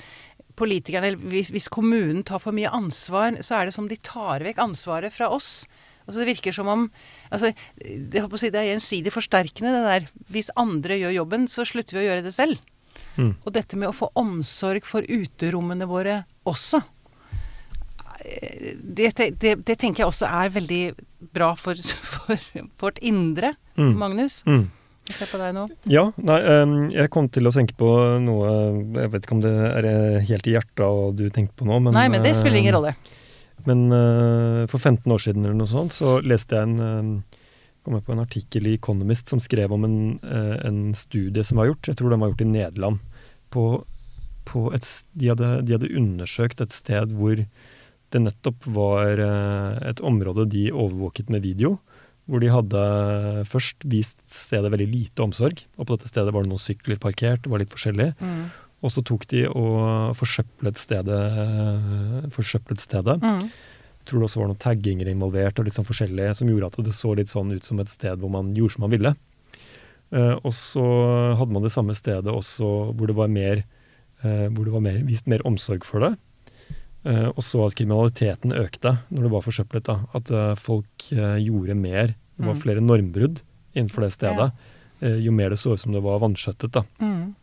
politikerne, 0.58 1.12
eller 1.12 1.30
hvis, 1.30 1.52
hvis, 1.54 1.68
kommunen 1.72 2.24
tar 2.26 2.42
for 2.42 2.56
mye 2.56 2.70
ansvar, 2.74 3.38
så 3.44 3.58
er 3.58 3.68
det 3.68 3.76
som 3.76 3.88
de 3.90 3.98
tar 4.02 4.42
vekk 4.46 4.60
ansvaret 4.62 5.14
fra 5.14 5.30
oss. 5.30 5.68
Altså 6.08 6.22
Det 6.22 6.30
virker 6.30 6.56
som 6.56 6.70
om 6.72 6.86
altså, 7.28 7.52
Det, 7.76 8.24
si, 8.40 8.50
det 8.50 8.60
er 8.60 8.70
gjensidig 8.72 9.12
forsterkende, 9.12 9.74
det 9.76 9.84
der. 9.86 10.10
Hvis 10.32 10.50
andre 10.56 10.96
gjør 10.98 11.18
jobben, 11.20 11.48
så 11.52 11.66
slutter 11.68 11.98
vi 11.98 12.04
å 12.04 12.08
gjøre 12.08 12.24
det 12.26 12.34
selv. 12.34 12.62
Mm. 13.18 13.34
Og 13.44 13.52
dette 13.54 13.78
med 13.78 13.90
å 13.90 13.96
få 13.96 14.08
omsorg 14.18 14.86
for 14.86 15.04
uterommene 15.04 15.88
våre 15.90 16.22
også. 16.48 16.80
Det, 18.18 19.12
det, 19.38 19.54
det, 19.62 19.76
tenker 19.78 20.02
jeg 20.02 20.10
også 20.10 20.26
er 20.26 20.50
veldig 20.54 20.82
bra 21.34 21.52
for, 21.58 21.78
for 22.14 22.40
vårt 22.80 22.98
indre, 23.04 23.54
mm. 23.78 23.94
Magnus. 23.98 24.40
Mm. 24.48 24.68
Se 25.08 25.26
på 25.28 25.38
deg 25.40 25.54
nå. 25.56 25.64
Ja, 25.88 26.04
nei, 26.20 26.38
jeg 26.92 27.10
kom 27.14 27.30
til 27.32 27.48
å 27.48 27.52
tenke 27.54 27.76
på 27.78 27.88
noe 28.20 28.50
Jeg 29.00 29.12
vet 29.14 29.24
ikke 29.24 29.36
om 29.38 29.42
det 29.44 29.54
er 29.54 29.88
helt 30.28 30.48
i 30.50 30.54
hjertet 30.56 30.84
og 30.84 31.16
du 31.16 31.28
tenker 31.32 31.54
på 31.56 31.68
nå, 31.68 31.80
men 31.84 31.96
Nei, 31.96 32.08
men 32.12 32.24
det 32.24 32.34
spiller 32.36 32.60
ingen 32.60 32.76
rolle. 32.76 32.92
Men 33.66 33.88
uh, 33.90 34.64
for 34.70 34.78
15 34.78 35.10
år 35.12 35.22
siden 35.22 35.46
eller 35.46 35.56
noe 35.58 35.70
sånt, 35.70 35.96
så 35.96 36.18
leste 36.24 36.58
jeg 36.58 36.68
en 36.68 37.22
kom 37.88 37.96
jeg 37.96 38.04
på 38.04 38.12
en 38.12 38.20
artikkel 38.20 38.68
i 38.68 38.76
Economist 38.76 39.30
som 39.32 39.40
skrev 39.40 39.72
om 39.72 39.86
en, 39.86 39.98
en, 40.20 40.80
studie 40.98 41.40
som 41.46 41.60
var 41.60 41.70
gjort. 41.70 41.88
Jeg 41.88 41.96
tror 41.96 42.12
den 42.12 42.20
var 42.20 42.32
gjort 42.34 42.42
i 42.44 42.48
Nederland. 42.50 42.98
På, 43.54 43.62
på 44.44 44.66
et, 44.76 44.84
de, 45.16 45.30
hadde, 45.30 45.52
de, 45.64 45.72
hadde, 45.72 45.92
undersøkt 45.96 46.60
et 46.60 46.74
sted 46.74 47.14
hvor 47.16 47.38
det 47.38 48.20
nettopp 48.20 48.66
var 48.76 49.22
et 49.88 50.02
område 50.04 50.44
de 50.52 50.66
overvåket 50.68 51.32
med 51.32 51.46
video 51.48 51.78
hvor 52.28 52.42
de 52.44 52.50
hadde 52.52 52.80
først 53.48 53.84
vist 53.88 54.20
stedet 54.34 54.70
veldig 54.72 54.88
lite 54.92 55.24
omsorg. 55.24 55.62
Og 55.80 55.88
på 55.88 55.96
dette 55.96 56.10
stedet 56.10 56.34
var 56.34 56.44
det 56.44 56.52
noen 56.52 56.60
sykler 56.60 57.00
parkert, 57.00 57.44
det 57.44 57.52
var 57.52 57.62
litt 57.62 57.72
forskjellig. 57.72 58.10
Mm. 58.20 58.42
Og 58.84 58.92
så 58.94 59.02
tok 59.02 59.24
de 59.32 59.46
og 59.48 60.12
forsøplet 60.18 60.78
stedet. 60.78 61.22
Forsøplet 62.34 62.84
stedet. 62.84 63.16
Mm. 63.24 63.48
Jeg 63.48 64.10
tror 64.10 64.20
det 64.20 64.28
også 64.28 64.42
var 64.42 64.52
noen 64.52 64.60
tagginger 64.62 65.08
involvert 65.10 65.58
og 65.58 65.66
litt 65.66 65.76
sånn 65.76 65.88
forskjellig, 65.88 66.28
som 66.36 66.52
gjorde 66.52 66.70
at 66.70 66.78
det 66.86 66.94
så 66.96 67.14
litt 67.16 67.32
sånn 67.32 67.50
ut 67.56 67.66
som 67.66 67.80
et 67.82 67.90
sted 67.92 68.20
hvor 68.20 68.32
man 68.32 68.52
gjorde 68.56 68.76
som 68.76 68.86
man 68.86 68.94
ville. 68.94 69.14
Uh, 70.08 70.36
og 70.40 70.54
så 70.56 70.84
hadde 71.36 71.52
man 71.52 71.64
det 71.64 71.72
samme 71.74 71.96
stedet 71.96 72.32
også 72.32 72.68
hvor 72.96 73.10
det 73.10 73.16
var 73.18 73.28
mer, 73.28 73.60
uh, 74.22 74.46
hvor 74.48 74.64
det 74.64 74.72
var 74.72 74.84
mer, 74.84 75.02
vist 75.08 75.28
mer 75.28 75.44
omsorg 75.48 75.84
for 75.84 76.04
det. 76.04 76.14
Uh, 77.06 77.30
og 77.30 77.44
så 77.46 77.60
at 77.62 77.76
kriminaliteten 77.78 78.52
økte 78.58 78.96
når 79.08 79.26
det 79.26 79.32
var 79.32 79.44
forsøplet. 79.44 79.86
da, 79.86 80.00
At 80.18 80.32
uh, 80.34 80.54
folk 80.58 81.10
uh, 81.14 81.38
gjorde 81.38 81.76
mer. 81.78 82.14
Det 82.38 82.46
var 82.46 82.56
mm. 82.56 82.62
flere 82.64 82.82
normbrudd 82.82 83.42
innenfor 83.74 84.04
det 84.04 84.14
stedet. 84.16 84.50
Ja. 84.50 84.74
jo 85.22 85.30
mer 85.30 85.52
det 85.52 85.60
så 85.60 85.76
ut 85.76 85.80
som 85.80 85.92
det 85.94 86.00
var 86.02 86.18
vanskjøttet. 86.18 86.74
da. 86.74 86.82
Mm. 86.98 87.34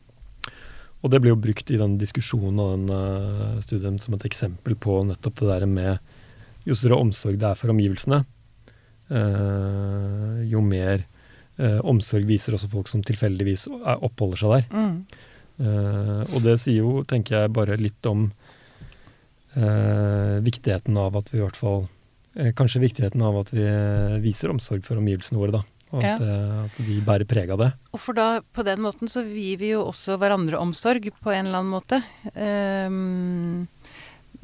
Og 1.04 1.12
det 1.12 1.22
ble 1.24 1.32
jo 1.32 1.39
brukt 1.39 1.70
i 1.72 1.78
den 1.80 1.94
diskusjonen 2.00 2.60
og 2.60 2.72
den 2.74 3.62
studien 3.63 4.00
som 4.02 4.15
et 4.18 4.26
eksempel 4.28 4.76
på 4.76 4.98
nettopp 5.08 5.38
det 5.39 5.48
der 5.48 5.65
med 5.70 6.00
jo 6.68 6.76
større 6.76 6.98
omsorg 7.00 7.38
det 7.39 7.48
er 7.48 7.60
for 7.60 7.72
omgivelsene, 7.72 8.24
jo 10.50 10.63
mer 10.65 11.06
omsorg 11.88 12.28
viser 12.28 12.58
også 12.58 12.72
folk 12.74 12.91
som 12.91 13.06
tilfeldigvis 13.06 13.70
oppholder 13.70 14.41
seg 14.41 14.56
der. 14.58 14.68
Mm. 14.74 15.00
Eh, 15.56 16.22
og 16.36 16.44
det 16.44 16.58
sier 16.60 16.82
jo, 16.84 17.04
tenker 17.08 17.38
jeg, 17.38 17.54
bare 17.56 17.78
litt 17.80 18.08
om 18.10 18.28
eh, 18.28 18.44
viktigheten 19.56 20.97
av 20.99 21.15
at 21.19 21.31
vi 21.31 21.39
i 21.39 21.43
hvert 21.43 21.60
fall 21.60 21.85
eh, 22.35 22.51
Kanskje 22.58 22.83
viktigheten 22.83 23.21
av 23.23 23.37
at 23.39 23.53
vi 23.53 23.63
eh, 23.63 24.17
viser 24.23 24.51
omsorg 24.51 24.83
for 24.83 24.99
omgivelsene 24.99 25.39
våre, 25.39 25.60
da. 25.60 25.63
Og 25.95 26.03
at, 26.03 26.23
eh, 26.23 26.65
at 26.65 26.79
vi 26.83 26.97
bærer 27.06 27.27
preg 27.29 27.53
av 27.53 27.62
det. 27.62 27.69
Og 27.95 28.01
for 28.01 28.17
da, 28.17 28.41
på 28.41 28.65
den 28.67 28.83
måten 28.83 29.12
så 29.12 29.23
gir 29.23 29.62
vi 29.62 29.71
jo 29.71 29.85
også 29.85 30.17
hverandre 30.21 30.60
omsorg 30.60 31.08
på 31.21 31.33
en 31.33 31.47
eller 31.47 31.62
annen 31.62 31.75
måte. 31.75 32.01
Um, 32.35 33.67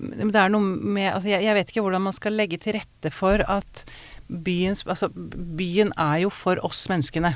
det 0.02 0.40
er 0.40 0.50
noe 0.50 0.64
med 0.64 1.12
altså 1.12 1.30
jeg, 1.30 1.46
jeg 1.46 1.58
vet 1.58 1.72
ikke 1.72 1.84
hvordan 1.86 2.06
man 2.08 2.16
skal 2.16 2.34
legge 2.34 2.58
til 2.62 2.78
rette 2.80 3.12
for 3.14 3.44
at 3.44 3.84
byens 4.32 4.86
Altså, 4.88 5.10
byen 5.12 5.92
er 6.00 6.22
jo 6.24 6.30
for 6.32 6.62
oss 6.64 6.86
menneskene. 6.90 7.34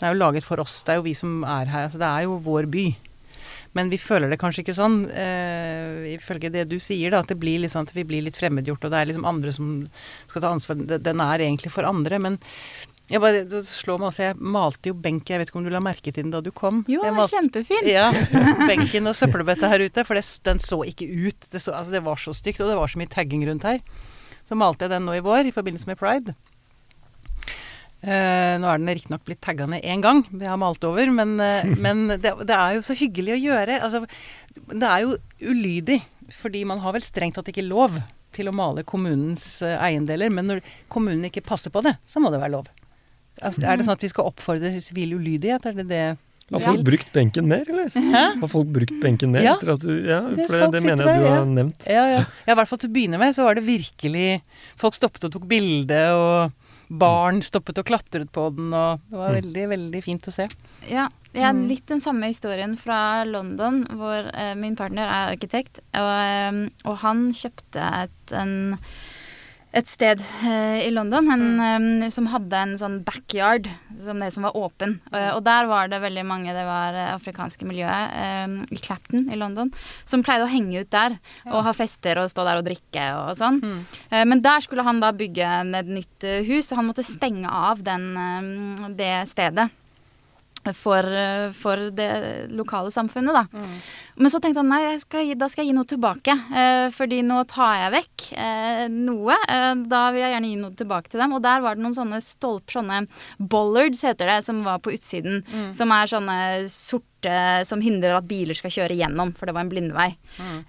Det 0.00 0.06
er 0.06 0.12
jo 0.14 0.20
laget 0.20 0.44
for 0.44 0.60
oss. 0.60 0.82
Det 0.84 0.92
er 0.92 1.00
jo 1.00 1.06
vi 1.06 1.14
som 1.16 1.40
er 1.44 1.70
her. 1.70 1.88
Altså, 1.88 2.00
det 2.00 2.10
er 2.10 2.26
jo 2.26 2.36
vår 2.44 2.68
by. 2.72 2.84
Men 3.78 3.90
vi 3.92 4.00
føler 4.02 4.32
det 4.32 4.40
kanskje 4.40 4.64
ikke 4.64 4.74
sånn, 4.74 5.04
uh, 5.06 6.06
ifølge 6.10 6.50
det 6.50 6.66
du 6.70 6.78
sier, 6.82 7.12
da, 7.12 7.20
at 7.22 7.30
det 7.30 7.38
blir 7.38 7.68
sånn 7.70 7.86
at 7.86 7.94
vi 7.94 8.06
blir 8.06 8.24
litt 8.26 8.38
fremmedgjort, 8.38 8.86
og 8.86 8.92
det 8.92 8.98
er 8.98 9.10
liksom 9.10 9.28
andre 9.30 9.52
som 9.54 9.68
skal 10.26 10.42
ta 10.42 10.54
ansvar. 10.56 10.80
Den 10.90 11.22
er 11.22 11.44
egentlig 11.46 11.70
for 11.74 11.86
andre. 11.86 12.18
Men 12.18 12.40
jeg 13.10 13.22
bare, 13.22 13.42
det 13.50 13.62
slår 13.66 13.98
meg 13.98 14.10
også, 14.12 14.26
jeg 14.28 14.50
malte 14.54 14.90
jo 14.92 14.98
benk, 15.06 15.30
jeg 15.30 15.42
vet 15.42 15.50
ikke 15.50 15.58
om 15.58 15.66
du 15.66 15.72
la 15.74 15.82
merke 15.82 16.12
til 16.12 16.22
den 16.22 16.34
da 16.34 16.42
du 16.42 16.52
kom? 16.54 16.84
Jo, 16.90 17.02
den 17.06 17.18
var 17.18 17.30
kjempefin. 17.30 17.88
Ja, 17.90 18.10
benken 18.70 19.10
og 19.10 19.16
søppelbøtta 19.18 19.70
her 19.72 19.82
ute, 19.82 20.04
for 20.06 20.18
det, 20.18 20.26
den 20.46 20.62
så 20.62 20.82
ikke 20.86 21.08
ut. 21.10 21.50
Det, 21.50 21.62
så, 21.62 21.74
altså 21.74 21.94
det 21.94 22.04
var 22.06 22.22
så 22.22 22.34
stygt, 22.36 22.62
og 22.62 22.70
det 22.70 22.78
var 22.78 22.90
så 22.90 23.00
mye 23.02 23.10
tagging 23.10 23.42
rundt 23.48 23.66
her. 23.66 23.82
Så 24.46 24.58
malte 24.58 24.86
jeg 24.86 24.94
den 24.94 25.06
nå 25.06 25.18
i 25.18 25.24
vår 25.26 25.50
i 25.50 25.54
forbindelse 25.54 25.90
med 25.90 25.98
pride. 25.98 26.36
Eh, 28.00 28.54
nå 28.56 28.64
er 28.64 28.78
den 28.80 28.88
riktignok 28.88 29.26
blitt 29.28 29.42
tagga 29.44 29.66
ned 29.68 29.84
én 29.84 30.00
gang, 30.00 30.22
Vi 30.32 30.46
har 30.48 30.56
malt 30.56 30.84
over, 30.88 31.10
men, 31.12 31.34
uh, 31.36 31.66
men 31.84 32.06
det, 32.16 32.32
det 32.48 32.56
er 32.56 32.78
jo 32.78 32.84
så 32.86 32.96
hyggelig 32.96 33.34
å 33.34 33.40
gjøre. 33.42 33.76
Altså, 33.84 34.06
det 34.72 34.88
er 34.88 35.04
jo 35.04 35.18
ulydig, 35.50 35.98
fordi 36.32 36.64
man 36.64 36.80
har 36.80 36.96
vel 36.96 37.04
strengt 37.04 37.36
tatt 37.36 37.50
ikke 37.52 37.66
lov 37.66 37.98
til 38.32 38.48
å 38.48 38.54
male 38.56 38.86
kommunens 38.88 39.58
uh, 39.66 39.74
eiendeler, 39.84 40.32
men 40.32 40.48
når 40.48 40.62
kommunen 40.88 41.28
ikke 41.28 41.44
passer 41.44 41.72
på 41.74 41.82
det, 41.84 41.98
så 42.08 42.22
må 42.24 42.32
det 42.32 42.40
være 42.40 42.54
lov. 42.56 42.70
Altså, 43.44 43.66
er 43.68 43.76
det 43.76 43.84
sånn 43.86 43.96
at 43.98 44.04
vi 44.04 44.10
skal 44.12 44.28
oppfordre 44.32 44.72
til 44.72 44.82
sivil 44.84 45.14
ulydighet? 45.18 45.68
Er 45.68 45.76
det 45.82 45.88
det 45.90 46.02
Har 46.50 46.60
Ja. 46.60 46.72
folk 46.72 46.82
brukt 46.82 47.12
benken 47.14 47.46
mer, 47.46 47.68
eller? 47.68 47.92
Hæ? 47.94 48.22
Har 48.40 48.48
folk 48.50 48.72
brukt 48.74 48.96
benken 49.00 49.30
mer 49.30 49.44
Ja. 49.44 49.52
etter 49.54 49.74
at 49.76 49.84
du 49.84 49.92
Ja, 50.08 50.22
for 50.48 50.72
det, 50.72 50.72
det 50.72 50.82
mener 50.82 51.04
jeg 51.04 51.06
der, 51.06 51.20
du 51.20 51.28
ja. 51.28 51.34
har 51.36 51.46
nevnt. 51.46 51.86
Ja, 51.86 52.06
ja. 52.10 52.24
ja, 52.46 52.52
i 52.52 52.56
hvert 52.58 52.68
fall 52.72 52.80
til 52.82 52.90
å 52.90 52.92
begynne 52.96 53.20
med 53.22 53.36
så 53.36 53.44
var 53.46 53.54
det 53.54 53.62
virkelig 53.68 54.40
Folk 54.80 54.96
stoppet 54.98 55.28
og 55.28 55.32
tok 55.36 55.46
bilde, 55.46 56.00
og 56.16 56.50
barn 56.90 57.40
stoppet 57.40 57.78
og 57.78 57.86
klatret 57.86 58.30
på 58.34 58.48
den, 58.56 58.72
og 58.74 59.00
det 59.10 59.18
var 59.18 59.30
Mm. 59.30 59.40
veldig, 59.42 59.68
veldig 59.70 60.02
fint 60.02 60.26
å 60.26 60.32
se. 60.32 60.48
Ja, 60.88 61.08
jeg 61.32 61.44
har 61.44 61.52
Mm. 61.54 61.68
litt 61.68 61.86
den 61.86 62.00
samme 62.00 62.26
historien 62.26 62.76
fra 62.76 63.24
London, 63.24 63.86
hvor 63.86 64.28
eh, 64.34 64.54
min 64.56 64.74
partner 64.74 65.06
er 65.06 65.36
arkitekt. 65.36 65.78
Og, 65.94 66.10
eh, 66.10 66.68
og 66.84 66.98
han 66.98 67.30
kjøpte 67.30 68.02
et, 68.02 68.32
en, 68.32 68.76
et 69.70 69.86
sted 69.86 70.18
eh, 70.42 70.80
i 70.82 70.90
London 70.90 71.28
en, 71.30 71.44
eh, 71.62 72.08
som 72.10 72.26
hadde 72.32 72.58
en 72.58 72.72
sånn 72.78 72.98
backyard, 73.06 73.68
som 74.02 74.18
det 74.18 74.32
som 74.34 74.46
var 74.46 74.56
åpen. 74.58 74.96
Uh, 75.12 75.36
og 75.36 75.44
der 75.46 75.68
var 75.70 75.90
det 75.92 76.00
veldig 76.02 76.24
mange, 76.26 76.54
det 76.56 76.64
var 76.66 76.96
uh, 76.96 77.12
afrikanske 77.14 77.66
miljøet 77.68 78.16
eh, 78.18 78.56
i 78.74 78.80
Clapton 78.82 79.28
i 79.30 79.38
London, 79.38 79.70
som 80.08 80.24
pleide 80.26 80.48
å 80.48 80.50
henge 80.50 80.82
ut 80.82 80.90
der 80.90 81.18
og 81.50 81.62
ha 81.66 81.74
fester 81.76 82.18
og 82.22 82.30
stå 82.32 82.46
der 82.48 82.62
og 82.62 82.66
drikke 82.66 83.06
og 83.20 83.34
sånn. 83.38 83.60
Mm. 83.62 83.80
Uh, 84.10 84.24
Men 84.32 84.42
der 84.42 84.64
skulle 84.66 84.86
han 84.86 85.02
da 85.02 85.12
bygge 85.14 85.50
et 85.80 85.90
nytt 85.90 86.26
hus, 86.48 86.72
og 86.72 86.80
han 86.80 86.90
måtte 86.90 87.06
stenge 87.06 87.50
av 87.50 87.84
den, 87.86 88.10
det 88.98 89.12
stedet. 89.30 89.70
For, 90.76 91.00
eh, 91.00 91.50
for 91.56 91.88
det 91.96 92.10
lokale 92.52 92.90
samfunnet, 92.92 93.32
da. 93.32 93.64
Men 94.20 94.32
så 94.32 94.40
tenkte 94.42 94.60
han 94.60 94.68
nei, 94.68 94.98
skal, 95.00 95.30
da 95.40 95.48
skal 95.48 95.64
jeg 95.64 95.70
gi 95.70 95.76
noe 95.78 95.88
tilbake. 95.88 96.34
Eh, 96.52 96.86
fordi 96.92 97.22
nå 97.24 97.38
tar 97.48 97.78
jeg 97.78 97.94
vekk 97.94 98.26
eh, 98.36 98.82
noe. 98.92 99.36
Eh, 99.48 99.70
da 99.88 100.02
vil 100.12 100.24
jeg 100.24 100.34
gjerne 100.34 100.50
gi 100.50 100.58
noe 100.60 100.76
tilbake 100.76 101.12
til 101.12 101.22
dem. 101.22 101.36
Og 101.38 101.40
der 101.46 101.64
var 101.64 101.78
det 101.78 101.84
noen 101.86 101.96
sånne 101.96 102.20
stolper, 102.24 102.80
sånne 102.80 103.00
bollards 103.40 104.04
heter 104.04 104.28
det, 104.34 104.42
som 104.44 104.60
var 104.66 104.82
på 104.84 104.92
utsiden. 104.96 105.40
Som 105.76 105.94
er 105.96 106.12
sånne 106.12 106.38
sorte 106.68 107.38
som 107.68 107.82
hindrer 107.84 108.16
at 108.16 108.28
biler 108.28 108.56
skal 108.56 108.72
kjøre 108.72 108.96
gjennom, 109.00 109.32
for 109.36 109.48
det 109.48 109.56
var 109.56 109.66
en 109.66 109.72
blindvei. 109.72 110.10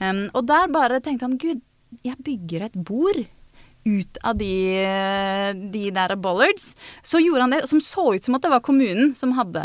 Um, 0.01 0.25
og 0.35 0.47
der 0.49 0.71
bare 0.71 0.99
tenkte 1.03 1.27
han 1.27 1.37
gud, 1.39 1.61
jeg 2.03 2.19
bygger 2.23 2.65
et 2.67 2.75
bord 2.87 3.21
ut 3.83 4.17
av 4.23 4.37
de, 4.37 4.51
de 5.73 5.83
der 5.93 6.15
bollards. 6.21 6.71
Så 7.01 7.21
gjorde 7.21 7.45
han 7.45 7.55
det, 7.55 7.61
som 7.69 7.81
så 7.81 8.11
ut 8.15 8.25
som 8.25 8.37
at 8.37 8.45
det 8.45 8.51
var 8.53 8.61
kommunen 8.65 9.13
som 9.17 9.33
hadde, 9.37 9.61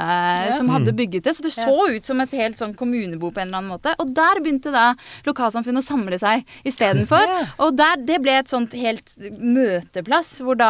som 0.57 0.71
hadde 0.73 0.95
bygget 0.97 1.27
det. 1.27 1.35
Så 1.37 1.45
det 1.45 1.53
så 1.57 1.77
ut 1.93 2.07
som 2.07 2.21
et 2.25 2.33
helt 2.37 2.61
sånn 2.61 2.75
kommunebo 2.79 3.31
på 3.31 3.43
en 3.43 3.51
eller 3.51 3.61
annen 3.61 3.75
måte. 3.75 3.93
Og 4.03 4.13
der 4.17 4.41
begynte 4.43 4.73
da 4.75 4.89
lokalsamfunnet 5.27 5.85
å 5.85 5.87
samle 5.87 6.21
seg 6.23 6.47
istedenfor. 6.67 7.25
Ja. 7.37 7.43
Og 7.67 7.75
der, 7.77 7.99
det 8.07 8.17
ble 8.23 8.33
et 8.39 8.49
sånt 8.49 8.73
helt 8.79 9.11
møteplass 9.43 10.37
hvor 10.45 10.57
da 10.57 10.69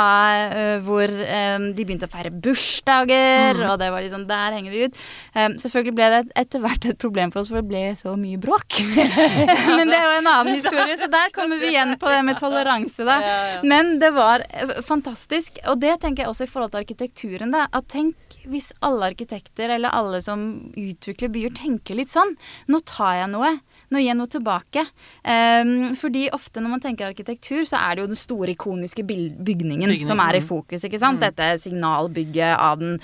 uh, 0.50 0.78
Hvor 0.82 1.10
um, 1.10 1.66
de 1.76 1.84
begynte 1.84 2.08
å 2.08 2.10
feire 2.10 2.32
bursdager, 2.32 3.60
og 3.68 3.76
det 3.80 3.90
var 3.92 4.02
liksom 4.02 4.24
Der 4.28 4.56
henger 4.56 4.72
vi 4.72 4.86
ut. 4.86 4.98
Um, 5.36 5.56
selvfølgelig 5.60 5.94
ble 5.98 6.08
det 6.14 6.20
etter 6.42 6.64
hvert 6.64 6.88
et 6.88 6.98
problem 7.02 7.32
for 7.34 7.42
oss, 7.42 7.50
for 7.52 7.60
det 7.60 7.70
ble 7.70 7.84
så 7.98 8.14
mye 8.18 8.40
bråk. 8.42 8.78
Men 9.76 9.92
det 9.92 9.98
er 9.98 10.06
jo 10.08 10.16
en 10.16 10.30
annen 10.32 10.56
historie, 10.56 10.96
så 10.98 11.10
der 11.12 11.32
kommer 11.36 11.60
vi 11.62 11.74
igjen 11.74 11.94
på 12.00 12.10
det 12.10 12.22
med 12.26 12.40
toleranse, 12.40 13.06
da. 13.06 13.18
Men 13.66 13.96
det 14.02 14.12
var 14.16 14.44
eh, 14.50 14.76
fantastisk. 14.86 15.60
Og 15.70 15.80
det 15.82 15.96
tenker 16.02 16.24
jeg 16.24 16.32
også 16.32 16.46
i 16.46 16.50
forhold 16.50 16.74
til 16.74 16.82
arkitekturen. 16.84 17.54
Da, 17.54 17.66
at 17.72 17.88
tenk 17.92 18.38
hvis 18.46 18.72
alle 18.84 19.10
arkitekter 19.12 19.72
eller 19.76 19.94
alle 19.94 20.20
som 20.24 20.46
utvikler 20.76 21.32
byer, 21.34 21.54
tenker 21.56 21.98
litt 21.98 22.12
sånn. 22.12 22.34
Nå 22.70 22.82
tar 22.86 23.20
jeg 23.22 23.32
noe. 23.32 23.56
Nå 23.92 24.00
gir 24.00 24.08
jeg 24.08 24.18
noe 24.18 24.30
tilbake. 24.30 24.82
Um, 25.22 25.94
fordi 25.98 26.26
ofte 26.34 26.62
når 26.62 26.72
man 26.74 26.82
tenker 26.82 27.10
arkitektur, 27.10 27.62
så 27.68 27.78
er 27.78 27.96
det 27.96 28.04
jo 28.04 28.10
den 28.10 28.18
store, 28.18 28.54
ikoniske 28.56 29.04
bygningen, 29.06 29.44
bygningen, 29.46 29.94
som 30.06 30.22
er 30.22 30.40
i 30.40 30.42
mm. 30.42 30.48
fokus. 30.48 30.86
ikke 30.86 31.00
sant? 31.02 31.22
Dette 31.22 31.52
signalbygget 31.62 32.56
av 32.56 32.80
den, 32.82 32.96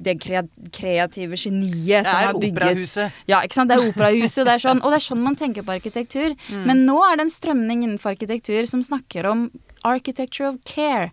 det 0.00 0.16
kreative 0.20 1.36
geniet 1.36 2.04
Det 2.04 2.06
som 2.08 2.16
er 2.16 2.30
har 2.30 2.38
bygget 2.38 2.56
operahuset. 2.56 3.20
ja, 3.28 3.42
ikke 3.44 3.58
sant? 3.58 3.72
Det 3.72 3.76
er 3.76 3.88
operahuset, 3.88 4.44
det 4.48 4.54
er 4.56 4.64
sånn, 4.64 4.80
og 4.80 4.92
det 4.92 5.00
er 5.00 5.08
sånn 5.10 5.24
man 5.24 5.36
tenker 5.40 5.66
på 5.66 5.76
arkitektur. 5.76 6.36
Men 6.68 6.86
nå 6.88 6.96
er 7.04 7.18
det 7.18 7.28
en 7.28 7.34
strømning 7.34 7.84
innenfor 7.84 8.14
arkitektur 8.14 8.68
som 8.70 8.84
snakker 8.86 9.28
om 9.30 9.48
architecture 9.84 10.48
of 10.48 10.58
care. 10.64 11.10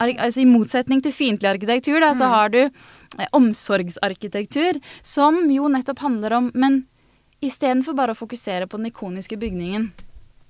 Ar 0.00 0.08
altså 0.08 0.40
I 0.40 0.48
motsetning 0.48 1.02
til 1.02 1.12
fiendtlig 1.12 1.50
arkitektur, 1.50 2.00
da, 2.00 2.12
så 2.16 2.28
har 2.32 2.48
du 2.48 2.62
eh, 2.64 3.26
omsorgsarkitektur, 3.32 4.80
som 5.02 5.50
jo 5.50 5.68
nettopp 5.68 5.98
handler 5.98 6.32
om 6.32 6.50
Men 6.54 6.86
istedenfor 7.42 7.94
bare 7.94 8.14
å 8.14 8.18
fokusere 8.18 8.66
på 8.66 8.78
den 8.78 8.92
ikoniske 8.92 9.36
bygningen, 9.36 9.92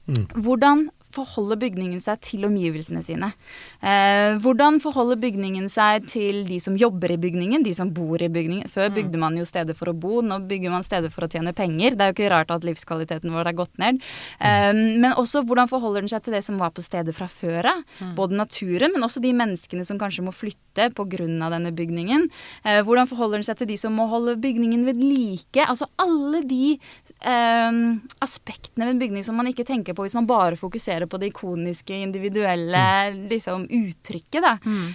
Mm. 0.02 0.26
hvordan 0.42 0.88
forholder 1.14 1.60
bygningen 1.60 2.00
seg 2.02 2.20
til 2.24 2.46
omgivelsene 2.48 3.02
sine? 3.04 3.32
Eh, 3.80 4.38
hvordan 4.42 4.80
forholder 4.82 5.20
bygningen 5.22 5.68
seg 5.72 6.08
til 6.10 6.42
de 6.48 6.58
som 6.62 6.76
jobber 6.78 7.14
i 7.14 7.20
bygningen, 7.20 7.64
de 7.66 7.74
som 7.76 7.92
bor 7.94 8.22
i 8.22 8.30
bygningen? 8.32 8.70
Før 8.72 8.92
bygde 8.94 9.20
man 9.20 9.36
jo 9.38 9.46
steder 9.48 9.76
for 9.78 9.92
å 9.92 9.96
bo, 9.96 10.20
nå 10.24 10.40
bygger 10.48 10.72
man 10.72 10.86
steder 10.86 11.12
for 11.12 11.26
å 11.26 11.30
tjene 11.32 11.54
penger. 11.56 11.96
Det 11.96 12.04
er 12.04 12.12
jo 12.12 12.16
ikke 12.18 12.32
rart 12.32 12.52
at 12.54 12.66
livskvaliteten 12.66 13.32
vår 13.34 13.50
har 13.50 13.58
gått 13.58 13.80
ned. 13.82 14.00
Eh, 14.40 14.72
men 14.72 15.12
også 15.12 15.44
hvordan 15.46 15.70
forholder 15.70 16.04
den 16.04 16.12
seg 16.12 16.24
til 16.24 16.36
det 16.36 16.44
som 16.46 16.60
var 16.60 16.74
på 16.74 16.84
stedet 16.84 17.14
fra 17.16 17.28
før 17.30 17.72
av? 17.74 17.84
Både 18.16 18.38
naturen, 18.38 18.92
men 18.94 19.04
også 19.06 19.22
de 19.22 19.32
menneskene 19.36 19.84
som 19.86 20.00
kanskje 20.00 20.24
må 20.26 20.34
flytte 20.34 20.90
pga. 20.96 21.08
denne 21.52 21.72
bygningen. 21.76 22.28
Eh, 22.64 22.80
hvordan 22.82 23.08
forholder 23.08 23.38
den 23.38 23.44
seg 23.46 23.58
til 23.58 23.68
de 23.68 23.76
som 23.76 23.92
må 23.92 24.06
holde 24.08 24.38
bygningen 24.40 24.86
ved 24.86 24.96
like? 25.02 25.60
Altså 25.66 25.86
alle 26.00 26.42
de 26.48 26.78
eh, 27.20 27.80
aspektene 28.24 28.86
ved 28.86 28.94
en 28.94 29.02
bygning 29.02 29.26
som 29.26 29.36
man 29.36 29.50
ikke 29.50 29.66
tenker 29.68 29.96
på 29.96 30.06
hvis 30.06 30.16
man 30.16 30.28
bare 30.28 30.56
fokuserer 30.56 31.01
på 31.10 31.20
det 31.20 31.32
ikoniske, 31.32 31.96
individuelle 32.06 32.84
liksom, 33.30 33.66
uttrykket. 33.70 34.40
Da. 34.44 34.54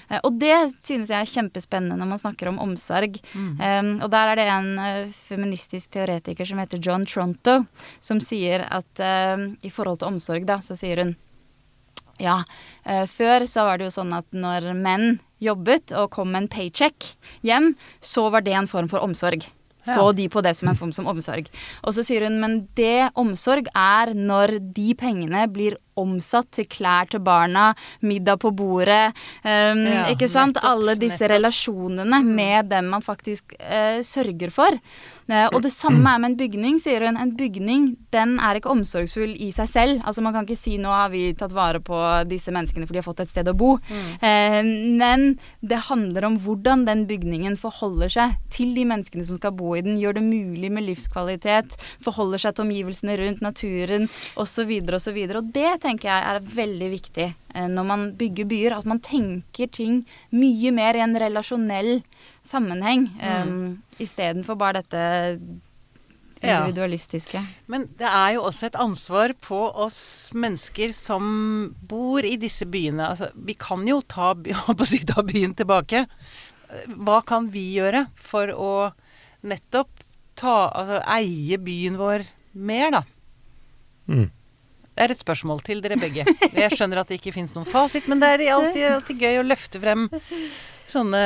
Eh, 0.10 0.22
og 0.24 0.40
det 0.42 0.56
synes 0.82 1.12
jeg 1.14 1.20
er 1.20 1.34
kjempespennende 1.34 1.98
når 2.00 2.12
man 2.14 2.24
snakker 2.24 2.52
om 2.52 2.60
omsorg. 2.64 3.20
Eh, 3.36 3.94
og 4.02 4.10
der 4.14 4.34
er 4.34 4.42
det 4.42 4.50
en 4.54 4.74
eh, 4.84 5.14
feministisk 5.30 5.94
teoretiker 5.98 6.48
som 6.48 6.62
heter 6.64 6.82
John 6.84 7.06
Tronto, 7.08 7.62
som 8.00 8.22
sier 8.24 8.68
at 8.70 9.04
eh, 9.04 9.48
i 9.62 9.74
forhold 9.74 10.02
til 10.02 10.14
omsorg, 10.14 10.48
da, 10.50 10.62
så 10.64 10.78
sier 10.78 11.04
hun 11.04 11.16
ja, 12.18 12.42
eh, 12.86 13.06
før 13.06 13.46
så 13.46 13.68
var 13.68 13.78
det 13.78 13.90
jo 13.90 13.98
sånn 14.00 14.16
at 14.18 14.26
når 14.34 14.72
menn 14.78 15.20
jobbet 15.44 15.94
og 15.94 16.10
kom 16.16 16.32
med 16.34 16.46
en 16.46 16.50
paycheck 16.50 17.14
hjem, 17.46 17.76
så 18.02 18.28
var 18.34 18.46
det 18.46 18.56
en 18.58 18.70
form 18.70 18.90
for 18.90 19.06
omsorg. 19.06 19.46
Så 19.94 20.12
de 20.18 20.28
på 20.30 20.44
det 20.46 20.56
som 20.60 20.70
en 20.72 20.80
form 20.80 20.94
som 20.96 21.08
omsorg. 21.08 21.50
Og 21.84 21.96
så 21.96 22.04
sier 22.06 22.28
hun 22.28 22.40
men 22.42 22.68
det 22.78 23.10
omsorg 23.16 23.70
er 23.74 24.14
når 24.18 24.58
de 24.76 24.94
pengene 25.00 25.48
blir 25.52 25.78
omsatt 25.98 26.52
til 26.54 26.68
klær 26.70 27.08
til 27.10 27.24
barna, 27.26 27.72
middag 28.06 28.38
på 28.44 28.52
bordet, 28.54 29.16
um, 29.42 29.80
Ja, 29.88 30.04
ikke 30.14 30.30
sant? 30.30 30.54
nettopp, 30.54 30.70
Alle 30.70 30.94
disse 30.96 31.24
nettopp. 31.24 31.34
relasjonene 31.34 32.20
med 32.24 32.70
dem 32.70 32.92
man 32.94 33.02
faktisk 33.02 33.56
uh, 33.58 34.04
sørger 34.06 34.52
for. 34.54 34.78
Uh, 35.28 35.48
og 35.52 35.64
det 35.66 35.74
samme 35.74 36.06
er 36.14 36.22
med 36.22 36.32
en 36.32 36.38
bygning, 36.38 36.78
sier 36.80 37.04
hun. 37.08 37.18
En 37.18 37.34
bygning 37.36 37.98
den 38.14 38.38
er 38.40 38.60
ikke 38.60 38.70
omsorgsfull 38.72 39.34
i 39.42 39.50
seg 39.56 39.72
selv. 39.72 40.04
Altså 40.06 40.22
Man 40.22 40.34
kan 40.34 40.46
ikke 40.46 40.60
si 40.60 40.78
nå 40.78 40.94
har 40.94 41.10
vi 41.10 41.34
tatt 41.34 41.56
vare 41.56 41.82
på 41.84 41.98
disse 42.30 42.54
menneskene 42.54 42.86
for 42.86 42.94
de 42.94 43.02
har 43.02 43.08
fått 43.08 43.26
et 43.26 43.34
sted 43.34 43.50
å 43.50 43.58
bo. 43.58 43.74
Eh, 44.22 44.62
men 44.64 45.40
det 45.66 45.82
handler 45.90 46.30
om 46.30 46.38
hvordan 46.40 46.86
den 46.88 47.06
bygningen 47.10 47.58
forholder 47.58 48.10
seg 48.14 48.38
til 48.54 48.74
de 48.78 48.86
menneskene 48.86 49.26
som 49.26 49.42
skal 49.42 49.52
bo 49.58 49.74
i 49.80 49.84
den, 49.86 50.00
gjør 50.02 50.18
det 50.18 50.26
mulig 50.26 50.72
med 50.74 50.88
livskvalitet, 50.88 51.76
forholder 52.04 52.44
seg 52.44 52.58
til 52.58 52.68
omgivelsene 52.68 53.18
rundt, 53.22 53.44
naturen 53.46 54.08
osv. 54.40 54.74
osv. 54.98 55.20
Og, 55.28 55.36
og 55.42 55.52
det 55.56 55.76
tenker 55.86 56.12
jeg 56.12 56.32
er 56.32 56.50
veldig 56.58 56.90
viktig 56.94 57.28
eh, 57.28 57.70
når 57.72 57.88
man 57.92 58.10
bygger 58.20 58.50
byer, 58.50 58.78
at 58.80 58.90
man 58.90 59.04
tenker 59.04 59.72
ting 59.72 60.02
mye 60.36 60.74
mer 60.76 60.98
i 60.98 61.06
en 61.06 61.18
relasjonell 61.20 62.02
sammenheng, 62.46 63.10
mm. 63.18 63.48
um, 63.48 64.04
istedenfor 64.04 64.58
bare 64.60 64.82
dette 64.82 65.06
individualistiske. 66.42 67.38
Ja. 67.38 67.64
Men 67.66 67.88
det 67.98 68.08
er 68.10 68.36
jo 68.36 68.46
også 68.48 68.70
et 68.70 68.80
ansvar 68.80 69.34
på 69.44 69.60
oss 69.86 70.00
mennesker 70.38 70.94
som 70.96 71.74
bor 71.90 72.26
i 72.26 72.38
disse 72.40 72.68
byene. 72.70 73.12
Altså, 73.12 73.32
vi 73.36 73.58
kan 73.60 73.86
jo 73.88 74.02
ta, 74.08 74.34
si, 74.92 75.04
ta, 75.08 75.24
byen 75.26 75.56
tilbake. 75.58 76.06
Hva 76.88 77.22
kan 77.28 77.50
vi 77.54 77.70
gjøre 77.78 78.08
for 78.20 78.54
å 78.54 78.72
nettopp 79.46 80.04
ta, 80.38 80.56
altså, 80.70 81.02
eie 81.18 81.60
byen 81.62 81.98
vår 82.00 82.26
mer, 82.58 82.92
da? 82.94 83.04
Mm. 84.08 84.30
Det 84.98 85.06
er 85.06 85.14
et 85.14 85.22
spørsmål 85.22 85.62
til 85.66 85.84
dere 85.84 86.00
begge. 86.02 86.26
Jeg 86.58 86.74
skjønner 86.74 87.04
at 87.04 87.12
det 87.12 87.20
ikke 87.20 87.36
finnes 87.36 87.54
noen 87.54 87.68
fasit, 87.70 88.08
men 88.10 88.22
det 88.22 88.32
er 88.34 88.48
alltid, 88.56 88.84
alltid 88.96 89.22
gøy 89.22 89.42
å 89.44 89.46
løfte 89.46 89.82
frem 89.84 90.08
sånne 90.88 91.22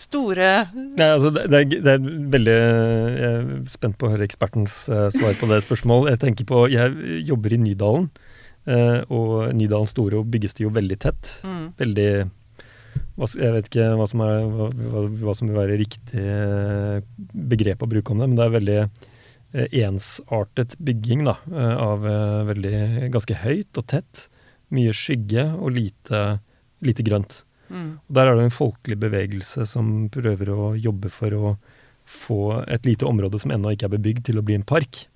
store 0.00 0.46
Nei, 0.72 1.08
altså 1.10 1.28
det, 1.34 1.42
det, 1.52 1.58
er, 1.58 1.66
det, 1.74 1.92
er, 1.92 2.06
veldig 2.32 2.54
Jeg 2.56 3.26
er 3.28 3.50
spent 3.68 3.98
på 4.00 4.08
å 4.08 4.14
høre 4.14 4.24
ekspertens 4.24 4.78
uh, 4.88 5.10
svar 5.12 5.36
på 5.36 5.48
det 5.50 5.60
spørsmålet. 5.66 6.14
Jeg 6.14 6.22
tenker 6.22 6.48
på 6.48 6.62
Jeg 6.72 7.20
jobber 7.28 7.54
i 7.54 7.60
Nydalen, 7.60 8.08
uh, 8.70 9.00
og 9.12 9.52
Nydalen 9.56 9.90
Store 9.90 10.24
bygges 10.24 10.56
det 10.56 10.64
jo 10.64 10.72
veldig 10.74 10.98
tett. 11.04 11.34
Mm. 11.44 11.66
Veldig 11.78 12.08
Jeg 13.38 13.54
vet 13.54 13.70
ikke 13.70 13.88
hva 13.98 14.06
som, 14.10 14.22
er, 14.24 14.46
hva, 14.50 15.02
hva 15.22 15.34
som 15.38 15.50
vil 15.50 15.58
være 15.58 15.78
riktig 15.80 16.22
uh, 16.22 16.98
begrep 17.54 17.84
å 17.84 17.90
bruke 17.90 18.14
om 18.14 18.22
det, 18.22 18.30
men 18.30 18.38
det 18.38 18.46
er 18.46 18.56
veldig 18.58 18.78
ensartet 19.84 20.72
bygging 20.82 21.20
da, 21.28 21.36
av 21.78 22.02
veldig 22.48 23.10
ganske 23.14 23.36
høyt 23.38 23.78
og 23.78 23.84
tett. 23.92 24.24
Mye 24.74 24.90
skygge 24.90 25.44
og 25.54 25.76
lite, 25.76 26.22
lite 26.82 27.04
grønt. 27.06 27.36
Mm. 27.68 28.00
Og 28.02 28.16
Der 28.18 28.28
er 28.28 28.34
det 28.34 28.48
en 28.48 28.54
folkelig 28.54 28.98
bevegelse 29.00 29.66
som 29.70 30.08
prøver 30.10 30.50
å 30.50 30.72
jobbe 30.74 31.10
for 31.12 31.38
å 31.38 31.54
få 32.04 32.64
et 32.68 32.84
lite 32.86 33.06
område 33.08 33.40
som 33.40 33.54
ennå 33.54 33.72
ikke 33.74 33.88
er 33.88 33.94
bebygd, 33.96 34.26
til 34.28 34.40
å 34.40 34.44
bli 34.44 34.58
en 34.58 34.66
park. 34.66 35.06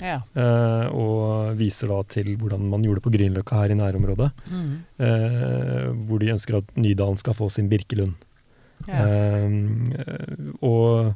Ja. 0.00 0.20
Eh, 0.34 0.86
og 0.92 1.56
viser 1.58 1.90
da 1.92 2.00
til 2.10 2.34
hvordan 2.40 2.66
man 2.70 2.84
gjorde 2.84 3.00
det 3.00 3.06
på 3.06 3.12
Grünerløkka 3.14 3.62
her 3.62 3.74
i 3.74 3.78
nærområdet. 3.78 4.30
Mm. 4.50 4.72
Eh, 5.06 5.86
hvor 6.08 6.22
de 6.22 6.32
ønsker 6.34 6.60
at 6.60 6.72
Nydalen 6.80 7.20
skal 7.20 7.36
få 7.36 7.50
sin 7.52 7.70
Birkelund. 7.72 8.16
Ja. 8.88 9.04
Eh, 9.04 9.50
og 10.64 11.12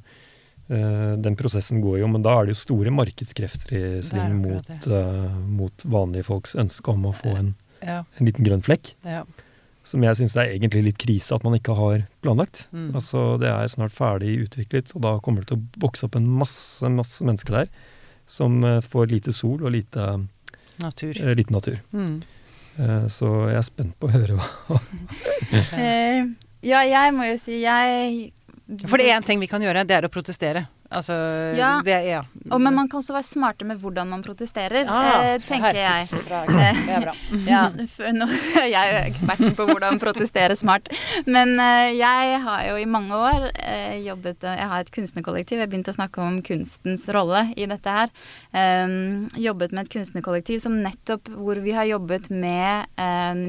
eh, 0.69 1.15
den 1.25 1.39
prosessen 1.41 1.83
går 1.85 2.01
jo, 2.03 2.11
men 2.13 2.25
da 2.25 2.37
er 2.37 2.49
det 2.49 2.57
jo 2.57 2.65
store 2.65 2.93
markedskrefter 2.95 3.77
i 3.79 3.85
sving 4.05 4.37
mot, 4.43 4.69
uh, 4.89 5.33
mot, 5.49 5.89
vanlige 5.89 6.29
folks 6.29 6.55
ønske 6.61 6.93
om 6.93 7.09
å 7.09 7.17
få 7.17 7.33
en, 7.41 7.55
ja. 7.81 8.03
en 8.19 8.31
liten 8.31 8.47
grønn 8.47 8.65
flekk. 8.65 8.95
Ja. 9.07 9.25
Som 9.85 10.05
jeg 10.05 10.17
syns 10.17 10.33
er 10.41 10.49
egentlig 10.49 10.87
litt 10.87 11.01
krise 11.01 11.37
at 11.37 11.45
man 11.45 11.59
ikke 11.59 11.77
har 11.77 12.07
planlagt. 12.25 12.67
Mm. 12.73 12.95
Altså 12.97 13.35
Det 13.41 13.51
er 13.51 13.69
snart 13.69 13.93
ferdig 13.93 14.39
utviklet, 14.47 14.95
og 14.97 15.05
da 15.05 15.19
kommer 15.25 15.45
det 15.45 15.53
til 15.53 15.61
å 15.61 15.83
vokse 15.85 16.07
opp 16.07 16.17
en 16.17 16.31
masse, 16.41 16.89
masse 16.89 17.25
mennesker 17.25 17.61
der 17.61 17.75
som 18.27 18.65
uh, 18.65 18.81
får 18.81 19.11
lite 19.13 19.33
sol 19.33 19.65
og 19.65 19.75
lite 19.75 20.07
natur. 20.83 21.19
Uh, 21.21 21.35
lite 21.35 21.55
natur. 21.55 21.79
Mm. 21.93 22.23
Uh, 22.79 23.07
så 23.09 23.31
jeg 23.51 23.59
er 23.61 23.67
spent 23.67 23.99
på 24.01 24.09
å 24.09 24.15
høre 24.15 24.39
hva 24.39 24.79
Ja, 26.65 26.81
jeg 26.89 27.13
må 27.15 27.27
jo 27.29 27.37
si 27.39 27.61
jeg 27.61 28.33
For 28.89 28.97
det 28.99 29.11
er 29.11 29.19
én 29.19 29.27
ting 29.27 29.43
vi 29.43 29.51
kan 29.51 29.63
gjøre, 29.63 29.85
det 29.85 29.99
er 29.99 30.09
å 30.09 30.13
protestere. 30.13 30.65
Altså, 30.95 31.15
ja. 31.59 31.71
Det, 31.85 31.97
ja. 32.07 32.21
Og, 32.51 32.61
men 32.61 32.75
man 32.77 32.89
kan 32.91 33.01
også 33.01 33.15
være 33.17 33.27
smarte 33.27 33.67
med 33.67 33.81
hvordan 33.83 34.09
man 34.11 34.23
protesterer, 34.25 34.87
ah, 34.91 35.09
eh, 35.35 35.35
tenker 35.43 35.77
jeg. 35.77 36.07
Det 36.11 36.95
er 36.95 37.05
bra. 37.05 37.15
ja, 37.53 37.63
nå 38.15 38.29
er 38.63 38.69
jeg 38.71 39.01
eksperten 39.09 39.57
på 39.59 39.67
hvordan 39.69 40.01
protestere 40.03 40.57
smart. 40.59 40.91
Men 41.27 41.57
eh, 41.61 41.95
jeg 41.99 42.41
har 42.47 42.69
jo 42.71 42.79
i 42.81 42.89
mange 42.89 43.17
år 43.17 43.49
eh, 43.53 44.01
jobbet 44.05 44.47
Jeg 44.47 44.71
har 44.71 44.85
et 44.85 44.95
kunstnerkollektiv. 44.95 45.61
Jeg 45.63 45.73
begynte 45.73 45.95
å 45.95 45.99
snakke 45.99 46.23
om 46.25 46.41
kunstens 46.47 47.07
rolle 47.15 47.47
i 47.57 47.69
dette 47.71 47.99
her. 47.99 48.13
Um, 48.55 49.27
jobbet 49.41 49.75
med 49.75 49.87
et 49.87 49.95
kunstnerkollektiv 49.97 50.61
som 50.63 50.77
nettopp 50.85 51.31
hvor 51.35 51.59
vi 51.65 51.75
har 51.75 51.89
jobbet 51.89 52.31
med 52.31 52.87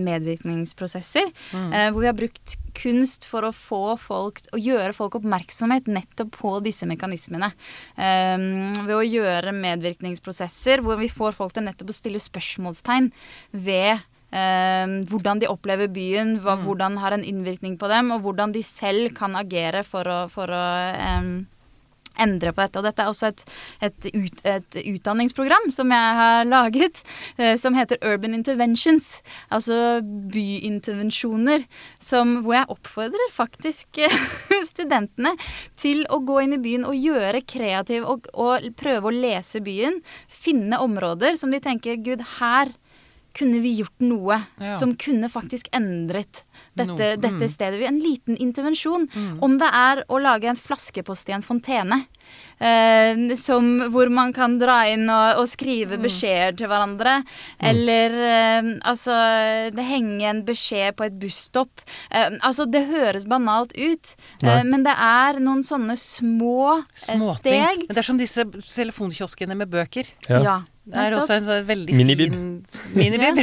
medvirkningsprosesser. 0.06 1.30
Mm. 1.54 1.74
Hvor 1.94 2.02
vi 2.02 2.10
har 2.10 2.18
brukt 2.18 2.56
kunst 2.78 3.28
for 3.30 3.48
å 3.48 3.54
få 3.56 3.96
folk 4.02 4.42
Å 4.56 4.60
gjøre 4.62 4.96
folk 4.96 5.20
oppmerksomhet 5.20 5.88
nettopp 5.92 6.34
på 6.36 6.56
disse 6.66 6.88
mekanismene. 6.90 7.52
Um, 7.98 8.76
ved 8.86 8.96
å 8.98 9.06
gjøre 9.06 9.56
medvirkningsprosesser 9.56 10.84
hvor 10.86 11.00
vi 11.02 11.12
får 11.12 11.38
folk 11.38 11.56
til 11.56 11.66
nettopp 11.68 11.94
å 11.94 11.98
stille 12.02 12.24
spørsmålstegn 12.24 13.12
ved 13.52 14.04
Uh, 14.36 15.06
hvordan 15.08 15.40
de 15.40 15.48
opplever 15.48 15.88
byen, 15.94 16.34
hva, 16.44 16.58
mm. 16.58 16.64
hvordan 16.66 16.98
har 17.00 17.14
en 17.16 17.24
innvirkning 17.24 17.78
på 17.80 17.88
dem, 17.88 18.10
og 18.12 18.26
hvordan 18.26 18.52
de 18.52 18.64
selv 18.66 19.14
kan 19.16 19.38
agere 19.40 19.86
for 19.88 20.10
å, 20.12 20.18
for 20.34 20.52
å 20.52 20.64
um, 21.22 21.30
endre 22.22 22.54
på 22.56 22.64
dette. 22.64 22.80
Og 22.80 22.88
dette 22.88 23.04
er 23.04 23.12
også 23.12 23.32
et, 23.32 23.44
et, 23.88 24.10
ut, 24.16 24.44
et 24.48 24.80
utdanningsprogram 24.96 25.70
som 25.74 25.92
jeg 25.94 26.20
har 26.20 26.48
laget, 26.50 27.02
eh, 27.38 27.56
som 27.62 27.78
heter 27.78 28.02
Urban 28.06 28.38
Interventions. 28.38 29.10
Altså 29.54 30.00
byintervensjoner. 30.34 31.66
Som, 32.00 32.40
hvor 32.46 32.58
jeg 32.60 32.72
oppfordrer 32.76 33.34
faktisk 33.34 34.02
studentene 34.72 35.36
til 35.80 36.06
å 36.14 36.22
gå 36.26 36.42
inn 36.44 36.58
i 36.58 36.62
byen 36.62 36.88
og 36.88 36.98
gjøre 36.98 37.44
kreativ 37.48 38.08
og, 38.08 38.30
og 38.34 38.70
prøve 38.80 39.12
å 39.12 39.16
lese 39.16 39.62
byen. 39.66 40.02
Finne 40.32 40.82
områder 40.84 41.40
som 41.40 41.54
de 41.54 41.62
tenker 41.64 42.02
Gud, 42.06 42.24
her 42.40 42.74
kunne 43.36 43.60
vi 43.60 43.74
gjort 43.82 44.04
noe 44.04 44.40
ja. 44.62 44.74
som 44.78 44.96
kunne 45.00 45.30
faktisk 45.32 45.68
endret 45.76 46.44
dette, 46.76 46.92
no. 46.92 47.14
mm. 47.16 47.22
dette 47.24 47.50
stedet. 47.52 47.82
En 47.88 48.00
liten 48.04 48.38
intervensjon. 48.42 49.08
Mm. 49.14 49.38
Om 49.46 49.58
det 49.62 49.72
er 49.80 50.04
å 50.12 50.20
lage 50.22 50.52
en 50.52 50.60
flaskepost 50.60 51.32
i 51.32 51.38
en 51.38 51.46
fontene. 51.46 52.04
Uh, 52.56 53.36
som, 53.38 53.66
hvor 53.94 54.10
man 54.10 54.32
kan 54.34 54.56
dra 54.58 54.78
inn 54.90 55.04
og, 55.12 55.42
og 55.42 55.50
skrive 55.52 56.00
mm. 56.00 56.04
beskjeder 56.06 56.58
til 56.58 56.72
hverandre. 56.72 57.18
Mm. 57.22 57.66
Eller 57.72 58.16
uh, 58.16 58.70
altså 58.92 59.16
Det 59.76 59.86
henger 59.86 60.30
en 60.32 60.44
beskjed 60.48 60.98
på 60.98 61.08
et 61.08 61.18
busstopp. 61.22 61.84
Uh, 62.10 62.38
altså, 62.40 62.68
det 62.68 62.86
høres 62.90 63.28
banalt 63.30 63.76
ut, 63.76 64.16
men 64.42 64.86
det 64.86 64.94
er 64.94 65.40
noen 65.44 65.64
sånne 65.66 65.98
små 66.00 66.82
Småting. 66.94 67.40
steg. 67.40 67.86
Det 67.90 68.02
er 68.02 68.08
som 68.08 68.20
disse 68.20 68.48
telefonkioskene 68.72 69.58
med 69.58 69.72
bøker. 69.72 70.10
Ja. 70.30 70.42
ja. 70.44 70.58
Det 70.86 71.02
er 71.02 71.16
også 71.18 71.40
en 71.40 71.48
veldig 71.66 71.96
minibib. 71.98 72.34
fin 72.34 72.94
minibib. 72.94 73.40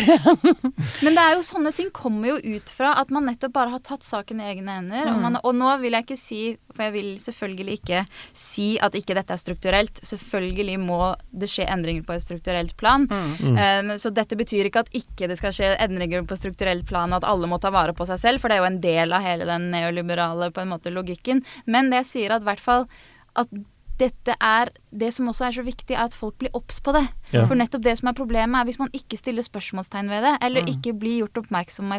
Men 1.05 1.17
det 1.17 1.23
er 1.23 1.33
jo 1.35 1.43
sånne 1.47 1.73
ting 1.75 1.89
kommer 1.95 2.31
jo 2.31 2.37
ut 2.55 2.71
fra 2.71 2.93
at 3.01 3.11
man 3.15 3.27
nettopp 3.27 3.55
bare 3.57 3.73
har 3.73 3.83
tatt 3.83 4.07
saken 4.07 4.39
i 4.39 4.47
egne 4.53 4.77
hender. 4.79 5.09
Mm. 5.09 5.11
Og, 5.11 5.23
man, 5.25 5.39
og, 5.41 5.57
nå 5.59 5.73
vil 5.83 5.97
jeg 5.97 6.07
ikke 6.07 6.19
si, 6.21 6.41
for 6.71 6.87
jeg 6.87 6.95
vil 6.95 7.09
selvfølgelig 7.25 7.79
ikke 7.81 8.05
si 8.45 8.69
at 8.79 8.95
ikke 8.99 9.17
dette 9.19 9.35
er 9.35 9.43
strukturelt. 9.43 10.03
Selvfølgelig 10.07 10.79
må 10.85 11.01
det 11.35 11.51
skje 11.51 11.67
endringer 11.67 12.07
på 12.07 12.15
et 12.15 12.27
strukturelt 12.27 12.77
plan. 12.79 13.09
Mm. 13.11 13.59
Um, 13.59 13.95
så 13.99 14.15
dette 14.15 14.39
betyr 14.39 14.71
ikke 14.71 14.85
at 14.87 14.95
ikke 15.03 15.31
det 15.33 15.41
skal 15.41 15.57
skje 15.57 15.73
endringer 15.83 16.23
på 16.29 16.39
strukturelt 16.39 16.87
plan, 16.87 17.17
at 17.17 17.27
alle 17.27 17.51
må 17.51 17.59
ta 17.63 17.75
vare 17.75 17.97
på 17.97 18.07
seg 18.07 18.23
selv, 18.23 18.43
for 18.43 18.53
det 18.53 18.61
er 18.61 18.63
jo 18.63 18.71
en 18.71 18.83
del 18.87 19.19
av 19.19 19.27
hele 19.27 19.51
den 19.51 19.67
neoliberale 19.75 20.53
på 20.55 20.63
en 20.63 20.71
måte 20.77 20.95
logikken. 20.95 21.43
Men 21.67 21.91
det 21.91 22.05
jeg 22.05 22.11
sier 22.13 22.37
at 22.37 22.47
i 22.47 22.51
hvert 22.53 22.63
fall 22.63 22.87
at 23.39 23.49
dette 24.03 24.35
er 24.39 24.71
Det 24.93 25.09
som 25.15 25.29
også 25.31 25.47
er 25.47 25.55
så 25.57 25.63
viktig, 25.65 25.95
er 25.97 26.05
at 26.05 26.17
folk 26.17 26.35
blir 26.43 26.53
obs 26.57 26.83
på 26.85 26.93
det. 26.93 27.07
Ja. 27.33 27.47
For 27.49 27.57
nettopp 27.57 27.81
det 27.87 27.95
som 27.97 28.11
er 28.11 28.17
problemet, 28.17 28.59
er 28.59 28.69
hvis 28.69 28.77
man 28.77 28.91
ikke 28.93 29.17
stiller 29.17 29.45
spørsmålstegn 29.47 30.11
ved 30.13 30.27
det, 30.27 30.33
eller 30.45 30.67
mm. 30.67 30.69
ikke 30.75 30.93
blir 31.01 31.23
gjort 31.23 31.41
oppmerksom, 31.41 31.95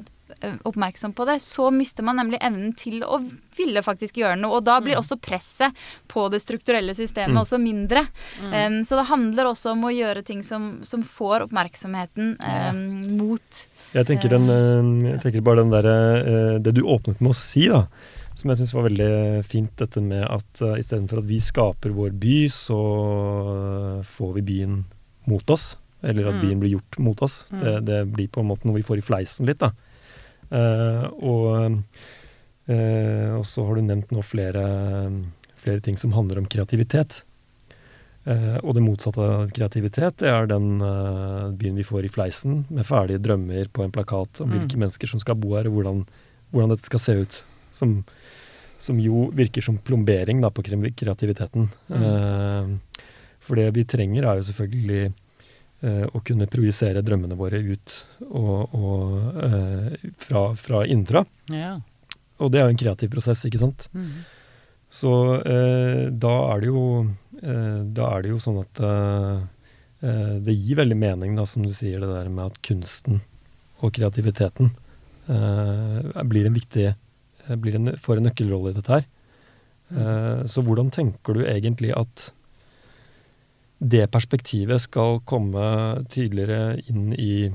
oppmerksom, 0.70 1.16
på 1.18 1.26
det, 1.26 1.40
så 1.42 1.72
mister 1.74 2.06
man 2.06 2.22
nemlig 2.22 2.38
evnen 2.46 2.70
til 2.78 3.02
å 3.02 3.18
ville 3.58 3.82
faktisk 3.82 4.22
gjøre 4.22 4.38
noe. 4.38 4.60
Og 4.60 4.68
da 4.70 4.78
blir 4.78 4.94
mm. 4.94 5.02
også 5.02 5.18
presset 5.26 5.84
på 6.14 6.28
det 6.30 6.44
strukturelle 6.46 6.94
systemet 6.94 7.34
mm. 7.34 7.42
også 7.42 7.62
mindre. 7.66 8.06
Um, 8.46 8.84
så 8.86 9.02
det 9.02 9.10
handler 9.10 9.50
også 9.50 9.74
om 9.74 9.90
å 9.90 9.94
gjøre 9.98 10.22
ting 10.30 10.46
som, 10.46 10.76
som 10.86 11.02
får 11.02 11.48
oppmerksomheten 11.48 12.36
um, 12.46 12.84
mot 13.18 13.66
Jeg 13.98 14.06
tenker, 14.10 14.38
den, 14.38 15.02
jeg 15.10 15.22
tenker 15.26 15.46
bare 15.46 15.64
den 15.64 15.74
derre 15.74 15.98
Det 16.62 16.78
du 16.78 16.86
åpnet 16.86 17.22
med 17.22 17.34
å 17.34 17.38
si, 17.38 17.66
da 17.74 17.88
som 18.36 18.50
jeg 18.50 18.60
syns 18.60 18.74
var 18.74 18.88
veldig 18.88 19.14
fint, 19.46 19.72
dette 19.80 20.02
med 20.04 20.26
at 20.26 20.64
uh, 20.66 20.76
istedenfor 20.80 21.22
at 21.22 21.30
vi 21.30 21.40
skaper 21.44 21.94
vår 21.96 22.16
by, 22.18 22.38
så 22.54 22.82
uh, 22.82 24.04
får 24.06 24.36
vi 24.40 24.48
byen 24.52 24.84
mot 25.30 25.54
oss. 25.54 25.74
Eller 26.04 26.28
at 26.28 26.36
mm. 26.36 26.44
byen 26.44 26.60
blir 26.60 26.76
gjort 26.76 26.98
mot 27.00 27.22
oss. 27.24 27.46
Mm. 27.52 27.60
Det, 27.64 27.74
det, 27.88 28.00
blir 28.12 28.28
på 28.28 28.44
en 28.44 28.50
måte 28.50 28.68
noe 28.68 28.76
vi 28.76 28.86
får 28.86 29.00
i 29.00 29.06
fleisen 29.06 29.48
litt, 29.48 29.64
da. 29.64 29.72
Uh, 30.54 31.06
og, 31.26 31.78
uh, 32.70 33.30
og, 33.40 33.46
så 33.48 33.64
har 33.66 33.80
du 33.80 33.86
nevnt 33.88 34.12
nå 34.14 34.22
flere, 34.26 34.66
flere 35.58 35.84
ting 35.86 35.98
som 35.98 36.14
handler 36.14 36.42
om 36.42 36.50
kreativitet. 36.50 37.22
Uh, 38.28 38.60
og 38.62 38.76
det 38.76 38.84
motsatte 38.84 39.24
av 39.24 39.50
kreativitet 39.52 40.22
det 40.22 40.30
er 40.32 40.46
den 40.48 40.78
byen 41.60 41.80
vi 41.80 41.88
får 41.88 42.08
i 42.08 42.12
fleisen, 42.12 42.62
med 42.72 42.88
ferdige 42.88 43.24
drømmer 43.24 43.72
på 43.74 43.84
en 43.84 43.96
plakat 43.96 44.44
om 44.44 44.52
mm. 44.52 44.54
hvilke 44.58 44.84
mennesker 44.84 45.12
som 45.12 45.24
skal 45.24 45.40
bo 45.40 45.56
her, 45.58 45.72
og 45.72 45.80
hvordan, 45.80 46.06
hvordan 46.52 46.76
dette 46.76 46.92
skal 46.92 47.04
se 47.04 47.18
ut. 47.24 47.40
Som, 47.74 48.02
som 48.84 49.00
jo 49.00 49.30
virker 49.36 49.64
som 49.64 49.80
plombering 49.80 50.42
da, 50.44 50.52
på 50.52 50.64
kreativiteten. 50.66 51.70
Mm. 51.88 52.04
Eh, 52.04 53.04
for 53.44 53.60
det 53.60 53.70
vi 53.76 53.86
trenger, 53.88 54.28
er 54.28 54.40
jo 54.40 54.48
selvfølgelig 54.50 55.02
eh, 55.08 56.06
å 56.12 56.22
kunne 56.26 56.50
projisere 56.52 57.04
drømmene 57.06 57.38
våre 57.40 57.62
ut 57.64 57.96
og, 58.28 58.76
og 58.76 59.42
eh, 59.48 60.12
fra, 60.20 60.46
fra 60.60 60.84
innenfra. 60.84 61.24
Ja. 61.54 61.78
Og 62.44 62.52
det 62.52 62.60
er 62.60 62.68
jo 62.68 62.76
en 62.76 62.84
kreativ 62.84 63.12
prosess, 63.14 63.44
ikke 63.48 63.62
sant. 63.62 63.88
Mm. 63.96 64.24
Så 64.94 65.12
eh, 65.42 66.06
da 66.12 66.34
er 66.54 66.62
det 66.62 66.70
jo 66.70 66.84
eh, 67.42 67.80
Da 67.98 68.12
er 68.14 68.24
det 68.24 68.30
jo 68.30 68.42
sånn 68.42 68.60
at 68.62 68.82
eh, 68.86 69.40
det 70.44 70.54
gir 70.54 70.78
veldig 70.82 70.98
mening, 71.00 71.38
da, 71.38 71.46
som 71.48 71.64
du 71.64 71.72
sier, 71.72 72.02
det 72.04 72.10
der 72.12 72.28
med 72.28 72.52
at 72.52 72.58
kunsten 72.68 73.22
og 73.80 73.94
kreativiteten 73.96 74.74
blir 75.24 76.50
en 76.50 76.58
viktig 76.58 76.90
en, 77.48 77.92
får 78.00 78.20
en 78.20 78.28
nøkkelrolle 78.30 78.72
i 78.72 78.78
dette 78.78 78.94
her. 78.94 79.10
Eh, 79.94 80.46
så 80.50 80.64
hvordan 80.64 80.92
tenker 80.94 81.38
du 81.38 81.44
egentlig 81.46 81.94
at 81.98 82.30
det 83.84 84.06
perspektivet 84.14 84.82
skal 84.86 85.20
komme 85.28 85.64
tydeligere 86.12 86.80
inn 86.88 87.12
i, 87.20 87.52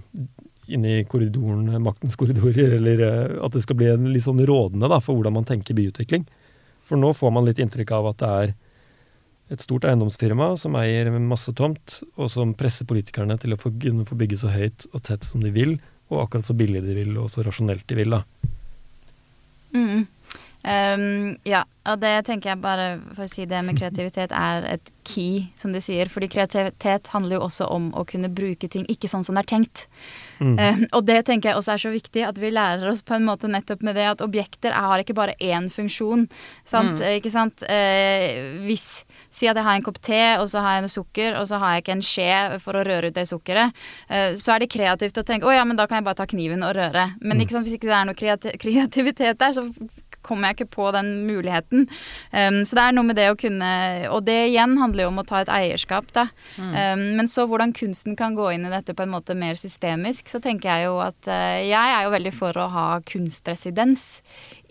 inn 0.69 0.85
i 0.85 1.01
korridoren, 1.09 1.71
maktens 1.83 2.19
korridorer, 2.21 2.77
eller 2.77 3.05
eh, 3.07 3.37
at 3.45 3.57
det 3.57 3.65
skal 3.65 3.79
bli 3.81 3.91
en 3.93 4.11
litt 4.13 4.27
sånn 4.27 4.45
rådende 4.45 4.91
da, 4.93 5.01
for 5.05 5.17
hvordan 5.17 5.39
man 5.39 5.49
tenker 5.49 5.79
byutvikling? 5.79 6.29
For 6.89 7.01
nå 7.01 7.13
får 7.17 7.33
man 7.35 7.49
litt 7.49 7.61
inntrykk 7.63 7.95
av 7.97 8.13
at 8.13 8.23
det 8.23 8.33
er 8.43 8.57
et 9.49 9.65
stort 9.65 9.87
eiendomsfirma 9.89 10.51
som 10.61 10.77
eier 10.77 11.09
masse 11.25 11.53
tomt, 11.57 12.03
og 12.21 12.29
som 12.33 12.53
presser 12.57 12.89
politikerne 12.89 13.39
til 13.41 13.57
å 13.57 13.61
få, 13.61 13.73
kunne 13.81 14.05
få 14.09 14.19
bygge 14.21 14.43
så 14.43 14.53
høyt 14.53 14.85
og 14.93 15.03
tett 15.09 15.25
som 15.25 15.45
de 15.45 15.53
vil, 15.55 15.79
og 16.13 16.27
akkurat 16.27 16.45
så 16.45 16.57
billig 16.57 16.85
de 16.85 16.97
vil, 16.97 17.17
og 17.21 17.33
så 17.33 17.45
rasjonelt 17.45 17.87
de 17.89 17.97
vil. 17.97 18.13
da. 18.13 18.53
Mm. 19.75 20.07
Um, 20.69 21.37
ja, 21.47 21.63
og 21.89 22.01
det 22.03 22.27
tenker 22.27 22.53
jeg 22.53 22.61
bare 22.61 22.89
for 23.15 23.25
å 23.25 23.31
si 23.31 23.47
det 23.49 23.61
med 23.65 23.79
kreativitet 23.79 24.35
er 24.37 24.67
et 24.75 24.91
key, 25.07 25.47
som 25.57 25.73
de 25.73 25.81
sier. 25.83 26.11
Fordi 26.13 26.29
kreativitet 26.33 27.13
handler 27.15 27.39
jo 27.39 27.47
også 27.47 27.69
om 27.73 27.91
å 27.97 28.05
kunne 28.09 28.33
bruke 28.33 28.69
ting 28.71 28.89
ikke 28.91 29.11
sånn 29.11 29.25
som 29.27 29.39
det 29.39 29.47
er 29.47 29.53
tenkt. 29.55 29.87
Mm. 30.39 30.57
Um, 30.59 30.85
og 30.99 31.07
det 31.09 31.25
tenker 31.27 31.51
jeg 31.51 31.59
også 31.59 31.75
er 31.75 31.83
så 31.83 31.91
viktig, 31.93 32.23
at 32.27 32.39
vi 32.39 32.51
lærer 32.55 32.89
oss 32.91 33.03
på 33.07 33.17
en 33.17 33.27
måte 33.27 33.51
nettopp 33.51 33.83
med 33.87 33.97
det 33.99 34.07
at 34.11 34.23
objekter 34.25 34.75
har 34.77 35.03
ikke 35.03 35.17
bare 35.19 35.35
én 35.43 35.69
funksjon. 35.73 36.29
Sant? 36.69 36.99
Mm. 36.99 37.19
Ikke 37.19 37.33
sant? 37.35 37.63
Uh, 37.67 38.65
hvis 38.67 38.89
Si 39.35 39.47
at 39.47 39.59
jeg 39.59 39.65
har 39.67 39.77
en 39.77 39.85
kopp 39.85 39.99
te, 40.03 40.21
og 40.41 40.47
så 40.51 40.63
har 40.65 40.79
jeg 40.79 40.87
noe 40.87 40.93
sukker, 40.93 41.35
og 41.37 41.45
så 41.51 41.59
har 41.61 41.75
jeg 41.75 41.83
ikke 41.83 41.95
en 41.99 42.05
skje 42.07 42.59
for 42.63 42.79
å 42.79 42.85
røre 42.87 43.11
ut 43.11 43.15
det 43.15 43.27
sukkeret. 43.29 43.77
Uh, 44.09 44.33
så 44.41 44.55
er 44.55 44.65
det 44.65 44.71
kreativt 44.73 45.21
å 45.21 45.25
tenke 45.27 45.47
å 45.47 45.53
ja, 45.55 45.67
men 45.69 45.77
da 45.79 45.87
kan 45.87 46.01
jeg 46.01 46.07
bare 46.09 46.19
ta 46.23 46.27
kniven 46.31 46.65
og 46.65 46.75
røre. 46.79 47.11
Men 47.21 47.37
Mm. 47.39 47.43
ikke 47.45 47.55
sant? 47.55 47.67
hvis 47.69 47.77
ikke 47.77 47.91
det 47.91 47.99
er 47.99 48.07
noe 48.09 48.19
kreati 48.19 48.55
kreativitet 48.63 49.39
der, 49.39 49.53
så 49.53 49.67
kommer 50.27 50.51
jeg 50.51 50.59
ikke 50.59 50.75
på 50.77 50.91
den 50.95 51.11
muligheten. 51.29 51.87
Um, 52.33 52.61
så 52.67 52.79
det 52.79 52.85
er 52.85 52.97
noe 52.97 53.09
med 53.09 53.19
det 53.19 53.29
å 53.33 53.37
kunne 53.39 53.71
Og 54.13 54.23
det 54.27 54.37
igjen 54.51 54.77
handler 54.81 55.07
jo 55.07 55.11
om 55.13 55.21
å 55.23 55.27
ta 55.29 55.43
et 55.43 55.53
eierskap, 55.53 56.11
da. 56.17 56.29
Um, 56.59 57.05
men 57.19 57.31
så 57.31 57.47
hvordan 57.49 57.73
kunsten 57.77 58.17
kan 58.19 58.37
gå 58.39 58.51
inn 58.55 58.67
i 58.67 58.73
dette 58.73 58.95
på 58.97 59.05
en 59.07 59.13
måte 59.15 59.37
mer 59.39 59.59
systemisk, 59.61 60.29
så 60.31 60.41
tenker 60.45 60.71
jeg 60.71 60.89
jo 60.89 60.99
at 61.05 61.31
uh, 61.31 61.59
Jeg 61.63 61.95
er 61.95 62.07
jo 62.07 62.15
veldig 62.17 62.35
for 62.37 62.59
å 62.59 62.69
ha 62.75 62.87
kunstresidens 63.09 64.07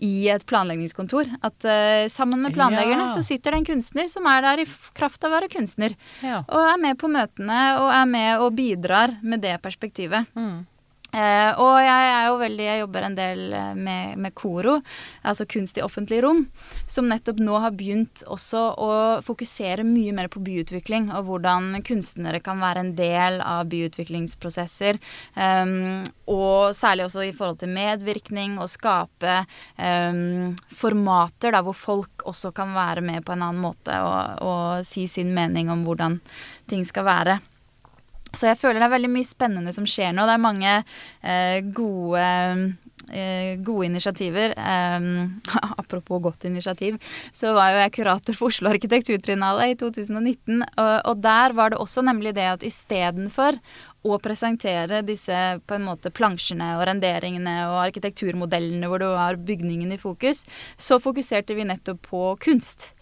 i 0.04 0.28
et 0.30 0.44
planleggingskontor. 0.48 1.30
At 1.42 1.66
uh, 1.66 2.06
sammen 2.12 2.44
med 2.44 2.54
planleggerne 2.56 3.08
Ja. 3.08 3.12
så 3.12 3.22
sitter 3.24 3.54
det 3.54 3.62
en 3.62 3.70
kunstner 3.72 4.08
som 4.12 4.26
er 4.30 4.42
der 4.44 4.64
i 4.64 4.68
kraft 4.94 5.24
av 5.24 5.32
å 5.32 5.38
være 5.38 5.52
kunstner. 5.52 5.94
Ja. 6.22 6.42
Og 6.46 6.64
er 6.64 6.80
med 6.82 6.98
på 7.00 7.10
møtene 7.10 7.60
og 7.82 7.92
er 7.94 8.10
med 8.10 8.42
og 8.44 8.54
bidrar 8.58 9.18
med 9.22 9.42
det 9.44 9.56
perspektivet. 9.64 10.28
Mm. 10.38 10.66
Eh, 11.08 11.50
og 11.56 11.78
jeg 11.80 12.08
er 12.12 12.26
jo 12.26 12.34
veldig 12.36 12.64
Jeg 12.66 12.80
jobber 12.82 13.04
en 13.06 13.14
del 13.16 13.38
eh, 13.56 13.70
med, 13.72 14.18
med 14.20 14.34
KORO, 14.36 14.74
altså 15.24 15.46
kunst 15.48 15.80
i 15.80 15.84
offentlig 15.84 16.20
rom, 16.20 16.42
som 16.84 17.08
nettopp 17.08 17.40
nå 17.40 17.56
har 17.62 17.72
begynt 17.78 18.26
også 18.28 18.64
å 18.76 18.90
fokusere 19.24 19.86
mye 19.88 20.12
mer 20.12 20.28
på 20.28 20.42
byutvikling, 20.44 21.08
og 21.16 21.30
hvordan 21.30 21.80
kunstnere 21.88 22.42
kan 22.44 22.60
være 22.60 22.84
en 22.84 22.92
del 22.98 23.40
av 23.40 23.70
byutviklingsprosesser. 23.72 25.00
Um, 25.32 26.04
og 26.28 26.76
særlig 26.76 27.08
også 27.08 27.24
i 27.24 27.32
forhold 27.32 27.62
til 27.62 27.72
medvirkning, 27.72 28.58
og 28.60 28.68
skape 28.68 29.42
um, 29.80 30.52
formater 30.68 31.56
da, 31.56 31.64
hvor 31.64 31.76
folk 31.76 32.28
også 32.28 32.52
kan 32.56 32.76
være 32.76 33.04
med 33.04 33.24
på 33.24 33.32
en 33.32 33.48
annen 33.48 33.64
måte 33.64 33.96
og, 34.04 34.44
og 34.44 34.88
si 34.88 35.08
sin 35.08 35.32
mening 35.36 35.72
om 35.72 35.88
hvordan 35.88 36.20
ting 36.68 36.84
skal 36.84 37.08
være. 37.08 37.40
Så 38.32 38.50
jeg 38.50 38.60
føler 38.60 38.82
det 38.82 38.88
er 38.88 38.96
veldig 38.96 39.14
mye 39.14 39.26
spennende 39.26 39.72
som 39.76 39.88
skjer 39.88 40.12
nå. 40.14 40.26
Det 40.28 40.36
er 40.36 40.44
mange 40.44 40.74
eh, 40.76 41.58
gode, 41.74 42.24
eh, 43.08 43.52
gode 43.64 43.88
initiativer. 43.88 44.54
Um, 44.58 45.40
apropos 45.82 46.22
godt 46.24 46.48
initiativ, 46.48 46.98
så 47.32 47.54
var 47.56 47.72
jo 47.72 47.82
jeg 47.84 47.94
kurator 47.98 48.38
for 48.38 48.52
Oslo 48.52 48.72
arkitekturtrinale 48.72 49.70
i 49.72 49.78
2019. 49.80 50.64
Og, 50.64 50.94
og 51.08 51.22
der 51.24 51.56
var 51.56 51.72
det 51.72 51.80
også 51.80 52.04
nemlig 52.04 52.34
det 52.36 52.50
at 52.56 52.66
istedenfor 52.66 53.60
å 54.06 54.18
presentere 54.22 55.02
disse 55.06 55.36
på 55.66 55.76
en 55.76 55.86
måte 55.88 56.12
plansjene 56.14 56.74
og 56.76 56.84
renderingene 56.88 57.54
og 57.66 57.80
arkitekturmodellene 57.88 58.90
hvor 58.90 59.02
det 59.02 59.10
var 59.10 59.40
bygningen 59.48 59.94
i 59.94 60.00
fokus, 60.00 60.44
så 60.76 61.00
fokuserte 61.02 61.56
vi 61.58 61.66
nettopp 61.68 62.04
på 62.10 62.22
kunst. 62.44 62.92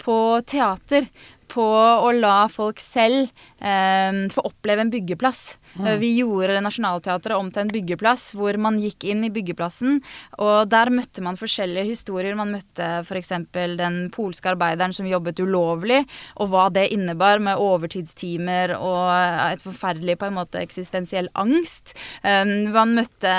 På 0.00 0.40
teater. 0.44 1.06
På 1.50 1.64
å 1.64 2.10
la 2.14 2.46
folk 2.52 2.80
selv 2.82 3.28
eh, 3.60 4.26
få 4.32 4.44
oppleve 4.48 4.82
en 4.84 4.92
byggeplass. 4.92 5.56
Mm. 5.76 5.88
Vi 6.00 6.10
gjorde 6.18 6.60
Nationaltheatret 6.64 7.36
om 7.36 7.50
til 7.52 7.66
en 7.66 7.72
byggeplass, 7.72 8.30
hvor 8.36 8.56
man 8.60 8.78
gikk 8.80 9.06
inn 9.08 9.24
i 9.26 9.32
byggeplassen. 9.32 10.00
Og 10.42 10.70
der 10.72 10.90
møtte 10.94 11.24
man 11.24 11.38
forskjellige 11.38 11.90
historier. 11.90 12.36
Man 12.38 12.54
møtte 12.54 12.88
f.eks. 13.04 13.32
den 13.52 13.98
polske 14.14 14.50
arbeideren 14.52 14.94
som 14.96 15.08
jobbet 15.08 15.42
ulovlig, 15.44 16.02
og 16.40 16.50
hva 16.52 16.66
det 16.72 16.88
innebar 16.94 17.42
med 17.42 17.60
overtidstimer 17.62 18.76
og 18.78 19.10
et 19.52 19.64
forferdelig 19.64 20.18
på 20.20 20.30
en 20.30 20.38
måte 20.38 20.62
eksistensiell 20.62 21.30
angst. 21.38 21.94
Eh, 22.22 22.44
Man 22.76 22.96
møtte 22.96 23.32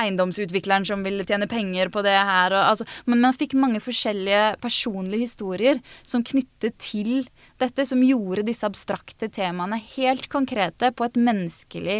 eiendomsutvikleren 0.00 0.86
som 0.88 1.04
ville 1.06 1.26
tjene 1.28 1.48
penger 1.50 1.92
på 1.92 2.04
det 2.06 2.16
her. 2.16 2.54
Og, 2.54 2.62
altså, 2.72 2.88
men 3.10 3.22
man 3.24 3.36
fikk 3.36 3.56
mange 3.58 3.82
forskjellige 3.84 4.56
personlige 4.62 5.28
historier 5.28 5.80
som 6.04 6.24
knyttet 6.26 6.78
til 6.80 7.19
dette, 7.60 7.86
som 7.88 8.02
gjorde 8.04 8.44
disse 8.46 8.66
abstrakte 8.68 9.30
temaene 9.32 9.78
helt 9.96 10.28
konkrete 10.32 10.92
på 10.96 11.06
et 11.08 11.18
menneskelig 11.20 11.98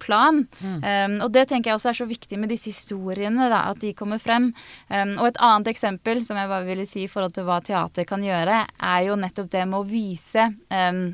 plan. 0.00 0.42
Um, 0.62 1.16
og 1.24 1.30
det 1.34 1.46
tenker 1.50 1.70
jeg 1.70 1.80
også 1.80 1.92
er 1.92 2.00
så 2.00 2.08
viktig 2.10 2.38
med 2.40 2.52
disse 2.52 2.70
historiene, 2.72 3.48
da, 3.52 3.64
at 3.72 3.80
de 3.82 3.94
kommer 3.96 4.20
frem. 4.22 4.50
Um, 4.88 5.16
og 5.18 5.30
et 5.30 5.40
annet 5.44 5.72
eksempel 5.74 6.24
som 6.26 6.40
jeg 6.40 6.50
bare 6.52 6.68
ville 6.68 6.86
si 6.88 7.04
i 7.04 7.10
forhold 7.10 7.36
til 7.36 7.48
hva 7.48 7.60
teater 7.64 8.08
kan 8.08 8.24
gjøre, 8.24 8.62
er 8.66 9.08
jo 9.08 9.18
nettopp 9.20 9.50
det 9.52 9.66
med 9.68 9.80
å 9.82 9.88
vise 9.88 10.48
um, 10.70 11.04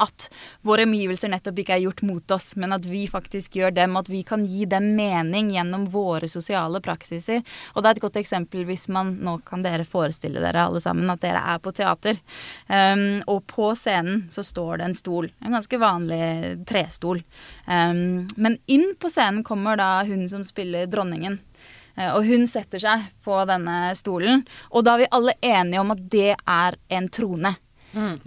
at 0.00 0.28
våre 0.66 0.86
omgivelser 0.88 1.32
nettopp 1.32 1.62
ikke 1.62 1.76
er 1.76 1.84
gjort 1.84 2.02
mot 2.06 2.34
oss, 2.34 2.52
men 2.56 2.74
at 2.76 2.86
vi 2.88 3.04
faktisk 3.10 3.58
gjør 3.58 3.74
dem, 3.76 3.96
at 4.00 4.10
vi 4.10 4.22
kan 4.26 4.44
gi 4.48 4.66
dem 4.70 4.92
mening 4.98 5.50
gjennom 5.54 5.86
våre 5.92 6.28
sosiale 6.30 6.80
praksiser. 6.84 7.42
Og 7.74 7.82
det 7.82 7.90
er 7.90 7.98
et 7.98 8.04
godt 8.06 8.20
eksempel 8.22 8.66
hvis 8.68 8.88
man 8.92 9.16
Nå 9.18 9.38
kan 9.46 9.64
dere 9.64 9.86
forestille 9.88 10.40
dere 10.42 10.66
alle 10.68 10.80
sammen 10.84 11.10
at 11.10 11.22
dere 11.24 11.40
er 11.54 11.58
på 11.62 11.72
teater. 11.74 12.20
Um, 12.68 13.22
og 13.26 13.42
på 13.50 13.72
scenen 13.78 14.26
så 14.32 14.44
står 14.46 14.78
det 14.78 14.88
en 14.88 14.96
stol. 14.96 15.30
En 15.42 15.56
ganske 15.56 15.80
vanlig 15.80 16.20
trestol. 16.68 17.22
Um, 17.66 18.28
men 18.36 18.60
inn 18.70 18.92
på 19.00 19.10
scenen 19.12 19.42
kommer 19.46 19.78
da 19.80 20.04
hun 20.08 20.28
som 20.30 20.44
spiller 20.46 20.86
dronningen. 20.90 21.40
Eh, 21.98 22.14
Og 22.14 22.26
hun 22.26 22.46
setter 22.46 22.82
seg 22.82 23.08
på 23.24 23.38
denne 23.48 23.94
stolen, 23.98 24.44
og 24.70 24.86
da 24.86 24.94
er 24.94 25.02
vi 25.02 25.12
alle 25.18 25.38
enige 25.42 25.82
om 25.82 25.94
at 25.94 26.04
det 26.12 26.34
er 26.38 26.78
en 26.94 27.08
trone. 27.10 27.56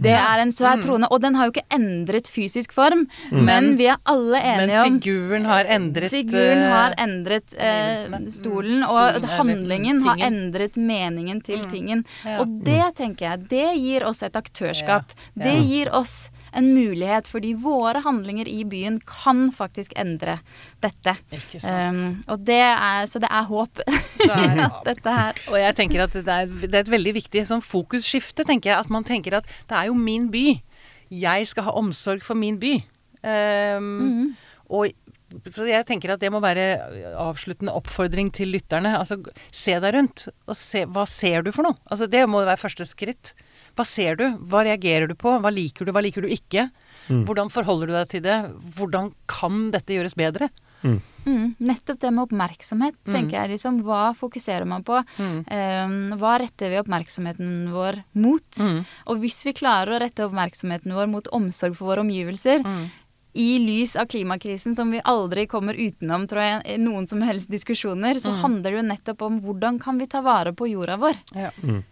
Det 0.01 0.14
er 0.16 0.41
en 0.41 0.51
svær 0.51 0.82
trone, 0.82 1.07
og 1.12 1.22
den 1.22 1.36
har 1.36 1.47
jo 1.47 1.53
ikke 1.53 1.68
endret 1.76 2.28
fysisk 2.32 2.74
form, 2.74 3.05
men 3.32 3.76
vi 3.78 3.86
er 3.91 3.97
alle 4.09 4.39
enige 4.41 4.82
om 4.82 4.99
figuren 4.99 5.45
har 5.45 5.70
endret 5.70 6.09
Figuren 6.12 6.64
eh, 6.64 6.72
har 6.72 6.95
endret 6.97 7.53
eh, 7.57 8.05
stolen, 8.30 8.82
Mm, 8.82 8.88
og 8.89 8.89
stolen, 8.89 9.16
eller 9.16 9.36
handlingen 9.38 10.01
har 10.05 10.18
endret 10.28 10.78
meningen 10.78 11.41
til 11.45 11.64
tingen. 11.72 12.05
Ja. 12.26 12.39
Og 12.41 12.47
det 12.66 12.95
tenker 12.97 13.30
jeg, 13.30 13.49
det 13.49 13.68
gir 13.78 14.05
oss 14.07 14.24
et 14.24 14.36
aktørskap. 14.36 15.14
Ja, 15.36 15.43
Det 15.43 15.57
gir 15.68 15.91
oss 15.93 16.30
en 16.54 16.68
mulighet, 16.76 17.28
fordi 17.32 17.54
våre 17.64 18.02
handlinger 18.04 18.47
i 18.52 18.62
byen 18.68 18.99
kan 19.08 19.49
faktisk 19.56 19.93
endre 19.99 20.39
dette. 20.84 21.14
Ikke 21.32 21.62
sant. 21.64 21.97
Um, 21.97 22.24
og 22.32 22.43
det 22.47 22.60
er, 22.62 23.06
så 23.08 23.22
det 23.24 23.30
er 23.32 23.47
håp. 23.49 23.84
Er- 24.32 24.60
dette 24.86 25.10
her 25.16 25.38
Og 25.49 25.56
jeg 25.58 25.76
tenker 25.80 26.04
at 26.04 26.14
det 26.14 26.28
er, 26.30 26.49
det 26.62 26.76
er 26.76 26.84
et 26.84 26.91
veldig 26.93 27.14
viktig 27.18 27.41
sånn 27.49 27.64
fokusskifte, 27.66 28.45
tenker 28.47 28.72
jeg. 28.74 28.80
At 28.84 28.91
man 28.93 29.06
tenker 29.08 29.39
at 29.39 29.47
det 29.70 29.78
er 29.80 29.89
jo 29.89 29.95
min 29.97 30.28
by. 30.34 30.45
Jeg 31.12 31.47
skal 31.49 31.66
ha 31.68 31.74
omsorg 31.80 32.22
for 32.24 32.38
min 32.39 32.60
by. 32.62 32.76
Ehm, 33.28 34.34
Og 34.72 34.91
så 35.52 35.64
jeg 35.68 35.86
tenker 35.88 36.12
at 36.14 36.20
det 36.20 36.32
må 36.34 36.41
være 36.43 37.14
avsluttende 37.20 37.74
oppfordring 37.78 38.32
til 38.36 38.52
lytterne. 38.52 38.93
Altså, 38.99 39.18
se 39.56 39.78
deg 39.80 39.95
rundt, 39.95 40.26
og 40.47 40.58
se 40.60 40.84
Hva 40.91 41.06
ser 41.08 41.45
du 41.45 41.52
for 41.56 41.68
noe? 41.70 41.78
Altså, 41.89 42.08
det 42.12 42.26
må 42.30 42.43
være 42.43 42.60
første 42.60 42.88
skritt. 42.88 43.34
Hva 43.76 43.86
ser 43.88 44.15
du? 44.19 44.26
Hva 44.51 44.63
reagerer 44.67 45.07
du 45.07 45.15
på? 45.15 45.39
Hva 45.41 45.51
liker 45.53 45.86
du? 45.86 45.91
Hva 45.91 46.01
liker 46.03 46.22
du 46.22 46.28
ikke? 46.28 46.69
Hvordan 47.07 47.49
forholder 47.51 47.88
du 47.88 47.93
deg 47.93 48.09
til 48.09 48.22
det? 48.22 48.36
Hvordan 48.78 49.13
kan 49.28 49.72
dette 49.74 49.95
gjøres 49.95 50.13
bedre? 50.15 50.49
Mm. 50.84 50.99
Mm, 51.26 51.55
nettopp 51.61 51.99
det 52.01 52.09
med 52.13 52.24
oppmerksomhet, 52.30 52.95
Mm. 53.05 53.13
tenker 53.13 53.32
jeg. 53.38 53.49
liksom. 53.51 53.82
Hva 53.84 54.15
fokuserer 54.17 54.65
man 54.65 54.84
på? 54.84 55.03
Mm. 55.19 55.45
Eh, 55.47 56.15
hva 56.17 56.39
retter 56.39 56.69
vi 56.72 56.80
oppmerksomheten 56.82 57.69
vår 57.72 58.03
mot? 58.15 58.49
Mm. 58.57 58.86
Og 59.07 59.17
hvis 59.22 59.43
vi 59.45 59.53
klarer 59.53 59.93
å 59.93 60.01
rette 60.01 60.26
oppmerksomheten 60.26 60.93
vår 60.93 61.07
mot 61.09 61.28
omsorg 61.32 61.76
for 61.76 61.86
våre 61.93 62.01
omgivelser, 62.01 62.63
Mm. 62.63 62.89
i 63.36 63.59
lys 63.59 63.95
av 63.95 64.07
klimakrisen 64.07 64.76
som 64.76 64.89
vi 64.91 64.99
aldri 65.05 65.47
kommer 65.47 65.74
utenom, 65.76 66.28
tror 66.28 66.41
jeg, 66.65 66.80
noen 66.80 67.07
som 67.07 67.22
helst 67.22 67.47
diskusjoner, 67.49 68.15
så 68.19 68.32
Mm. 68.34 68.41
handler 68.41 68.63
det 68.72 68.74
jo 68.82 68.88
nettopp 68.95 69.22
om 69.22 69.41
hvordan 69.41 69.80
kan 69.80 69.97
vi 69.99 70.05
ta 70.07 70.22
vare 70.22 70.51
på 70.53 70.67
jorda 70.69 70.97
vår. 70.97 71.15
Ja. 71.36 71.51
Mm. 71.63 71.84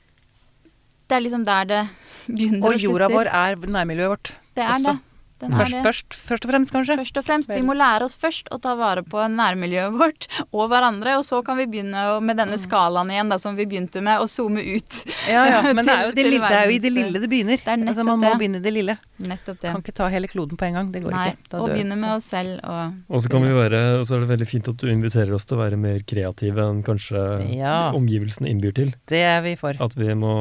Det 1.10 1.16
er 1.18 1.20
liksom 1.26 1.46
der 1.46 1.64
det 1.64 1.84
begynner 2.28 2.68
Og 2.68 2.74
og 2.74 2.84
jorda 2.84 3.08
vår 3.10 3.30
er 3.34 3.56
nærmiljøet 3.66 4.10
vårt. 4.10 4.34
Det 4.56 4.64
er 4.64 4.74
også. 4.76 4.92
det. 4.92 5.09
Den 5.40 5.54
er 5.54 5.62
Først, 5.62 5.72
det. 5.78 5.84
først, 5.86 6.16
først 6.30 6.46
og 6.46 6.52
fremst, 6.52 6.72
kanskje. 6.76 6.96
Først 7.00 7.18
og 7.22 7.26
fremst. 7.26 7.54
Vi 7.56 7.62
må 7.64 7.76
lære 7.78 8.04
oss 8.08 8.16
først 8.20 8.50
å 8.52 8.58
ta 8.60 8.74
vare 8.76 9.04
på 9.08 9.22
nærmiljøet 9.32 9.94
vårt 9.96 10.28
og 10.58 10.66
hverandre, 10.72 11.18
og 11.20 11.24
så 11.28 11.40
kan 11.48 11.56
vi 11.60 11.68
begynne 11.72 12.04
med 12.26 12.38
denne 12.42 12.58
skalaen 12.60 13.12
igjen 13.14 13.32
da, 13.32 13.38
som 13.40 13.56
vi 13.56 13.66
begynte 13.70 14.02
med, 14.04 14.20
å 14.20 14.28
zoome 14.28 14.60
ut. 14.64 15.00
Ja, 15.32 15.46
ja. 15.48 15.62
Men 15.78 15.86
det 15.88 15.94
er, 15.96 16.04
jo 16.10 16.16
det, 16.18 16.26
lille, 16.28 16.44
det 16.50 16.60
er 16.60 16.68
jo 16.70 16.76
i 16.76 16.82
det 16.84 16.92
lille 16.96 17.22
det 17.24 17.30
begynner. 17.32 17.62
Det 17.64 17.72
er 17.72 17.86
altså, 17.88 18.04
man 18.08 18.20
må 18.20 18.28
det. 18.28 18.38
begynne 18.42 18.60
i 18.60 18.66
det 18.68 18.74
lille. 18.76 18.98
Nettopp 19.20 19.60
det. 19.64 19.72
Kan 19.72 19.84
ikke 19.84 19.96
ta 20.00 20.10
hele 20.12 20.28
kloden 20.32 20.60
på 20.60 20.68
en 20.70 20.78
gang. 20.80 20.92
Det 20.94 21.04
går 21.04 21.16
Nei, 21.16 21.26
ikke. 21.34 21.48
Da 21.52 21.62
og 21.64 21.72
begynne 21.74 21.98
med 22.00 22.14
oss 22.18 22.28
selv 22.32 22.60
og 22.64 23.16
Og 23.16 23.24
så 23.24 23.32
kan 23.32 23.44
vi 23.44 23.54
være, 23.56 23.82
og 24.00 24.06
så 24.08 24.16
er 24.18 24.24
det 24.26 24.30
veldig 24.34 24.48
fint 24.48 24.70
at 24.72 24.80
du 24.80 24.88
inviterer 24.92 25.34
oss 25.36 25.48
til 25.50 25.58
å 25.58 25.62
være 25.64 25.80
mer 25.80 26.04
kreative 26.08 26.68
enn 26.68 26.84
kanskje 26.88 27.24
Ja. 27.56 27.92
omgivelsene 27.96 28.48
innbyr 28.52 28.76
til. 28.76 28.94
Det 29.12 29.24
er 29.28 29.42
vi 29.46 29.56
for. 29.60 29.76
At 29.84 29.96
vi 30.00 30.12
må, 30.20 30.34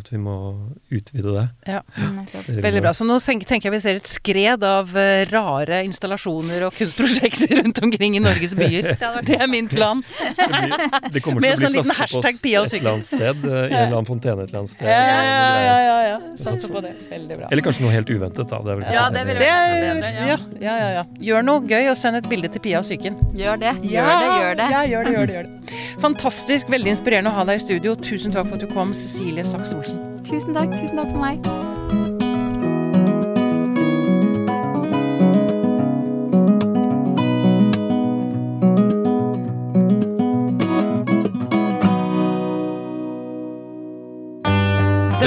at 0.00 0.08
vi 0.12 0.20
må 0.20 0.36
utvide 0.92 1.36
det. 1.36 1.46
Ja. 1.76 1.80
nettopp. 1.96 2.46
det 2.48 2.64
Veldig 2.64 2.82
bra. 2.84 2.92
Så 2.96 3.06
nå 3.08 3.16
tenker 3.24 3.68
jeg 3.70 3.76
vi 3.76 3.80
ser 3.84 4.00
et 4.00 4.08
skred 4.30 4.64
av 4.64 4.98
eh, 4.98 5.26
rare 5.30 5.82
installasjoner 5.86 6.64
og 6.68 6.74
kunstprosjekter 6.76 7.56
rundt 7.60 7.82
omkring 7.82 8.16
i 8.16 8.22
Norges 8.22 8.54
byer. 8.58 8.94
Det 9.26 9.36
er 9.36 9.48
min 9.50 9.68
plan. 9.68 10.02
Det, 11.10 11.20
kommer 11.24 11.42
Med 11.42 11.58
til 11.58 11.66
å 11.66 11.70
sånn 11.70 11.74
bli 11.74 11.82
liten 11.82 11.90
flaskepost 11.90 11.98
hashtag 11.98 12.40
Pia 12.42 12.62
og 12.62 12.68
et 12.68 12.76
eller 12.78 12.92
annet 12.92 13.08
sted, 13.08 13.44
eh, 13.44 13.50
i 13.50 13.74
en 13.74 13.76
eller 13.80 13.96
annen 13.98 14.08
fontene 14.08 14.44
et 14.46 14.52
eller 14.52 14.62
annet 14.62 14.74
sted. 14.74 14.86
Ja, 14.86 15.00
ja, 15.00 15.78
ja, 15.86 15.96
ja. 16.10 16.18
Satser 16.40 16.72
på 16.72 16.82
det. 16.84 16.94
Veldig 17.10 17.40
bra. 17.40 17.50
Eller 17.50 17.66
kanskje 17.66 17.86
noe 17.86 17.94
helt 17.94 18.12
uventet, 18.12 18.46
da. 18.52 18.60
Det 18.66 18.74
er 18.74 18.80
vel 18.80 18.94
Ja, 18.94 19.06
det 19.14 19.26
ville 19.28 19.50
vært 19.50 19.74
bedre, 19.90 20.12
ja. 20.14 20.28
ja, 20.30 20.38
ja, 20.60 20.76
ja, 20.84 20.92
ja. 21.00 21.04
Gjør 21.30 21.46
noe 21.50 21.66
gøy, 21.66 21.90
og 21.90 21.98
send 22.00 22.20
et 22.20 22.30
bilde 22.30 22.52
til 22.54 22.64
Pia 22.64 22.82
og 22.82 22.86
psyken. 22.86 23.18
Gjør 23.38 23.60
det. 23.64 23.74
Gjør 23.82 24.12
det, 24.14 24.30
gjør 24.30 24.56
det. 24.62 24.70
Ja, 24.76 24.84
gjør 24.94 25.10
det, 25.10 25.16
gjør 25.16 25.30
det, 25.32 25.36
gjør 25.40 25.50
det. 25.50 25.82
Fantastisk, 26.02 26.70
veldig 26.72 26.94
inspirerende 26.96 27.34
å 27.34 27.38
ha 27.40 27.46
deg 27.50 27.60
i 27.60 27.66
studio. 27.66 27.98
Tusen 27.98 28.34
takk 28.34 28.50
for 28.50 28.60
at 28.60 28.64
du 28.64 28.70
kom, 28.72 28.94
Cecilie 28.96 29.46
Saks 29.46 29.74
Olsen. 29.76 30.02
Tusen 30.26 30.56
takk. 30.56 30.74
Tusen 30.78 31.00
takk 31.00 31.14
for 31.14 31.22
meg. 31.22 31.79